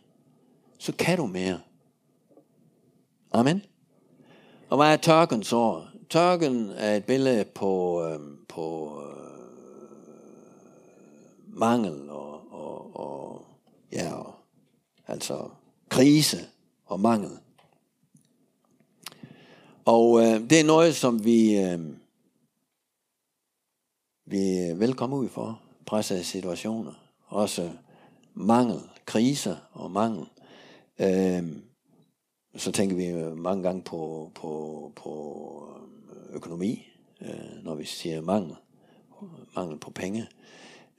Så 0.80 0.94
kan 1.00 1.18
du 1.18 1.26
mere. 1.26 1.60
Amen. 3.32 3.62
Og 4.70 4.78
hvad 4.78 4.94
er 4.94 4.98
tørken 4.98 5.44
så? 5.44 5.82
Tørken 6.10 6.70
er 6.70 6.96
et 6.96 7.06
billede 7.06 7.46
på, 7.46 8.04
øh, 8.06 8.20
på 8.50 8.98
øh, 9.02 9.17
mangel 11.58 12.10
og, 12.10 12.52
og, 12.52 12.96
og 12.96 13.46
ja, 13.92 14.14
og, 14.14 14.34
altså 15.08 15.50
krise 15.90 16.38
og 16.86 17.00
mangel. 17.00 17.32
Og 19.86 20.22
øh, 20.22 20.50
det 20.50 20.60
er 20.60 20.64
noget, 20.64 20.96
som 20.96 21.26
vi, 21.26 21.58
øh, 21.58 21.80
vi 24.26 24.74
vil 24.76 24.94
komme 24.94 25.16
ud 25.16 25.30
for. 25.30 25.62
Pressede 25.86 26.24
situationer. 26.24 26.94
Også 27.28 27.72
mangel, 28.34 28.80
kriser 29.06 29.56
og 29.72 29.92
mangel. 29.92 30.26
Øh, 31.00 31.44
så 32.56 32.72
tænker 32.72 32.96
vi 32.96 33.36
mange 33.36 33.64
gange 33.64 33.82
på, 33.82 34.32
på, 34.36 34.92
på 34.96 35.80
øh, 36.12 36.36
økonomi, 36.36 36.88
øh, 37.22 37.64
når 37.64 37.76
vi 37.76 37.86
siger 37.86 38.22
mangel. 38.22 38.56
Mangel 39.56 39.80
på 39.80 39.92
penge. 39.92 40.28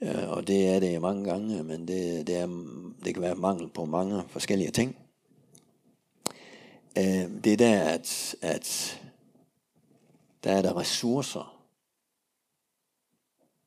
Øh, 0.01 0.29
og 0.29 0.47
det 0.47 0.67
er 0.67 0.79
det 0.79 1.01
mange 1.01 1.23
gange, 1.23 1.63
men 1.63 1.87
det, 1.87 2.27
det, 2.27 2.35
er, 2.35 2.47
det 3.05 3.13
kan 3.13 3.21
være 3.21 3.35
mangel 3.35 3.69
på 3.69 3.85
mange 3.85 4.23
forskellige 4.27 4.71
ting. 4.71 4.95
Øh, 6.97 7.43
det 7.43 7.53
er 7.53 7.57
der, 7.57 7.81
at, 7.81 8.35
at 8.41 8.99
der 10.43 10.51
er 10.51 10.61
der 10.61 10.77
ressourcer 10.77 11.55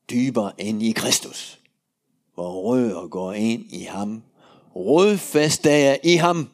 dybere 0.09 0.61
end 0.61 0.83
i 0.83 0.91
Kristus, 0.91 1.59
hvor 2.33 2.61
rødder 2.61 3.07
går 3.07 3.33
ind 3.33 3.65
i 3.71 3.83
ham. 3.83 4.23
Rødfæst 4.75 5.65
er 5.65 5.97
i 6.03 6.15
ham. 6.15 6.49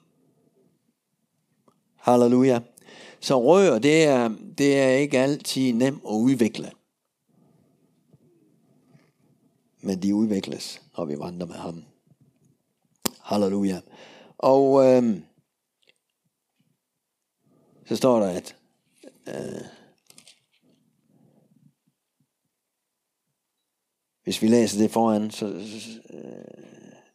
Halleluja. 1.95 2.59
Så 3.19 3.41
rør, 3.43 3.79
det 3.79 4.03
er, 4.03 4.35
det 4.57 4.79
er 4.79 4.89
ikke 4.89 5.19
altid 5.19 5.73
nemt 5.73 6.01
at 6.05 6.13
udvikle. 6.13 6.71
Men 9.81 10.01
de 10.01 10.15
udvikles, 10.15 10.81
når 10.97 11.05
vi 11.05 11.19
vandrer 11.19 11.47
med 11.47 11.55
ham. 11.55 11.83
Halleluja. 13.19 13.81
Og 14.37 14.85
øh, 14.85 15.21
så 17.85 17.95
står 17.95 18.19
der, 18.19 18.27
at 18.27 18.55
øh, 19.27 19.61
hvis 24.23 24.41
vi 24.41 24.47
læser 24.47 24.79
det 24.79 24.91
foran, 24.91 25.31
så, 25.31 25.47
øh, 26.09 26.69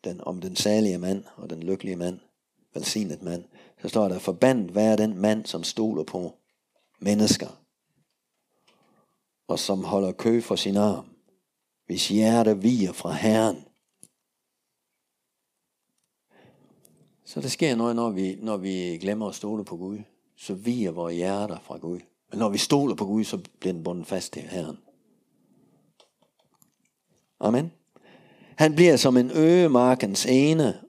den, 0.05 0.21
om 0.21 0.41
den 0.41 0.57
salige 0.57 0.99
mand 0.99 1.25
og 1.37 1.51
den 1.51 1.63
lykkelige 1.63 1.97
mand, 1.97 2.21
velsignet 2.75 3.23
mand, 3.23 3.45
så 3.83 3.89
står 3.89 4.09
der, 4.09 4.19
forbandet 4.19 4.75
være 4.75 4.97
den 4.97 5.19
mand, 5.19 5.47
som 5.47 5.65
stoler 5.65 6.03
på 6.05 6.35
mennesker, 6.99 7.63
og 9.49 9.59
som 9.59 9.85
holder 9.85 10.13
kø 10.13 10.41
for 10.41 10.57
sin 10.57 10.77
arm, 10.77 11.14
hvis 11.87 12.09
hjerte 12.09 12.63
viger 12.63 12.93
fra 12.93 13.13
Herren. 13.13 13.65
Så 17.25 17.41
der 17.41 17.49
sker 17.49 17.77
noget, 17.77 17.97
når 17.97 18.11
vi, 18.11 18.37
når 18.41 18.57
vi 18.57 18.99
glemmer 19.01 19.29
at 19.29 19.35
stole 19.35 19.65
på 19.65 19.77
Gud 19.77 19.99
så 20.37 20.55
viger 20.55 20.91
vores 20.91 21.15
hjerter 21.15 21.59
fra 21.63 21.79
Gud. 21.79 22.01
Men 22.31 22.39
når 22.39 22.49
vi 22.49 22.59
stoler 22.59 22.95
på 22.95 23.07
Gud, 23.07 23.25
så 23.25 23.39
bliver 23.61 23.73
den 23.73 23.83
bundet 23.83 24.07
fast 24.07 24.33
til 24.33 24.43
Herren. 24.43 24.79
Amen. 27.41 27.73
Han 28.57 28.75
bliver 28.75 28.97
som 28.97 29.17
en 29.17 29.31
øgemarkens 29.31 30.27
ene, 30.27 30.81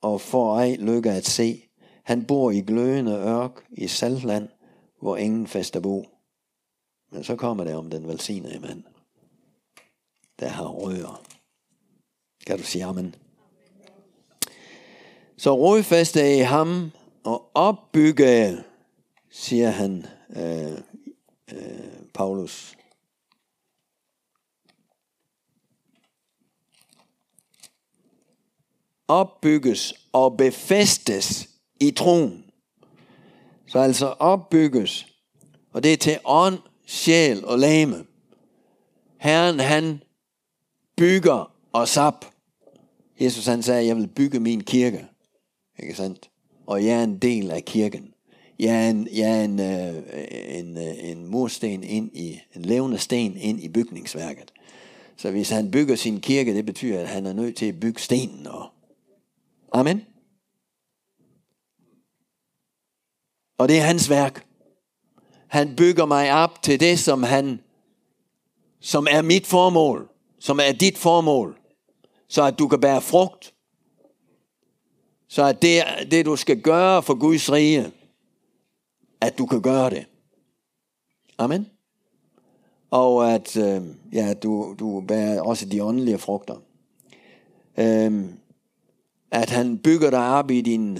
og 0.00 0.20
får 0.20 0.56
ej 0.56 0.76
lykke 0.80 1.10
at 1.10 1.26
se. 1.26 1.62
Han 2.04 2.24
bor 2.24 2.50
i 2.50 2.60
glødende 2.60 3.12
ørk 3.12 3.66
i 3.70 3.88
saltland, 3.88 4.48
hvor 5.00 5.16
ingen 5.16 5.46
fester 5.46 5.80
bo. 5.80 6.04
Men 7.12 7.24
så 7.24 7.36
kommer 7.36 7.64
det 7.64 7.74
om 7.74 7.90
den 7.90 8.08
velsignede 8.08 8.60
mand, 8.60 8.82
der 10.40 10.48
har 10.48 10.66
rører. 10.66 11.22
Kan 12.46 12.58
du 12.58 12.64
sige 12.64 12.84
amen? 12.84 13.14
Så 15.36 15.54
rodfæste 15.56 16.36
i 16.36 16.40
ham 16.40 16.92
og 17.24 17.50
opbygge 17.54 18.64
siger 19.30 19.70
han, 19.70 20.06
øh, 20.36 20.78
øh, 21.52 22.06
Paulus. 22.14 22.76
Opbygges 29.08 29.94
og 30.12 30.36
befæstes 30.36 31.48
i 31.80 31.90
troen. 31.90 32.44
Så 33.66 33.78
altså 33.78 34.06
opbygges, 34.06 35.06
og 35.72 35.82
det 35.82 35.92
er 35.92 35.96
til 35.96 36.18
ånd, 36.24 36.58
sjæl 36.86 37.44
og 37.44 37.58
lame. 37.58 38.06
Herren 39.18 39.60
han 39.60 40.00
bygger 40.96 41.52
os 41.72 41.96
op. 41.96 42.24
Jesus 43.20 43.46
han 43.46 43.62
sagde, 43.62 43.86
jeg 43.86 43.96
vil 43.96 44.08
bygge 44.08 44.40
min 44.40 44.60
kirke. 44.60 45.06
Ikke 45.78 45.94
sandt? 45.94 46.30
Og 46.66 46.84
jeg 46.84 47.00
er 47.00 47.04
en 47.04 47.18
del 47.18 47.50
af 47.50 47.64
kirken 47.64 48.12
jeg 48.62 48.86
er 48.86 48.90
en, 48.90 49.08
jeg 49.12 49.38
er 49.38 49.44
en, 49.44 49.60
øh, 49.60 50.02
en, 50.58 50.78
øh, 50.78 51.10
en 51.10 51.26
mursten 51.26 51.82
ind 51.82 52.10
i, 52.16 52.40
en 52.54 52.62
levende 52.62 52.98
sten 52.98 53.36
ind 53.36 53.60
i 53.60 53.68
bygningsværket. 53.68 54.52
Så 55.16 55.30
hvis 55.30 55.50
han 55.50 55.70
bygger 55.70 55.96
sin 55.96 56.20
kirke, 56.20 56.54
det 56.54 56.66
betyder, 56.66 57.00
at 57.00 57.08
han 57.08 57.26
er 57.26 57.32
nødt 57.32 57.56
til 57.56 57.66
at 57.66 57.80
bygge 57.80 58.00
stenen. 58.00 58.46
Og... 58.46 58.68
Amen. 59.72 60.02
Og 63.58 63.68
det 63.68 63.78
er 63.78 63.82
hans 63.82 64.10
værk. 64.10 64.46
Han 65.48 65.76
bygger 65.76 66.06
mig 66.06 66.32
op 66.32 66.62
til 66.62 66.80
det, 66.80 66.98
som 66.98 67.22
han, 67.22 67.60
som 68.80 69.06
er 69.10 69.22
mit 69.22 69.46
formål, 69.46 70.08
som 70.42 70.60
er 70.60 70.72
dit 70.72 70.98
formål, 70.98 71.58
så 72.28 72.42
at 72.42 72.58
du 72.58 72.68
kan 72.68 72.80
bære 72.80 73.02
frugt. 73.02 73.54
Så 75.28 75.44
at 75.44 75.62
det, 75.62 75.82
det 76.10 76.26
du 76.26 76.36
skal 76.36 76.60
gøre 76.60 77.02
for 77.02 77.14
Guds 77.14 77.52
rige, 77.52 77.92
at 79.20 79.38
du 79.38 79.46
kan 79.46 79.62
gøre 79.62 79.90
det. 79.90 80.06
Amen. 81.38 81.66
Og 82.90 83.32
at 83.32 83.56
øh, 83.56 83.82
ja, 84.12 84.34
du, 84.34 84.76
du 84.78 85.04
bærer 85.08 85.42
også 85.42 85.66
de 85.66 85.84
åndelige 85.84 86.18
frugter. 86.18 86.56
Øh, 87.78 88.24
at 89.30 89.50
han 89.50 89.78
bygger 89.78 90.10
dig 90.10 90.28
op 90.28 90.50
i 90.50 90.60
din, 90.60 90.98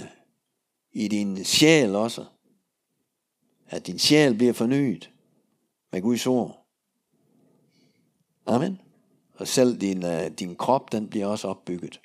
i 0.91 1.07
din 1.07 1.45
sjæl 1.45 1.95
også. 1.95 2.25
At 3.67 3.87
din 3.87 3.99
sjæl 3.99 4.35
bliver 4.35 4.53
fornyet 4.53 5.11
med 5.91 6.01
Guds 6.01 6.27
ord. 6.27 6.65
Amen. 8.45 8.82
Og 9.33 9.47
selv 9.47 9.77
din, 9.77 10.05
øh, 10.05 10.31
din 10.31 10.55
krop, 10.55 10.91
den 10.91 11.09
bliver 11.09 11.25
også 11.25 11.47
opbygget. 11.47 12.01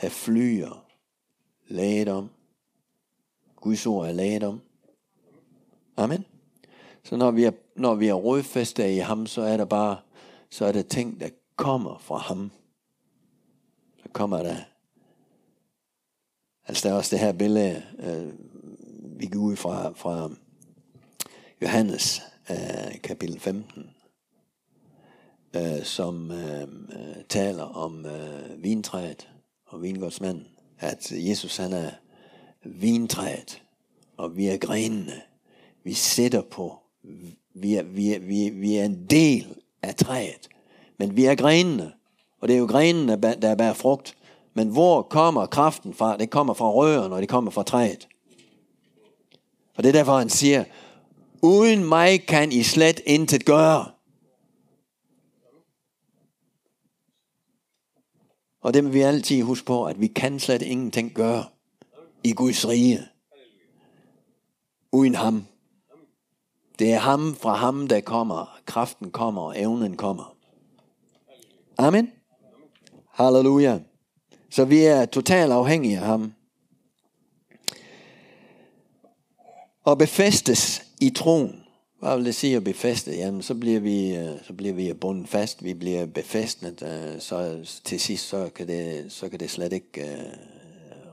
Der 0.00 0.08
flyer 0.08 0.84
om 2.08 2.30
Guds 3.56 3.86
ord 3.86 4.08
er 4.08 4.12
lægedom. 4.12 4.60
Amen. 5.96 6.24
Så 7.04 7.16
når 7.16 7.30
vi 7.30 7.44
er, 7.44 7.52
når 7.76 7.94
vi 7.94 8.08
er 8.08 8.14
rodfæstet 8.14 8.90
i 8.90 8.96
ham, 8.96 9.26
så 9.26 9.42
er 9.42 9.56
der 9.56 9.64
bare, 9.64 9.96
så 10.50 10.64
er 10.64 10.72
der 10.72 10.82
ting, 10.82 11.20
der 11.20 11.28
kommer 11.56 11.98
fra 11.98 12.18
ham. 12.18 12.50
Så 14.02 14.08
kommer 14.12 14.42
der, 14.42 14.56
altså 16.66 16.88
der 16.88 16.94
er 16.94 16.98
også 16.98 17.16
det 17.16 17.24
her 17.24 17.32
billede, 17.32 17.82
øh, 17.98 18.32
vi 19.20 19.26
går 19.26 19.40
ud 19.40 19.56
fra, 19.56 19.92
fra 19.92 20.30
Johannes 21.62 22.22
øh, 22.50 23.00
kapitel 23.02 23.40
15, 23.40 23.91
øh, 25.56 25.84
som 25.84 26.30
øh, 26.30 26.62
øh, 26.62 27.24
taler 27.28 27.64
om 27.64 28.06
øh, 28.06 28.62
vintræet 28.62 29.28
og 29.66 29.82
vingårdsmanden, 29.82 30.46
at 30.78 31.12
Jesus 31.12 31.56
han 31.56 31.72
er 31.72 31.90
vintræet, 32.64 33.62
og 34.16 34.36
vi 34.36 34.46
er 34.46 34.56
grenene. 34.56 35.22
Vi 35.84 35.92
sætter 35.92 36.42
på, 36.42 36.78
vi 37.54 37.74
er, 37.74 37.82
vi, 37.82 38.14
er, 38.14 38.18
vi, 38.18 38.46
er, 38.46 38.50
vi 38.52 38.76
er 38.76 38.84
en 38.84 39.06
del 39.10 39.54
af 39.82 39.94
træet, 39.94 40.48
men 40.98 41.16
vi 41.16 41.24
er 41.24 41.34
grenene, 41.34 41.92
og 42.40 42.48
det 42.48 42.54
er 42.54 42.58
jo 42.58 42.66
grenene, 42.66 43.16
der 43.42 43.54
bærer 43.54 43.74
frugt. 43.74 44.16
Men 44.54 44.68
hvor 44.68 45.02
kommer 45.02 45.46
kraften 45.46 45.94
fra? 45.94 46.16
Det 46.16 46.30
kommer 46.30 46.54
fra 46.54 46.70
røren, 46.70 47.12
og 47.12 47.20
det 47.20 47.28
kommer 47.28 47.50
fra 47.50 47.62
træet. 47.62 48.08
Og 49.76 49.82
det 49.82 49.88
er 49.88 49.92
derfor, 49.92 50.18
han 50.18 50.28
siger, 50.28 50.64
uden 51.42 51.84
mig 51.84 52.26
kan 52.26 52.52
I 52.52 52.62
slet 52.62 53.00
intet 53.06 53.44
gøre. 53.44 53.91
Og 58.62 58.74
det 58.74 58.84
vil 58.84 58.92
vi 58.92 59.00
altid 59.00 59.42
huske 59.42 59.66
på, 59.66 59.84
at 59.84 60.00
vi 60.00 60.06
kan 60.06 60.40
slet 60.40 60.62
ingenting 60.62 61.14
gøre 61.14 61.44
i 62.24 62.32
Guds 62.32 62.68
rige. 62.68 63.00
Uden 64.92 65.14
ham. 65.14 65.46
Det 66.78 66.92
er 66.92 66.98
ham 66.98 67.34
fra 67.34 67.54
ham, 67.54 67.88
der 67.88 68.00
kommer. 68.00 68.58
Kraften 68.66 69.10
kommer, 69.10 69.42
og 69.42 69.60
evnen 69.60 69.96
kommer. 69.96 70.36
Amen. 71.78 72.12
Halleluja. 73.10 73.78
Så 74.50 74.64
vi 74.64 74.84
er 74.84 75.04
totalt 75.04 75.52
afhængige 75.52 75.98
af 75.98 76.06
ham. 76.06 76.32
Og 79.84 79.98
befæstes 79.98 80.82
i 81.00 81.10
troen. 81.10 81.61
Hvad 82.02 82.16
vil 82.16 82.26
det 82.26 82.34
sige 82.34 82.56
at 82.56 82.64
befæste? 82.64 83.16
Jamen, 83.16 83.42
så 83.42 83.54
bliver 83.54 83.80
vi, 83.80 84.16
øh, 84.16 84.44
så 84.44 84.52
bliver 84.52 84.74
vi 84.74 84.92
bundet 84.92 85.28
fast. 85.28 85.64
Vi 85.64 85.74
bliver 85.74 86.06
befæstnet. 86.06 86.82
Øh, 86.82 87.20
så 87.20 87.60
til 87.84 88.00
sidst, 88.00 88.28
så 88.28 88.50
kan 88.54 88.68
det, 88.68 89.12
så 89.12 89.28
kan 89.28 89.40
det 89.40 89.50
slet 89.50 89.72
ikke 89.72 90.18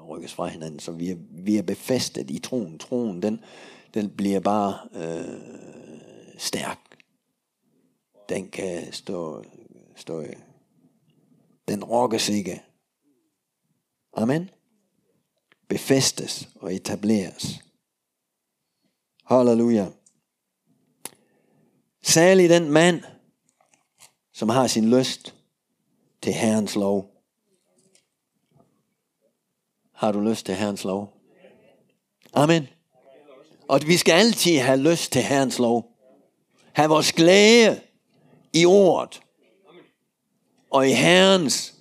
uh, 0.02 0.10
rykkes 0.10 0.34
fra 0.34 0.48
hinanden. 0.48 0.80
Så 0.80 0.92
vi 0.92 1.10
er, 1.10 1.16
vi 1.32 1.58
er 1.58 1.62
befæstet 1.62 2.32
i 2.32 2.40
troen. 2.40 2.78
Troen, 2.78 3.22
den, 3.22 3.40
den 3.94 4.10
bliver 4.10 4.40
bare 4.40 4.78
uh, 4.96 5.40
stærk. 6.38 6.80
Den 8.30 8.50
kan 8.50 8.94
stå, 8.94 9.44
stå 9.96 10.24
den 11.68 11.84
rokkes 11.84 12.30
ikke. 12.30 12.62
Amen. 14.14 14.50
Befæstes 15.68 16.50
og 16.56 16.76
etableres. 16.76 17.60
Halleluja. 19.26 19.88
Særlig 22.02 22.50
den 22.50 22.72
mand, 22.72 23.04
som 24.34 24.50
har 24.50 24.68
sin 24.68 24.90
lyst 24.90 25.36
til 26.22 26.34
Herrens 26.34 26.76
lov. 26.76 27.12
Har 29.94 30.12
du 30.12 30.22
lyst 30.22 30.46
til 30.46 30.56
Herrens 30.56 30.84
lov? 30.84 31.14
Amen. 32.34 32.68
Og 33.68 33.80
vi 33.86 33.98
skal 33.98 34.14
altid 34.14 34.58
have 34.58 34.80
lyst 34.92 35.12
til 35.12 35.22
Herrens 35.22 35.60
lov. 35.60 35.92
Have 36.74 36.90
vores 36.90 37.14
glæde 37.14 37.82
i 38.54 38.66
ordet. 38.66 39.22
Og 40.70 40.88
i 40.88 40.92
Herrens 40.92 41.76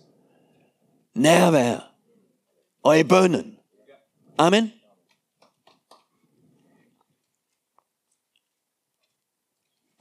nærvær. 1.15 1.95
Og 2.83 2.99
i 2.99 3.05
bønnen. 3.05 3.59
Amen. 4.39 4.73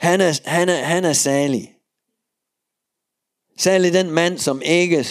Han 0.07 0.21
er, 0.21 0.39
han 0.45 0.69
er, 0.69 0.83
han 0.83 1.05
er 1.05 1.13
salig. 1.13 1.75
Særlig 3.57 3.93
den 3.93 4.11
mand, 4.11 4.37
som 4.37 4.61
ikke 4.61 5.05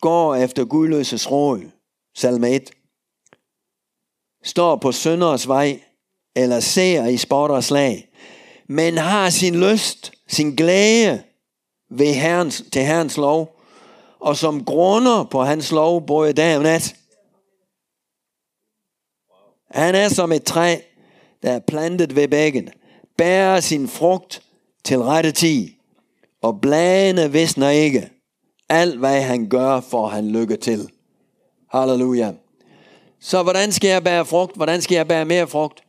går 0.00 0.34
efter 0.34 0.64
gudløses 0.64 1.30
råd. 1.30 1.60
Salme 2.16 2.50
1. 2.50 2.70
Står 4.42 4.76
på 4.76 4.92
sønders 4.92 5.48
vej, 5.48 5.80
eller 6.36 6.60
ser 6.60 7.06
i 7.06 7.16
sport 7.16 7.50
og 7.50 7.64
slag, 7.64 8.08
men 8.68 8.98
har 8.98 9.30
sin 9.30 9.60
lyst, 9.60 10.12
sin 10.28 10.56
glæde 10.56 11.22
ved 11.90 12.14
herrens, 12.14 12.64
til 12.72 12.82
Herrens 12.82 13.16
lov, 13.16 13.60
og 14.20 14.36
som 14.36 14.64
grunder 14.64 15.24
på 15.24 15.42
hans 15.42 15.70
lov 15.70 16.06
både 16.06 16.32
dag 16.32 16.56
og 16.56 16.62
nat. 16.62 16.96
Han 19.70 19.94
er 19.94 20.08
som 20.08 20.32
et 20.32 20.44
træ, 20.44 20.76
der 21.42 21.52
er 21.52 21.60
plantet 21.60 22.16
ved 22.16 22.28
bækken 22.28 22.70
bærer 23.16 23.60
sin 23.60 23.88
frugt 23.88 24.42
til 24.84 24.98
rette 24.98 25.32
tid, 25.32 25.68
og 26.42 26.60
bladene 26.60 27.32
visner 27.32 27.68
ikke. 27.68 28.10
Alt 28.68 28.98
hvad 28.98 29.22
han 29.22 29.48
gør, 29.48 29.80
får 29.80 30.08
han 30.08 30.28
lykke 30.28 30.56
til. 30.56 30.90
Halleluja. 31.70 32.32
Så 33.20 33.42
hvordan 33.42 33.72
skal 33.72 33.88
jeg 33.88 34.04
bære 34.04 34.24
frugt? 34.24 34.56
Hvordan 34.56 34.82
skal 34.82 34.94
jeg 34.94 35.08
bære 35.08 35.24
mere 35.24 35.46
frugt? 35.46 35.84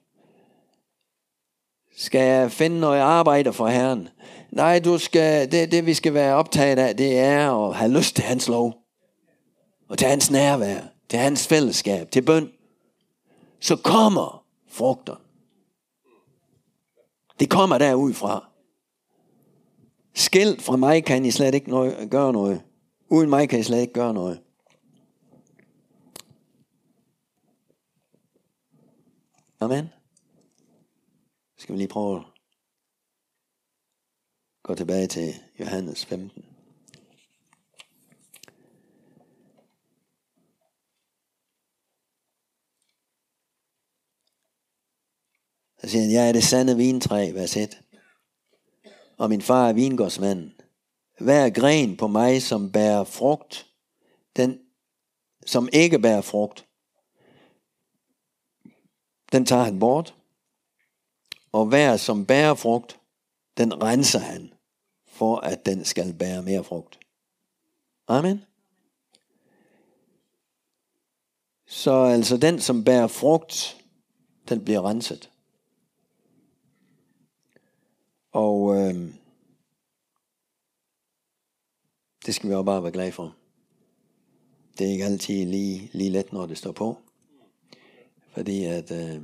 Skal 1.98 2.22
jeg 2.22 2.52
finde 2.52 2.80
noget 2.80 3.00
arbejde 3.00 3.54
for 3.54 3.68
Herren? 3.68 4.10
Nej, 4.52 4.80
du 4.80 4.98
skal, 4.98 5.52
det, 5.52 5.72
det 5.72 5.86
vi 5.86 5.94
skal 5.94 6.14
være 6.14 6.36
optaget 6.36 6.80
af, 6.80 6.98
det 6.98 7.20
er 7.20 7.68
at 7.68 7.76
have 7.76 7.92
lyst 7.92 8.16
til 8.16 8.24
hans 8.24 8.48
lov. 8.48 8.74
Og 9.90 9.98
til 9.98 10.08
hans 10.08 10.32
nærvær. 10.32 10.80
Til 11.10 11.20
hans 11.20 11.48
fællesskab. 11.48 12.12
Til 12.12 12.22
bøn. 12.22 12.50
Så 13.60 13.76
kommer 13.76 14.46
frugterne. 14.72 15.25
Det 17.40 17.50
kommer 17.50 17.78
derudfra. 17.78 18.50
fra. 20.14 20.62
Fra 20.62 20.76
mig 20.76 21.06
kan 21.06 21.26
I 21.26 21.32
slet 21.32 21.54
ikke 21.56 21.70
noget, 21.70 22.12
gøre 22.12 22.34
noget. 22.34 22.64
Uden 23.10 23.30
mig 23.30 23.50
kan 23.50 23.60
I 23.60 23.64
slet 23.64 23.82
ikke 23.82 23.94
gøre 23.94 24.14
noget. 24.14 24.42
Amen. 29.60 29.90
Skal 31.58 31.74
vi 31.74 31.78
lige 31.78 31.88
prøve 31.88 32.18
at 32.18 32.26
gå 34.64 34.76
tilbage 34.76 35.08
til 35.08 35.34
Johannes 35.60 36.06
15. 36.06 36.45
Så 45.86 45.92
siger 45.92 46.02
han, 46.02 46.12
jeg 46.12 46.28
er 46.28 46.32
det 46.32 46.44
sande 46.44 46.78
vintræ, 46.78 47.32
vers 47.32 47.58
1. 47.58 47.82
Og 49.18 49.30
min 49.30 49.42
far 49.42 49.70
er 49.70 49.74
vingårdsmanden. 49.74 50.54
Hver 51.20 51.50
gren 51.50 51.98
på 51.98 52.08
mig, 52.08 52.42
som 52.42 52.72
bærer 52.72 53.04
frugt, 53.04 53.68
den, 54.36 54.60
som 55.46 55.70
ikke 55.74 56.00
bærer 56.00 56.22
frugt, 56.22 56.66
den 59.32 59.46
tager 59.46 59.64
han 59.64 59.80
bort. 59.80 60.16
Og 61.52 61.66
hver, 61.66 61.98
som 61.98 62.26
bærer 62.26 62.54
frugt, 62.54 63.00
den 63.58 63.84
renser 63.84 64.20
han, 64.20 64.54
for 65.08 65.38
at 65.38 65.66
den 65.66 65.86
skal 65.86 66.14
bære 66.14 66.42
mere 66.42 66.64
frugt. 66.64 67.00
Amen. 68.08 68.42
Så 71.68 72.04
altså 72.04 72.38
den, 72.38 72.62
som 72.62 72.84
bærer 72.84 73.08
frugt, 73.08 73.78
den 74.50 74.66
bliver 74.66 74.90
renset. 74.90 75.30
Og 78.36 78.76
øh, 78.76 78.96
det 82.26 82.36
skal 82.36 82.50
vi 82.50 82.56
også 82.56 82.64
bare 82.64 82.84
være 82.84 82.92
glade 82.92 83.12
for. 83.12 83.36
Det 84.78 84.88
er 84.88 84.92
ikke 84.92 85.06
altid 85.06 85.46
lige, 85.46 85.90
lige 85.94 86.10
let, 86.10 86.34
når 86.34 86.46
det 86.46 86.58
står 86.58 86.72
på. 86.72 86.98
Fordi 88.30 88.64
at 88.64 88.92
øh, 88.92 89.22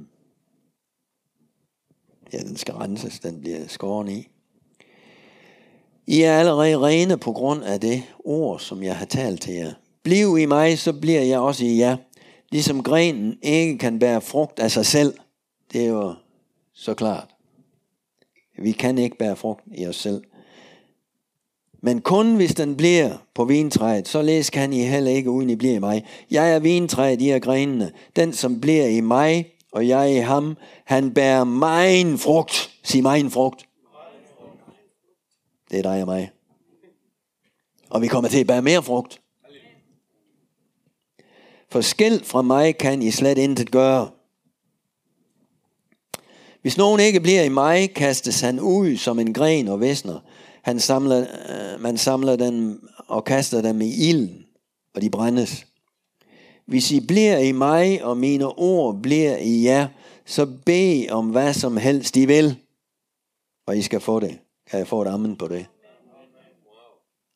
ja, 2.33 2.39
den 2.39 2.57
skal 2.57 2.73
renses, 2.73 3.19
den 3.19 3.41
bliver 3.41 3.67
skåret 3.67 4.09
i. 4.09 4.27
I 6.07 6.21
er 6.21 6.39
allerede 6.39 6.79
rene 6.79 7.17
på 7.17 7.31
grund 7.31 7.63
af 7.63 7.79
det 7.79 8.03
ord, 8.19 8.59
som 8.59 8.83
jeg 8.83 8.97
har 8.97 9.05
talt 9.05 9.41
til 9.41 9.53
jer. 9.53 9.73
Bliv 10.03 10.37
i 10.37 10.45
mig, 10.45 10.79
så 10.79 10.93
bliver 10.93 11.21
jeg 11.21 11.39
også 11.39 11.65
i 11.65 11.77
jer. 11.77 11.97
Ligesom 12.51 12.83
grenen 12.83 13.39
ikke 13.41 13.77
kan 13.77 13.99
bære 13.99 14.21
frugt 14.21 14.59
af 14.59 14.71
sig 14.71 14.85
selv. 14.85 15.13
Det 15.73 15.81
er 15.81 15.89
jo 15.89 16.13
så 16.73 16.93
klart. 16.93 17.40
Vi 18.61 18.71
kan 18.71 18.97
ikke 18.97 19.17
bære 19.17 19.35
frugt 19.35 19.63
i 19.75 19.85
os 19.85 19.95
selv. 19.95 20.23
Men 21.81 22.01
kun 22.01 22.35
hvis 22.35 22.55
den 22.55 22.77
bliver 22.77 23.17
på 23.33 23.45
vintræet, 23.45 24.07
således 24.07 24.49
kan 24.49 24.73
I 24.73 24.81
heller 24.81 25.11
ikke, 25.11 25.29
uden 25.29 25.49
I 25.49 25.55
bliver 25.55 25.75
i 25.75 25.79
mig. 25.79 26.05
Jeg 26.31 26.55
er 26.55 26.59
vintræet, 26.59 27.21
I 27.21 27.29
er 27.29 27.39
grenene. 27.39 27.91
Den, 28.15 28.33
som 28.33 28.61
bliver 28.61 28.85
i 28.85 29.01
mig, 29.01 29.53
og 29.71 29.87
jeg 29.87 30.15
i 30.15 30.17
ham, 30.17 30.57
han 30.85 31.13
bærer 31.13 31.43
min 31.43 32.17
frugt. 32.17 32.71
Sig 32.83 33.03
min 33.03 33.31
frugt. 33.31 33.65
Det 35.71 35.79
er 35.79 35.83
dig 35.83 36.01
og 36.01 36.07
mig. 36.07 36.31
Og 37.89 38.01
vi 38.01 38.07
kommer 38.07 38.29
til 38.29 38.39
at 38.39 38.47
bære 38.47 38.61
mere 38.61 38.83
frugt. 38.83 39.21
For 41.69 41.81
skilt 41.81 42.25
fra 42.25 42.41
mig 42.41 42.77
kan 42.77 43.01
I 43.01 43.11
slet 43.11 43.37
intet 43.37 43.71
gøre. 43.71 44.09
Hvis 46.61 46.77
nogen 46.77 46.99
ikke 46.99 47.19
bliver 47.19 47.43
i 47.43 47.49
mig, 47.49 47.93
kastes 47.93 48.41
han 48.41 48.59
ud 48.59 48.97
som 48.97 49.19
en 49.19 49.33
gren 49.33 49.67
og 49.67 49.81
visner. 49.81 50.19
Han 50.61 50.79
samler, 50.79 51.19
øh, 51.19 51.81
man 51.81 51.97
samler 51.97 52.35
dem 52.35 52.87
og 53.07 53.23
kaster 53.23 53.61
dem 53.61 53.81
i 53.81 53.93
ilden, 54.09 54.45
og 54.95 55.01
de 55.01 55.09
brændes. 55.09 55.65
Hvis 56.65 56.91
I 56.91 56.99
bliver 57.07 57.37
i 57.37 57.51
mig, 57.51 58.03
og 58.03 58.17
mine 58.17 58.45
ord 58.45 59.01
bliver 59.01 59.37
i 59.37 59.63
jer, 59.63 59.87
så 60.25 60.47
bed 60.65 61.09
om 61.09 61.29
hvad 61.29 61.53
som 61.53 61.77
helst 61.77 62.17
I 62.17 62.25
vil, 62.25 62.55
og 63.67 63.77
I 63.77 63.81
skal 63.81 63.99
få 63.99 64.19
det. 64.19 64.37
Kan 64.69 64.79
jeg 64.79 64.87
få 64.87 65.01
et 65.01 65.07
amen 65.07 65.35
på 65.35 65.47
det? 65.47 65.65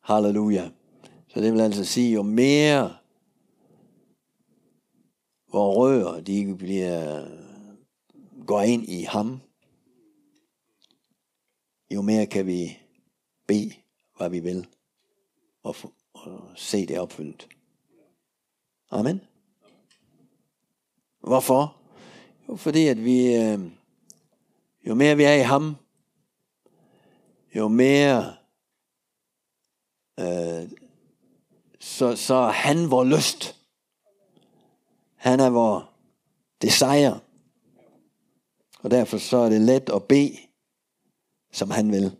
Halleluja. 0.02 0.64
Så 1.28 1.40
det 1.40 1.52
vil 1.52 1.60
altså 1.60 1.84
sige, 1.84 2.12
jo 2.12 2.22
mere 2.22 2.90
hvor 5.50 5.72
rører 5.72 6.20
de 6.20 6.54
bliver, 6.58 7.24
går 8.46 8.62
ind 8.62 8.88
i 8.88 9.02
ham, 9.02 9.40
jo 11.90 12.02
mere 12.02 12.26
kan 12.26 12.46
vi 12.46 12.78
bede, 13.46 13.72
hvad 14.16 14.30
vi 14.30 14.40
vil, 14.40 14.66
og, 15.62 15.76
og 16.12 16.50
se 16.56 16.86
det 16.86 16.98
opfyldt. 16.98 17.48
Amen. 18.90 19.20
Hvorfor? 21.20 21.76
Jo, 22.48 22.56
fordi 22.56 22.86
at 22.86 23.04
vi, 23.04 23.34
øh, 23.36 23.60
jo 24.86 24.94
mere 24.94 25.16
vi 25.16 25.24
er 25.24 25.34
i 25.34 25.40
ham, 25.40 25.76
jo 27.54 27.68
mere 27.68 28.36
øh, 30.20 30.70
så, 31.80 32.16
så 32.16 32.34
er 32.34 32.50
han 32.50 32.90
vor 32.90 33.04
lyst. 33.04 33.56
Han 35.14 35.40
er 35.40 35.50
vor 35.50 35.90
desire. 36.62 37.20
Og 38.86 38.90
derfor 38.90 39.18
så 39.18 39.36
er 39.36 39.48
det 39.48 39.60
let 39.60 39.90
at 39.94 40.04
bede, 40.04 40.36
som 41.52 41.70
han 41.70 41.92
vil. 41.92 42.12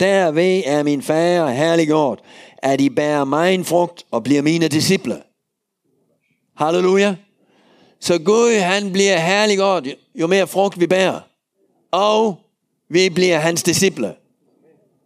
Derved 0.00 0.62
er 0.66 0.82
min 0.82 1.02
fader 1.02 1.48
herliggjort, 1.48 2.22
at 2.58 2.80
I 2.80 2.88
bærer 2.88 3.24
min 3.24 3.64
frugt 3.64 4.06
og 4.10 4.24
bliver 4.24 4.42
mine 4.42 4.68
disciple. 4.68 5.22
Halleluja. 6.56 7.16
Så 8.00 8.18
Gud 8.18 8.60
han 8.60 8.92
bliver 8.92 9.18
herliggjort, 9.18 9.86
jo 10.14 10.26
mere 10.26 10.46
frugt 10.46 10.80
vi 10.80 10.86
bærer. 10.86 11.20
Og 11.90 12.40
vi 12.88 13.10
bliver 13.10 13.38
hans 13.38 13.62
disciple. 13.62 14.16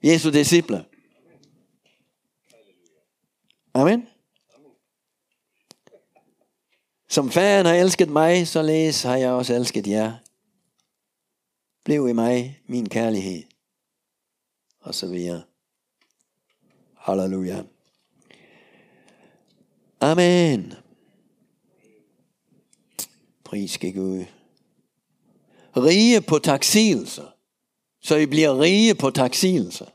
Jesu 0.03 0.31
disciple. 0.31 0.85
Amen. 3.75 4.07
Som 7.09 7.31
faren 7.31 7.67
har 7.67 7.75
elsket 7.75 8.09
mig, 8.09 8.49
således 8.49 9.03
har 9.03 9.17
jeg 9.17 9.31
også 9.31 9.55
elsket 9.55 9.87
jer. 9.87 10.24
Bliv 11.85 12.09
i 12.09 12.13
mig 12.13 12.61
min 12.67 12.89
kærlighed. 12.89 13.43
Og 14.81 14.95
så 14.95 15.07
videre. 15.07 15.43
Halleluja. 16.97 17.63
Amen. 20.01 20.75
Pris 23.45 23.71
skal 23.71 23.95
Gud. 23.95 24.25
Rige 25.77 26.21
på 26.21 26.39
taksigelser. 26.39 27.35
Så 28.01 28.17
I 28.17 28.27
bliver 28.27 28.61
rige 28.61 28.95
på 28.95 29.11
taksigelser. 29.11 29.87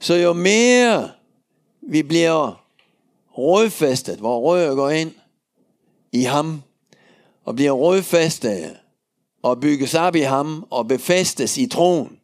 Så 0.00 0.14
jo 0.14 0.32
mere 0.32 1.12
vi 1.80 2.02
bliver 2.02 2.66
rødfæstet, 3.30 4.18
hvor 4.18 4.40
røret 4.40 4.76
går 4.76 4.90
ind 4.90 5.14
i 6.12 6.22
ham, 6.22 6.62
og 7.44 7.54
bliver 7.54 7.72
rødfæstet 7.72 8.78
og 9.46 9.60
bygges 9.60 9.94
op 9.94 10.14
i 10.14 10.20
ham 10.20 10.66
og 10.70 10.88
befæstes 10.88 11.58
i 11.58 11.66
troen, 11.66 12.20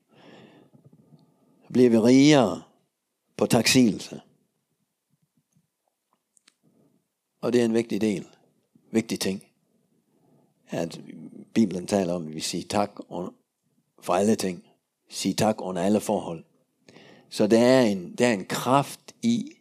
bliver 1.72 1.90
vi 1.90 1.98
rigere 1.98 2.62
på 3.36 3.46
taksigelse. 3.46 4.20
Og 7.40 7.52
det 7.52 7.60
er 7.60 7.64
en 7.64 7.74
vigtig 7.74 8.00
del, 8.00 8.26
vigtig 8.90 9.20
ting, 9.20 9.44
at 10.68 11.00
Bibelen 11.54 11.86
taler 11.86 12.12
om, 12.12 12.26
at 12.26 12.34
vi 12.34 12.40
siger 12.40 12.68
tak 12.68 12.90
for 14.00 14.14
alle 14.14 14.36
ting. 14.36 14.64
Sige 15.08 15.34
tak 15.34 15.56
under 15.58 15.82
alle 15.82 16.00
forhold. 16.00 16.44
Så 17.30 17.46
der 17.46 17.60
er 17.60 17.82
en, 17.82 18.14
der 18.14 18.26
er 18.28 18.32
en 18.32 18.46
kraft 18.46 19.14
i 19.22 19.52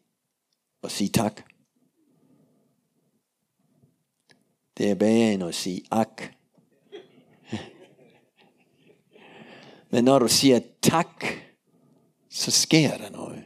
at 0.83 0.91
sige 0.91 1.09
tak. 1.09 1.41
Det 4.77 4.91
er 4.91 4.95
bedre 4.95 5.33
end 5.33 5.43
at 5.43 5.55
sige 5.55 5.81
ak. 5.91 6.40
Men 9.91 10.03
når 10.03 10.19
du 10.19 10.27
siger 10.27 10.59
tak, 10.81 11.25
så 12.29 12.51
sker 12.51 12.97
der 12.97 13.09
noget. 13.09 13.43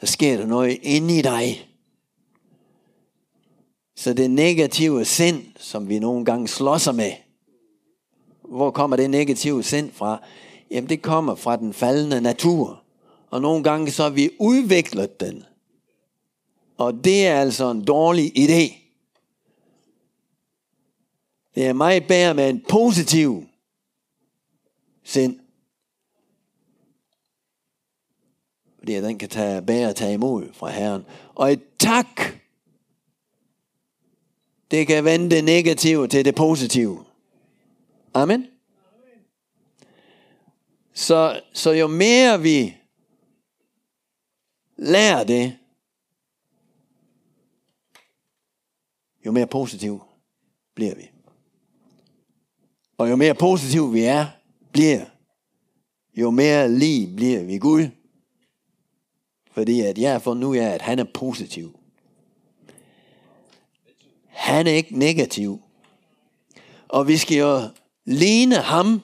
Så 0.00 0.06
sker 0.06 0.36
der 0.36 0.46
noget 0.46 0.78
inde 0.82 1.18
i 1.18 1.22
dig. 1.22 1.68
Så 3.96 4.12
det 4.12 4.30
negative 4.30 5.04
sind, 5.04 5.42
som 5.56 5.88
vi 5.88 5.98
nogle 5.98 6.24
gange 6.24 6.48
slås 6.48 6.88
med, 6.94 7.12
hvor 8.42 8.70
kommer 8.70 8.96
det 8.96 9.10
negative 9.10 9.62
sind 9.62 9.92
fra? 9.92 10.22
Jamen 10.70 10.88
det 10.88 11.02
kommer 11.02 11.34
fra 11.34 11.56
den 11.56 11.72
faldende 11.72 12.20
natur. 12.20 12.82
Og 13.30 13.40
nogle 13.40 13.64
gange 13.64 13.90
så 13.90 14.02
har 14.02 14.10
vi 14.10 14.30
udviklet 14.40 15.20
den. 15.20 15.44
Og 16.76 17.04
det 17.04 17.26
er 17.26 17.40
altså 17.40 17.70
en 17.70 17.84
dårlig 17.84 18.38
idé. 18.38 18.74
Det 21.54 21.66
er 21.66 21.72
meget 21.72 22.06
bedre 22.06 22.34
med 22.34 22.50
en 22.50 22.64
positiv 22.68 23.44
sind. 25.06 25.40
Fordi 28.78 28.94
den 28.94 29.18
kan 29.18 29.28
tage, 29.28 29.62
bære 29.62 29.92
tage 29.92 30.14
imod 30.14 30.52
fra 30.52 30.70
Herren. 30.70 31.04
Og 31.34 31.52
et 31.52 31.62
tak, 31.78 32.20
det 34.70 34.86
kan 34.86 35.04
vende 35.04 35.30
det 35.30 35.44
negative 35.44 36.08
til 36.08 36.24
det 36.24 36.34
positive. 36.34 37.04
Amen. 38.14 38.46
Så, 40.92 41.40
så 41.52 41.70
jo 41.70 41.86
mere 41.86 42.42
vi 42.42 42.76
lærer 44.76 45.24
det, 45.24 45.58
jo 49.26 49.32
mere 49.32 49.46
positiv 49.46 50.02
bliver 50.74 50.94
vi. 50.94 51.10
Og 52.98 53.10
jo 53.10 53.16
mere 53.16 53.34
positiv 53.34 53.92
vi 53.92 54.02
er, 54.02 54.26
bliver, 54.76 55.04
jo 56.16 56.30
mere 56.30 56.72
lige 56.72 57.16
bliver 57.16 57.44
vi 57.44 57.58
Gud. 57.58 57.88
Fordi 59.50 59.80
at 59.80 59.98
jeg 59.98 60.12
har 60.12 60.18
fundet 60.18 60.44
ud 60.44 60.56
af, 60.56 60.68
at 60.68 60.82
han 60.82 60.98
er 60.98 61.04
positiv. 61.14 61.78
Han 64.26 64.66
er 64.66 64.70
ikke 64.70 64.98
negativ. 64.98 65.62
Og 66.88 67.08
vi 67.08 67.16
skal 67.16 67.36
jo 67.36 67.60
ligne 68.04 68.56
ham, 68.56 69.00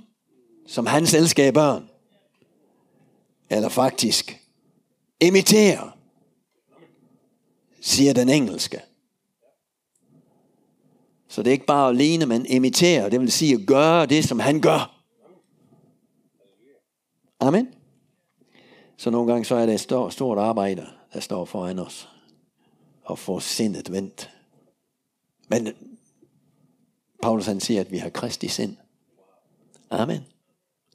som 0.67 0.87
han 0.87 1.07
selskab 1.07 1.55
børn. 1.55 1.89
Eller 3.51 3.69
faktisk 3.69 4.41
imitere, 5.21 5.93
siger 7.81 8.13
den 8.13 8.29
engelske. 8.29 8.81
Så 11.29 11.43
det 11.43 11.51
er 11.51 11.53
ikke 11.53 11.67
bare 11.67 11.89
at 11.89 11.97
ligne, 11.97 12.27
men 12.27 12.47
imitere. 12.47 13.11
Det 13.11 13.21
vil 13.21 13.33
sige 13.33 13.55
at 13.55 13.67
gøre 13.67 14.07
det, 14.07 14.25
som 14.25 14.41
han 14.41 14.61
gør. 14.61 15.02
Amen. 17.43 17.75
Så 18.97 19.11
nogle 19.11 19.33
gange 19.33 19.45
så 19.45 19.55
er 19.55 19.67
det 19.67 19.75
et 19.75 19.81
stort, 19.81 20.13
stort 20.13 20.39
arbejde, 20.39 20.87
der 21.13 21.21
står 21.21 21.45
foran 21.45 21.79
os. 21.79 22.09
Og 23.03 23.19
få 23.19 23.41
sindet 23.41 23.93
vendt. 23.93 24.31
Men 25.49 25.69
Paulus 27.23 27.47
han 27.47 27.61
siger, 27.61 27.81
at 27.81 27.91
vi 27.91 27.99
har 27.99 28.11
Kristi 28.11 28.49
sind. 28.49 28.77
Amen. 29.91 30.21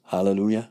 Halleluja. 0.02 0.64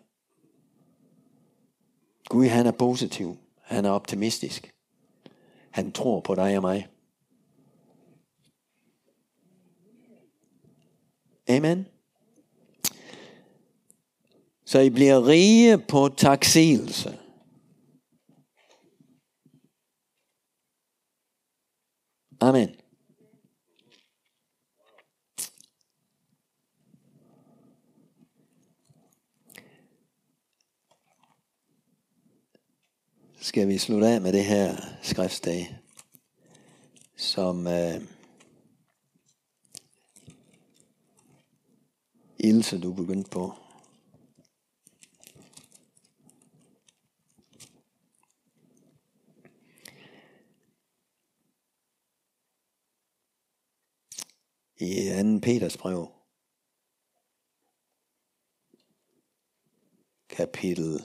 Gud 2.30 2.48
han 2.48 2.66
er 2.66 2.72
positiv. 2.72 3.38
Han 3.62 3.86
er 3.86 3.90
optimistisk. 3.90 4.74
Han 5.70 5.92
tror 5.92 6.20
på 6.20 6.36
dig 6.36 6.58
og 6.58 6.62
mig. 6.62 6.88
Amen. 11.50 11.88
Så 14.68 14.80
I 14.80 14.90
bliver 14.90 15.28
rige 15.28 15.78
på 15.78 16.10
taksigelse. 16.18 17.20
Amen. 22.40 22.70
Skal 33.40 33.68
vi 33.68 33.78
slutte 33.78 34.08
af 34.08 34.22
med 34.22 34.34
det 34.34 34.46
her 34.46 34.76
skriftsdag, 35.02 35.78
som 37.16 37.68
øh, 37.68 38.02
Ilse 42.40 42.82
du 42.82 42.94
begyndte 42.94 43.30
på. 43.30 43.67
I 54.80 55.10
2. 55.24 55.40
Peters 55.42 55.78
brev, 55.78 56.08
kapitel 60.30 61.04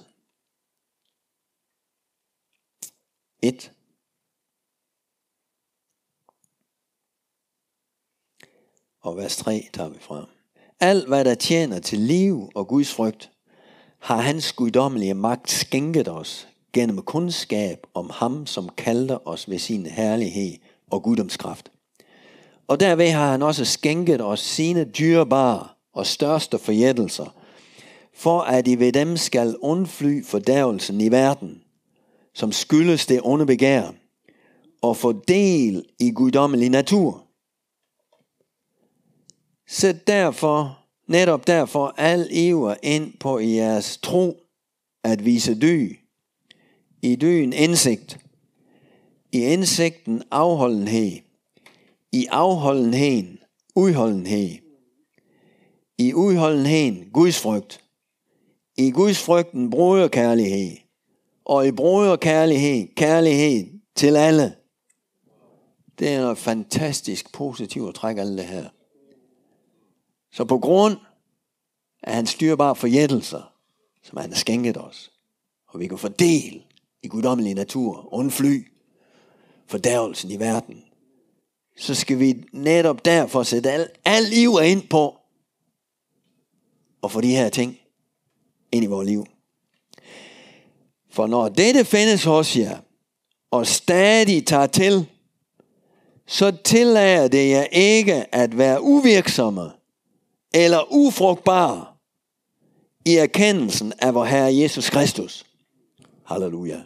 1. 3.43 3.73
Og 9.01 9.17
vers 9.17 9.37
3 9.37 9.69
tager 9.73 9.89
vi 9.89 9.99
frem. 9.99 10.27
Alt 10.81 11.09
hvad 11.09 11.25
der 11.25 11.35
tjener 11.35 11.81
til 11.81 11.99
liv 11.99 12.51
og 12.55 12.69
Guds 12.69 12.95
frygt, 12.95 13.33
har 13.99 14.21
hans 14.21 14.53
guddommelige 14.53 15.15
magt 15.15 15.51
skænket 15.51 16.09
os 16.09 16.49
gennem 16.73 17.03
kundskab 17.03 17.87
om 17.95 18.11
ham, 18.11 18.47
som 18.47 18.69
kalder 18.69 19.29
os 19.29 19.51
ved 19.51 19.59
sin 19.59 19.87
herlighed 19.87 20.59
og 20.91 21.03
guddomskraft. 21.03 21.72
Og 22.67 22.81
derved 22.81 23.11
har 23.11 23.31
han 23.31 23.43
også 23.43 23.65
skænket 23.65 24.21
os 24.21 24.41
sine 24.41 24.85
dyrebare 24.85 25.69
og 25.95 26.07
største 26.07 26.59
forjættelser, 26.59 27.37
for 28.15 28.41
at 28.41 28.69
I 28.69 28.79
ved 28.79 28.93
dem 28.93 29.17
skal 29.17 29.57
undfly 29.61 30.25
fordærvelsen 30.25 31.01
i 31.01 31.11
verden, 31.11 31.63
som 32.35 32.53
skyldes 32.53 33.07
det 33.07 33.21
onde 33.25 33.47
begær, 33.47 33.91
og 34.83 34.97
få 34.97 35.13
del 35.13 35.85
i 35.99 36.11
guddommelig 36.11 36.71
natur. 36.71 37.25
Sæt 39.69 40.07
derfor, 40.07 40.79
netop 41.07 41.47
derfor, 41.47 41.95
al 41.97 42.29
iver 42.31 42.75
ind 42.83 43.13
på 43.21 43.39
i 43.39 43.57
jeres 43.57 43.99
tro 44.03 44.37
at 45.05 45.25
vise 45.25 45.61
dy. 45.61 45.99
I 47.03 47.17
dyen 47.17 47.53
indsigt. 47.53 48.19
I 49.33 49.41
indsigten 49.41 50.23
afholdenhed. 50.31 51.32
I 52.13 52.27
afholdenheden 52.31 53.39
udholdenhed. 53.75 54.59
I 55.99 56.15
udholdenheden 56.15 57.11
Guds 57.13 57.41
frygt. 57.41 57.85
I 58.77 58.91
Guds 58.91 59.23
frygten 59.23 59.71
broderkærlighed. 59.71 60.77
Og 61.45 61.67
i 61.67 61.73
broderkærlighed 61.73 62.95
kærlighed 62.95 63.67
til 63.95 64.17
alle. 64.17 64.57
Det 65.99 66.09
er 66.09 66.21
noget 66.21 66.39
fantastisk 66.39 67.33
positivt 67.33 67.89
at 67.89 67.95
trække 67.95 68.21
alt 68.21 68.39
det 68.39 68.47
her. 68.47 68.69
Så 70.33 70.45
på 70.45 70.59
grund 70.59 70.97
af 72.03 72.15
hans 72.15 72.31
styrbare 72.31 72.77
forjættelser, 72.77 73.53
som 74.03 74.19
han 74.19 74.31
har 74.31 74.37
skænket 74.37 74.77
os, 74.77 75.13
og 75.69 75.81
vi 75.81 75.87
kan 75.87 75.99
fordele 75.99 76.63
i 77.03 77.09
guddommelig 77.09 77.55
natur, 77.55 78.15
undfly 78.15 78.69
fordærvelsen 79.67 80.31
i 80.31 80.41
verden, 80.41 80.85
så 81.77 81.95
skal 81.95 82.19
vi 82.19 82.45
netop 82.53 83.05
derfor 83.05 83.43
sætte 83.43 83.71
al, 83.71 83.89
al 84.05 84.23
liv 84.23 84.59
ind 84.65 84.89
på 84.89 85.17
og 87.03 87.11
få 87.11 87.21
de 87.21 87.37
her 87.37 87.49
ting 87.49 87.79
ind 88.73 88.85
i 88.85 88.87
vores 88.87 89.09
liv. 89.09 89.27
For 91.11 91.27
når 91.27 91.49
dette 91.49 91.85
findes 91.85 92.25
hos 92.25 92.57
jer, 92.57 92.79
og 93.51 93.67
stadig 93.67 94.47
tager 94.47 94.67
til, 94.67 95.07
så 96.27 96.53
tillader 96.65 97.29
det 97.29 97.51
jer 97.51 97.65
ikke 97.73 98.35
at 98.35 98.59
være 98.59 98.83
uvirksomme 98.83 99.71
eller 100.55 100.93
ufrugtbare 100.93 101.87
i 103.05 103.17
erkendelsen 103.17 103.93
af 103.99 104.15
vor 104.15 104.25
Herre 104.25 104.57
Jesus 104.57 104.91
Kristus. 104.91 105.45
Halleluja. 106.25 106.81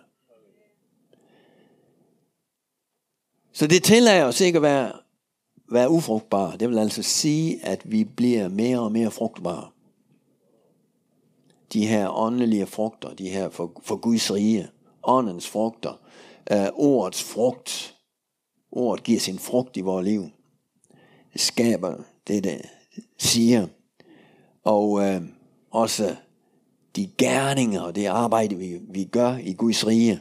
Så 3.57 3.67
det 3.67 3.83
tillader 3.83 4.25
os 4.25 4.41
ikke 4.41 4.57
at 4.57 4.63
være, 4.63 4.93
være 5.73 5.91
ufrugtbare. 5.91 6.57
Det 6.57 6.69
vil 6.69 6.79
altså 6.79 7.03
sige, 7.03 7.65
at 7.65 7.81
vi 7.85 8.05
bliver 8.05 8.49
mere 8.49 8.81
og 8.81 8.93
mere 8.93 9.11
frugtbare. 9.11 9.69
De 11.73 11.87
her 11.87 12.19
åndelige 12.19 12.67
frugter, 12.67 13.15
de 13.15 13.29
her 13.29 13.49
for, 13.49 13.73
for 13.83 13.97
Guds 13.97 14.33
rige, 14.33 14.69
åndens 15.03 15.49
frugter, 15.49 16.01
øh, 16.53 16.67
ordets 16.75 17.23
frugt. 17.23 17.97
Ordet 18.73 19.05
giver 19.05 19.21
sin 19.21 19.39
frugt 19.39 19.77
i 19.77 19.81
vores 19.81 20.05
liv. 20.05 20.29
Det 21.33 21.41
skaber 21.41 21.97
det, 22.27 22.45
det 22.45 22.63
siger. 23.19 23.67
Og 24.65 25.09
øh, 25.09 25.23
også 25.71 26.17
de 26.97 27.11
gerninger 27.19 27.81
og 27.81 27.95
det 27.95 28.07
arbejde, 28.07 28.57
vi, 28.57 28.81
vi 28.89 29.05
gør 29.05 29.37
i 29.37 29.53
Guds 29.53 29.87
rige. 29.87 30.21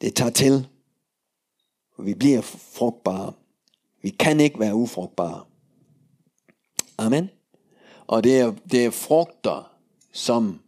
Det 0.00 0.14
tager 0.14 0.30
til. 0.30 0.68
Og 1.96 2.06
vi 2.06 2.14
bliver 2.14 2.40
frugtbare. 2.40 3.32
Vi 4.02 4.10
kan 4.10 4.40
ikke 4.40 4.60
være 4.60 4.74
ufrugtbare. 4.74 5.44
Amen. 6.98 7.30
Og 8.06 8.24
det 8.24 8.40
er, 8.40 8.54
det 8.70 8.84
er 8.84 8.90
frugter, 8.90 9.76
som 10.12 10.60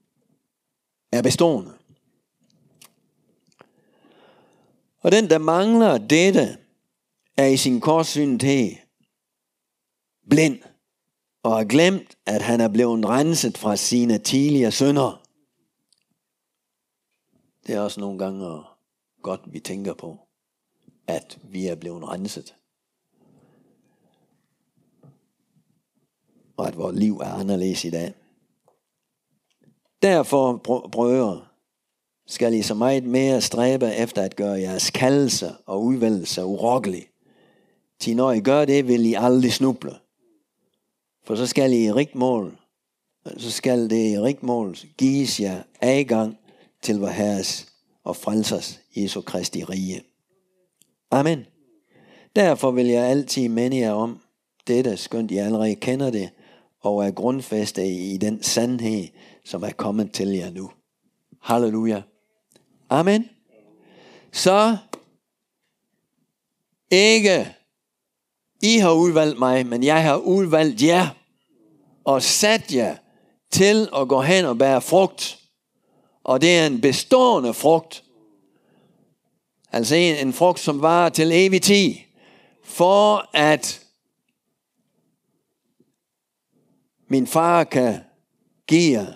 er 1.12 1.22
bestående. 1.22 1.72
Og 5.00 5.12
den, 5.12 5.30
der 5.30 5.38
mangler 5.38 5.98
dette, 5.98 6.56
er 7.36 7.46
i 7.46 7.56
sin 7.56 7.80
korsynthet 7.80 8.78
blind 10.30 10.58
og 11.42 11.56
har 11.56 11.64
glemt, 11.64 12.16
at 12.26 12.42
han 12.42 12.60
er 12.60 12.68
blevet 12.68 13.06
renset 13.06 13.58
fra 13.58 13.76
sine 13.76 14.18
tidligere 14.18 14.72
synder. 14.72 15.22
Det 17.66 17.74
er 17.74 17.80
også 17.80 18.00
nogle 18.00 18.18
gange 18.18 18.62
godt, 19.22 19.40
vi 19.46 19.60
tænker 19.60 19.94
på, 19.94 20.18
at 21.06 21.38
vi 21.42 21.66
er 21.66 21.74
blevet 21.74 22.08
renset. 22.08 22.54
Og 26.56 26.68
at 26.68 26.76
vores 26.76 26.96
liv 26.98 27.16
er 27.16 27.32
anderledes 27.32 27.84
i 27.84 27.90
dag. 27.90 28.14
Derfor, 30.02 30.56
brødre, 30.92 31.46
skal 32.26 32.54
I 32.54 32.62
så 32.62 32.74
meget 32.74 33.04
mere 33.04 33.40
stræbe 33.40 33.94
efter 33.94 34.22
at 34.22 34.36
gøre 34.36 34.60
jeres 34.60 34.90
kaldelse 34.90 35.50
og 35.66 35.84
udvælgelse 35.84 36.44
urokkelig. 36.44 37.06
Til 37.98 38.16
når 38.16 38.32
I 38.32 38.40
gør 38.40 38.64
det, 38.64 38.88
vil 38.88 39.06
I 39.06 39.14
aldrig 39.14 39.52
snuble. 39.52 39.94
For 41.24 41.36
så 41.36 41.46
skal 41.46 41.72
I 41.72 41.84
i 41.84 41.92
rigt 41.92 42.14
mål, 42.14 42.58
så 43.36 43.50
skal 43.50 43.90
det 43.90 44.12
i 44.12 44.18
rigt 44.18 44.42
mål 44.42 44.76
gives 44.98 45.40
jer 45.40 45.62
adgang 45.80 46.38
til 46.82 46.98
vor 46.98 47.08
Herres 47.08 47.69
og 48.11 48.16
frelsers 48.16 48.80
Jesu 48.96 49.20
Kristi 49.20 49.64
rige. 49.64 50.02
Amen. 51.11 51.46
Derfor 52.36 52.70
vil 52.70 52.86
jeg 52.86 53.04
altid 53.04 53.48
minde 53.48 53.78
jer 53.78 53.92
om 53.92 54.20
dette, 54.66 54.96
skønt 54.96 55.30
I 55.30 55.36
allerede 55.36 55.74
kender 55.74 56.11
det, 56.11 56.30
og 56.80 57.06
er 57.06 57.11
grundfæstet 57.11 57.86
i 57.86 58.16
den 58.16 58.42
sandhed, 58.42 59.08
som 59.44 59.62
er 59.62 59.70
kommet 59.70 60.12
til 60.12 60.28
jer 60.28 60.50
nu. 60.50 60.70
Halleluja. 61.42 62.02
Amen. 62.88 63.28
Så 64.32 64.76
ikke 66.90 67.54
I 68.62 68.76
har 68.76 68.92
udvalgt 68.92 69.38
mig, 69.38 69.66
men 69.66 69.82
jeg 69.82 70.02
har 70.02 70.16
udvalgt 70.16 70.82
jer 70.82 71.08
og 72.04 72.22
sat 72.22 72.74
jer 72.74 72.96
til 73.50 73.88
at 73.96 74.08
gå 74.08 74.20
hen 74.20 74.44
og 74.44 74.58
bære 74.58 74.80
frugt. 74.80 75.39
Og 76.24 76.40
det 76.40 76.58
er 76.58 76.66
en 76.66 76.80
bestående 76.80 77.54
frugt. 77.54 78.04
Altså 79.72 79.94
en, 79.94 80.26
en 80.26 80.32
frugt, 80.32 80.60
som 80.60 80.82
varer 80.82 81.08
til 81.08 81.32
evig 81.32 81.62
tid. 81.62 81.94
For 82.64 83.30
at 83.36 83.86
min 87.08 87.26
far 87.26 87.64
kan 87.64 88.00
give 88.66 89.00
jer, 89.00 89.12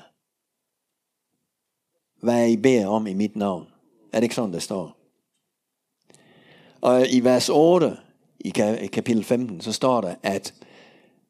hvad 2.20 2.48
I 2.48 2.56
beder 2.56 2.86
om 2.86 3.06
i 3.06 3.14
mit 3.14 3.36
navn. 3.36 3.66
Er 4.12 4.20
det 4.20 4.22
ikke 4.22 4.34
sådan, 4.34 4.52
der 4.52 4.58
står? 4.58 4.96
Og 6.80 7.08
i 7.10 7.20
vers 7.20 7.48
8, 7.48 7.96
i 8.38 8.50
kapitel 8.92 9.24
15, 9.24 9.60
så 9.60 9.72
står 9.72 10.00
der, 10.00 10.14
at 10.22 10.54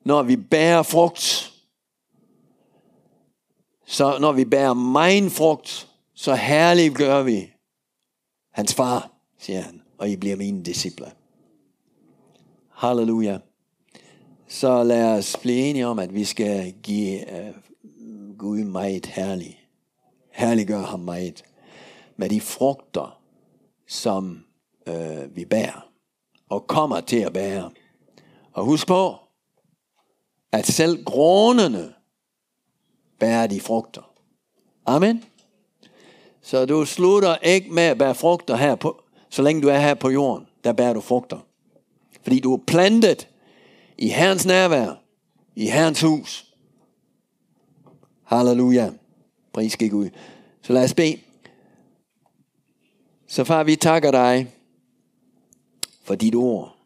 når 0.01 0.23
vi 0.23 0.37
bærer 0.37 0.83
frugt, 0.83 1.54
så 3.87 4.19
når 4.19 4.33
vi 4.33 4.45
bærer 4.45 4.75
mein 4.75 5.31
frugt, 5.31 5.89
så 6.15 6.35
herligt 6.35 6.95
gør 6.95 7.23
vi 7.23 7.51
hans 8.53 8.75
far, 8.75 9.11
siger 9.39 9.61
han. 9.61 9.83
og 9.99 10.11
I 10.11 10.17
bliver 10.17 10.37
mine 10.37 10.63
disciple. 10.63 11.07
Halleluja. 12.71 13.39
Så 14.49 14.83
lad 14.83 15.19
os 15.19 15.37
blive 15.43 15.59
enige 15.59 15.87
om, 15.87 15.99
at 15.99 16.15
vi 16.15 16.25
skal 16.25 16.73
give 16.73 17.21
uh, 17.21 18.39
Gud 18.39 18.65
meget 18.65 19.07
herlig. 19.07 19.61
Herliggør 20.31 20.81
ham 20.81 21.01
meget. 21.01 21.43
Med 22.17 22.29
de 22.29 22.41
frugter, 22.41 23.21
som 23.89 24.45
uh, 24.87 25.37
vi 25.37 25.45
bærer. 25.45 25.89
Og 26.49 26.67
kommer 26.67 27.01
til 27.01 27.19
at 27.19 27.33
bære. 27.33 27.71
Og 28.53 28.65
husk 28.65 28.87
på, 28.87 29.17
at 30.53 30.67
selv 30.67 31.05
grånene 31.05 31.94
bærer 33.25 33.47
de 33.47 33.61
frugter. 33.61 34.11
Amen. 34.87 35.25
Så 36.43 36.67
du 36.67 36.85
slutter 36.85 37.37
ikke 37.37 37.71
med 37.71 37.83
at 37.83 37.99
bære 37.99 38.15
frugter 38.15 38.57
her 38.57 38.75
på, 38.75 39.03
så 39.29 39.43
længe 39.43 39.63
du 39.63 39.69
er 39.69 39.79
her 39.79 39.95
på 39.95 40.11
jorden. 40.11 40.47
Der 40.65 40.73
bærer 40.73 40.93
du 40.93 41.01
frugter. 41.01 41.39
Fordi 42.23 42.41
du 42.41 42.55
er 42.55 42.59
plantet 42.67 43.29
i 43.99 44.09
Herrens 44.09 44.47
nærvær, 44.47 45.03
i 45.57 45.67
Herrens 45.67 46.01
hus. 46.01 46.55
Halleluja. 48.25 48.91
Pris 49.53 49.77
gik 49.77 49.93
ud. 49.93 50.11
Så 50.63 50.73
lad 50.73 50.85
os 50.85 50.95
bede. 50.95 51.21
Så 53.27 53.45
far, 53.45 53.65
vi 53.65 53.77
takker 53.77 54.11
dig 54.11 54.55
for 56.03 56.15
dit 56.15 56.35
ord. 56.35 56.77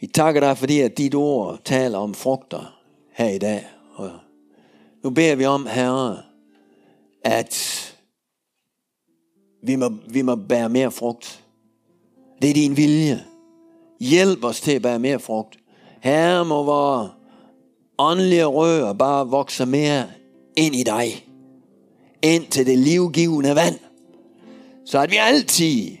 Vi 0.00 0.06
takker 0.06 0.40
dig, 0.40 0.58
fordi 0.58 0.80
at 0.80 0.98
dit 0.98 1.14
ord 1.14 1.58
taler 1.64 1.98
om 1.98 2.14
frugter 2.14 2.80
her 3.10 3.28
i 3.28 3.38
dag. 3.38 3.66
Og 3.94 4.10
nu 5.04 5.10
beder 5.10 5.34
vi 5.34 5.44
om, 5.44 5.66
Herre, 5.66 6.18
at 7.24 7.86
vi 9.62 9.76
må, 9.76 9.92
vi 10.08 10.22
må 10.22 10.34
bære 10.34 10.68
mere 10.68 10.90
frugt. 10.90 11.44
Det 12.42 12.50
er 12.50 12.54
din 12.54 12.76
vilje. 12.76 13.24
Hjælp 14.00 14.44
os 14.44 14.60
til 14.60 14.72
at 14.72 14.82
bære 14.82 14.98
mere 14.98 15.18
frugt. 15.18 15.58
Herre 16.00 16.44
må 16.44 16.62
vores 16.62 17.10
åndelige 17.98 18.44
rør 18.44 18.92
bare 18.92 19.28
vokse 19.28 19.66
mere 19.66 20.06
ind 20.56 20.74
i 20.74 20.82
dig. 20.82 21.26
Ind 22.22 22.46
til 22.46 22.66
det 22.66 22.78
livgivende 22.78 23.54
vand. 23.54 23.78
Så 24.86 24.98
at 24.98 25.10
vi 25.10 25.16
altid 25.16 25.96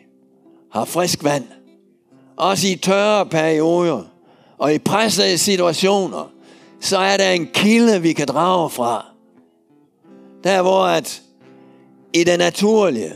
har 0.72 0.84
frisk 0.84 1.24
vand. 1.24 1.44
Også 2.36 2.68
i 2.68 2.76
tørre 2.76 3.26
perioder 3.26 4.02
og 4.58 4.74
i 4.74 4.78
pressede 4.78 5.38
situationer, 5.38 6.32
så 6.80 6.98
er 6.98 7.16
der 7.16 7.30
en 7.30 7.46
kilde, 7.54 8.02
vi 8.02 8.12
kan 8.12 8.26
drage 8.26 8.70
fra. 8.70 9.06
Der 10.44 10.62
hvor 10.62 10.84
at 10.84 11.22
i 12.12 12.24
det 12.24 12.38
naturlige, 12.38 13.12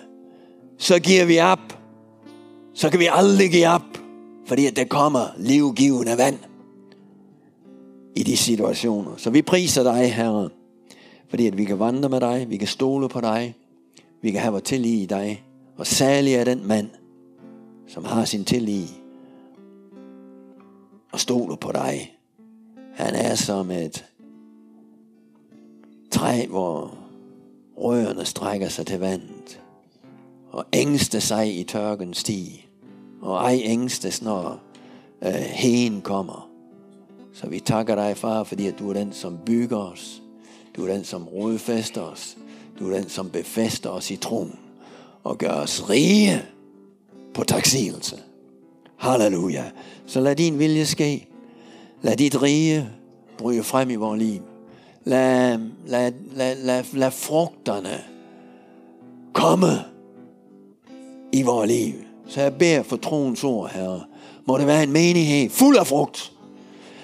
så 0.79 0.99
giver 0.99 1.25
vi 1.25 1.39
op. 1.41 1.79
Så 2.75 2.91
kan 2.91 3.01
vi 3.01 3.09
aldrig 3.13 3.51
give 3.51 3.69
op, 3.69 3.99
fordi 4.47 4.67
at 4.67 4.77
der 4.77 4.85
kommer 4.85 5.27
livgivende 5.37 6.19
vand 6.19 6.39
i 8.17 8.23
de 8.23 8.37
situationer. 8.37 9.11
Så 9.17 9.31
vi 9.31 9.43
priser 9.43 9.83
dig, 9.83 10.15
Herre, 10.15 10.49
fordi 11.29 11.47
at 11.47 11.59
vi 11.59 11.65
kan 11.65 11.79
vandre 11.79 12.09
med 12.09 12.21
dig, 12.21 12.47
vi 12.51 12.57
kan 12.57 12.69
stole 12.69 13.09
på 13.09 13.21
dig, 13.21 13.55
vi 14.23 14.31
kan 14.31 14.41
have 14.41 14.53
vores 14.53 14.65
tillid 14.65 15.03
i 15.03 15.07
dig, 15.07 15.45
og 15.77 15.87
særlig 15.87 16.35
er 16.35 16.45
den 16.45 16.67
mand, 16.67 16.89
som 17.87 18.05
har 18.05 18.25
sin 18.25 18.45
tillid 18.45 18.87
og 21.13 21.21
stoler 21.21 21.57
på 21.57 21.73
dig. 21.73 22.14
Han 22.95 23.15
er 23.15 23.35
som 23.35 23.71
et 23.71 24.05
træ, 26.11 26.47
hvor 26.47 26.99
rørene 27.77 28.25
strækker 28.25 28.69
sig 28.69 28.87
til 28.87 28.99
vandet 28.99 29.61
og 30.51 30.65
ængste 30.73 31.21
sig 31.21 31.59
i 31.59 31.65
tørken 31.65 32.15
sti, 32.15 32.67
og 33.21 33.37
ej 33.37 33.61
ængstes, 33.63 34.23
når 34.23 34.61
øh, 35.23 35.33
hen 35.33 36.01
kommer. 36.01 36.51
Så 37.33 37.49
vi 37.49 37.61
takker 37.61 37.95
dig, 37.95 38.17
far, 38.17 38.45
fordi 38.45 38.67
at 38.67 38.79
du 38.79 38.91
er 38.91 38.95
den, 38.95 39.13
som 39.13 39.39
bygger 39.47 39.79
os. 39.79 40.23
Du 40.77 40.87
er 40.87 40.93
den, 40.93 41.05
som 41.05 41.29
rodfester 41.29 42.01
os. 42.01 42.37
Du 42.79 42.91
er 42.91 42.97
den, 42.97 43.09
som 43.09 43.31
befester 43.31 43.91
os 43.91 44.11
i 44.11 44.17
troen 44.17 44.59
og 45.25 45.39
gør 45.39 45.53
os 45.53 45.91
rige 45.91 46.43
på 47.35 47.45
taksigelse. 47.45 48.17
Halleluja. 48.97 49.65
Så 50.07 50.21
lad 50.21 50.37
din 50.37 50.59
vilje 50.59 50.87
ske. 50.87 51.29
Lad 52.05 52.17
dit 52.17 52.43
rige 52.43 52.91
bryde 53.39 53.63
frem 53.63 53.91
i 53.91 53.95
vores 53.95 54.19
liv. 54.19 54.43
Lad, 55.05 55.59
lad, 55.87 56.13
lad, 56.33 56.57
lad, 56.57 56.85
lad 56.93 57.11
frugterne 57.11 58.05
komme 59.33 59.67
i 61.33 61.43
vores 61.43 61.71
liv. 61.71 61.95
Så 62.27 62.41
jeg 62.41 62.59
beder 62.59 62.83
for 62.83 62.97
troens 62.97 63.45
ord, 63.45 63.71
Herre. 63.71 64.05
Må 64.47 64.59
det 64.59 64.67
være 64.67 64.83
en 64.83 64.93
menighed 64.93 65.51
fuld 65.51 65.77
af 65.77 65.87
frugt. 65.87 66.33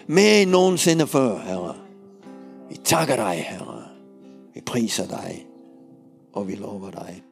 Mere 0.07 0.43
end 0.43 0.51
nogensinde 0.51 1.07
før, 1.07 1.39
Herre. 1.39 1.75
Vi 2.69 2.77
takker 2.77 3.17
dig, 3.17 3.45
Herre. 3.49 3.83
Vi 4.55 4.61
priser 4.61 5.07
dig. 5.07 5.47
Og 6.33 6.49
vi 6.49 6.55
lover 6.55 6.91
dig. 6.91 7.23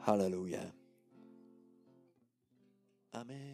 Halleluja. 0.00 0.60
Amen. 3.12 3.53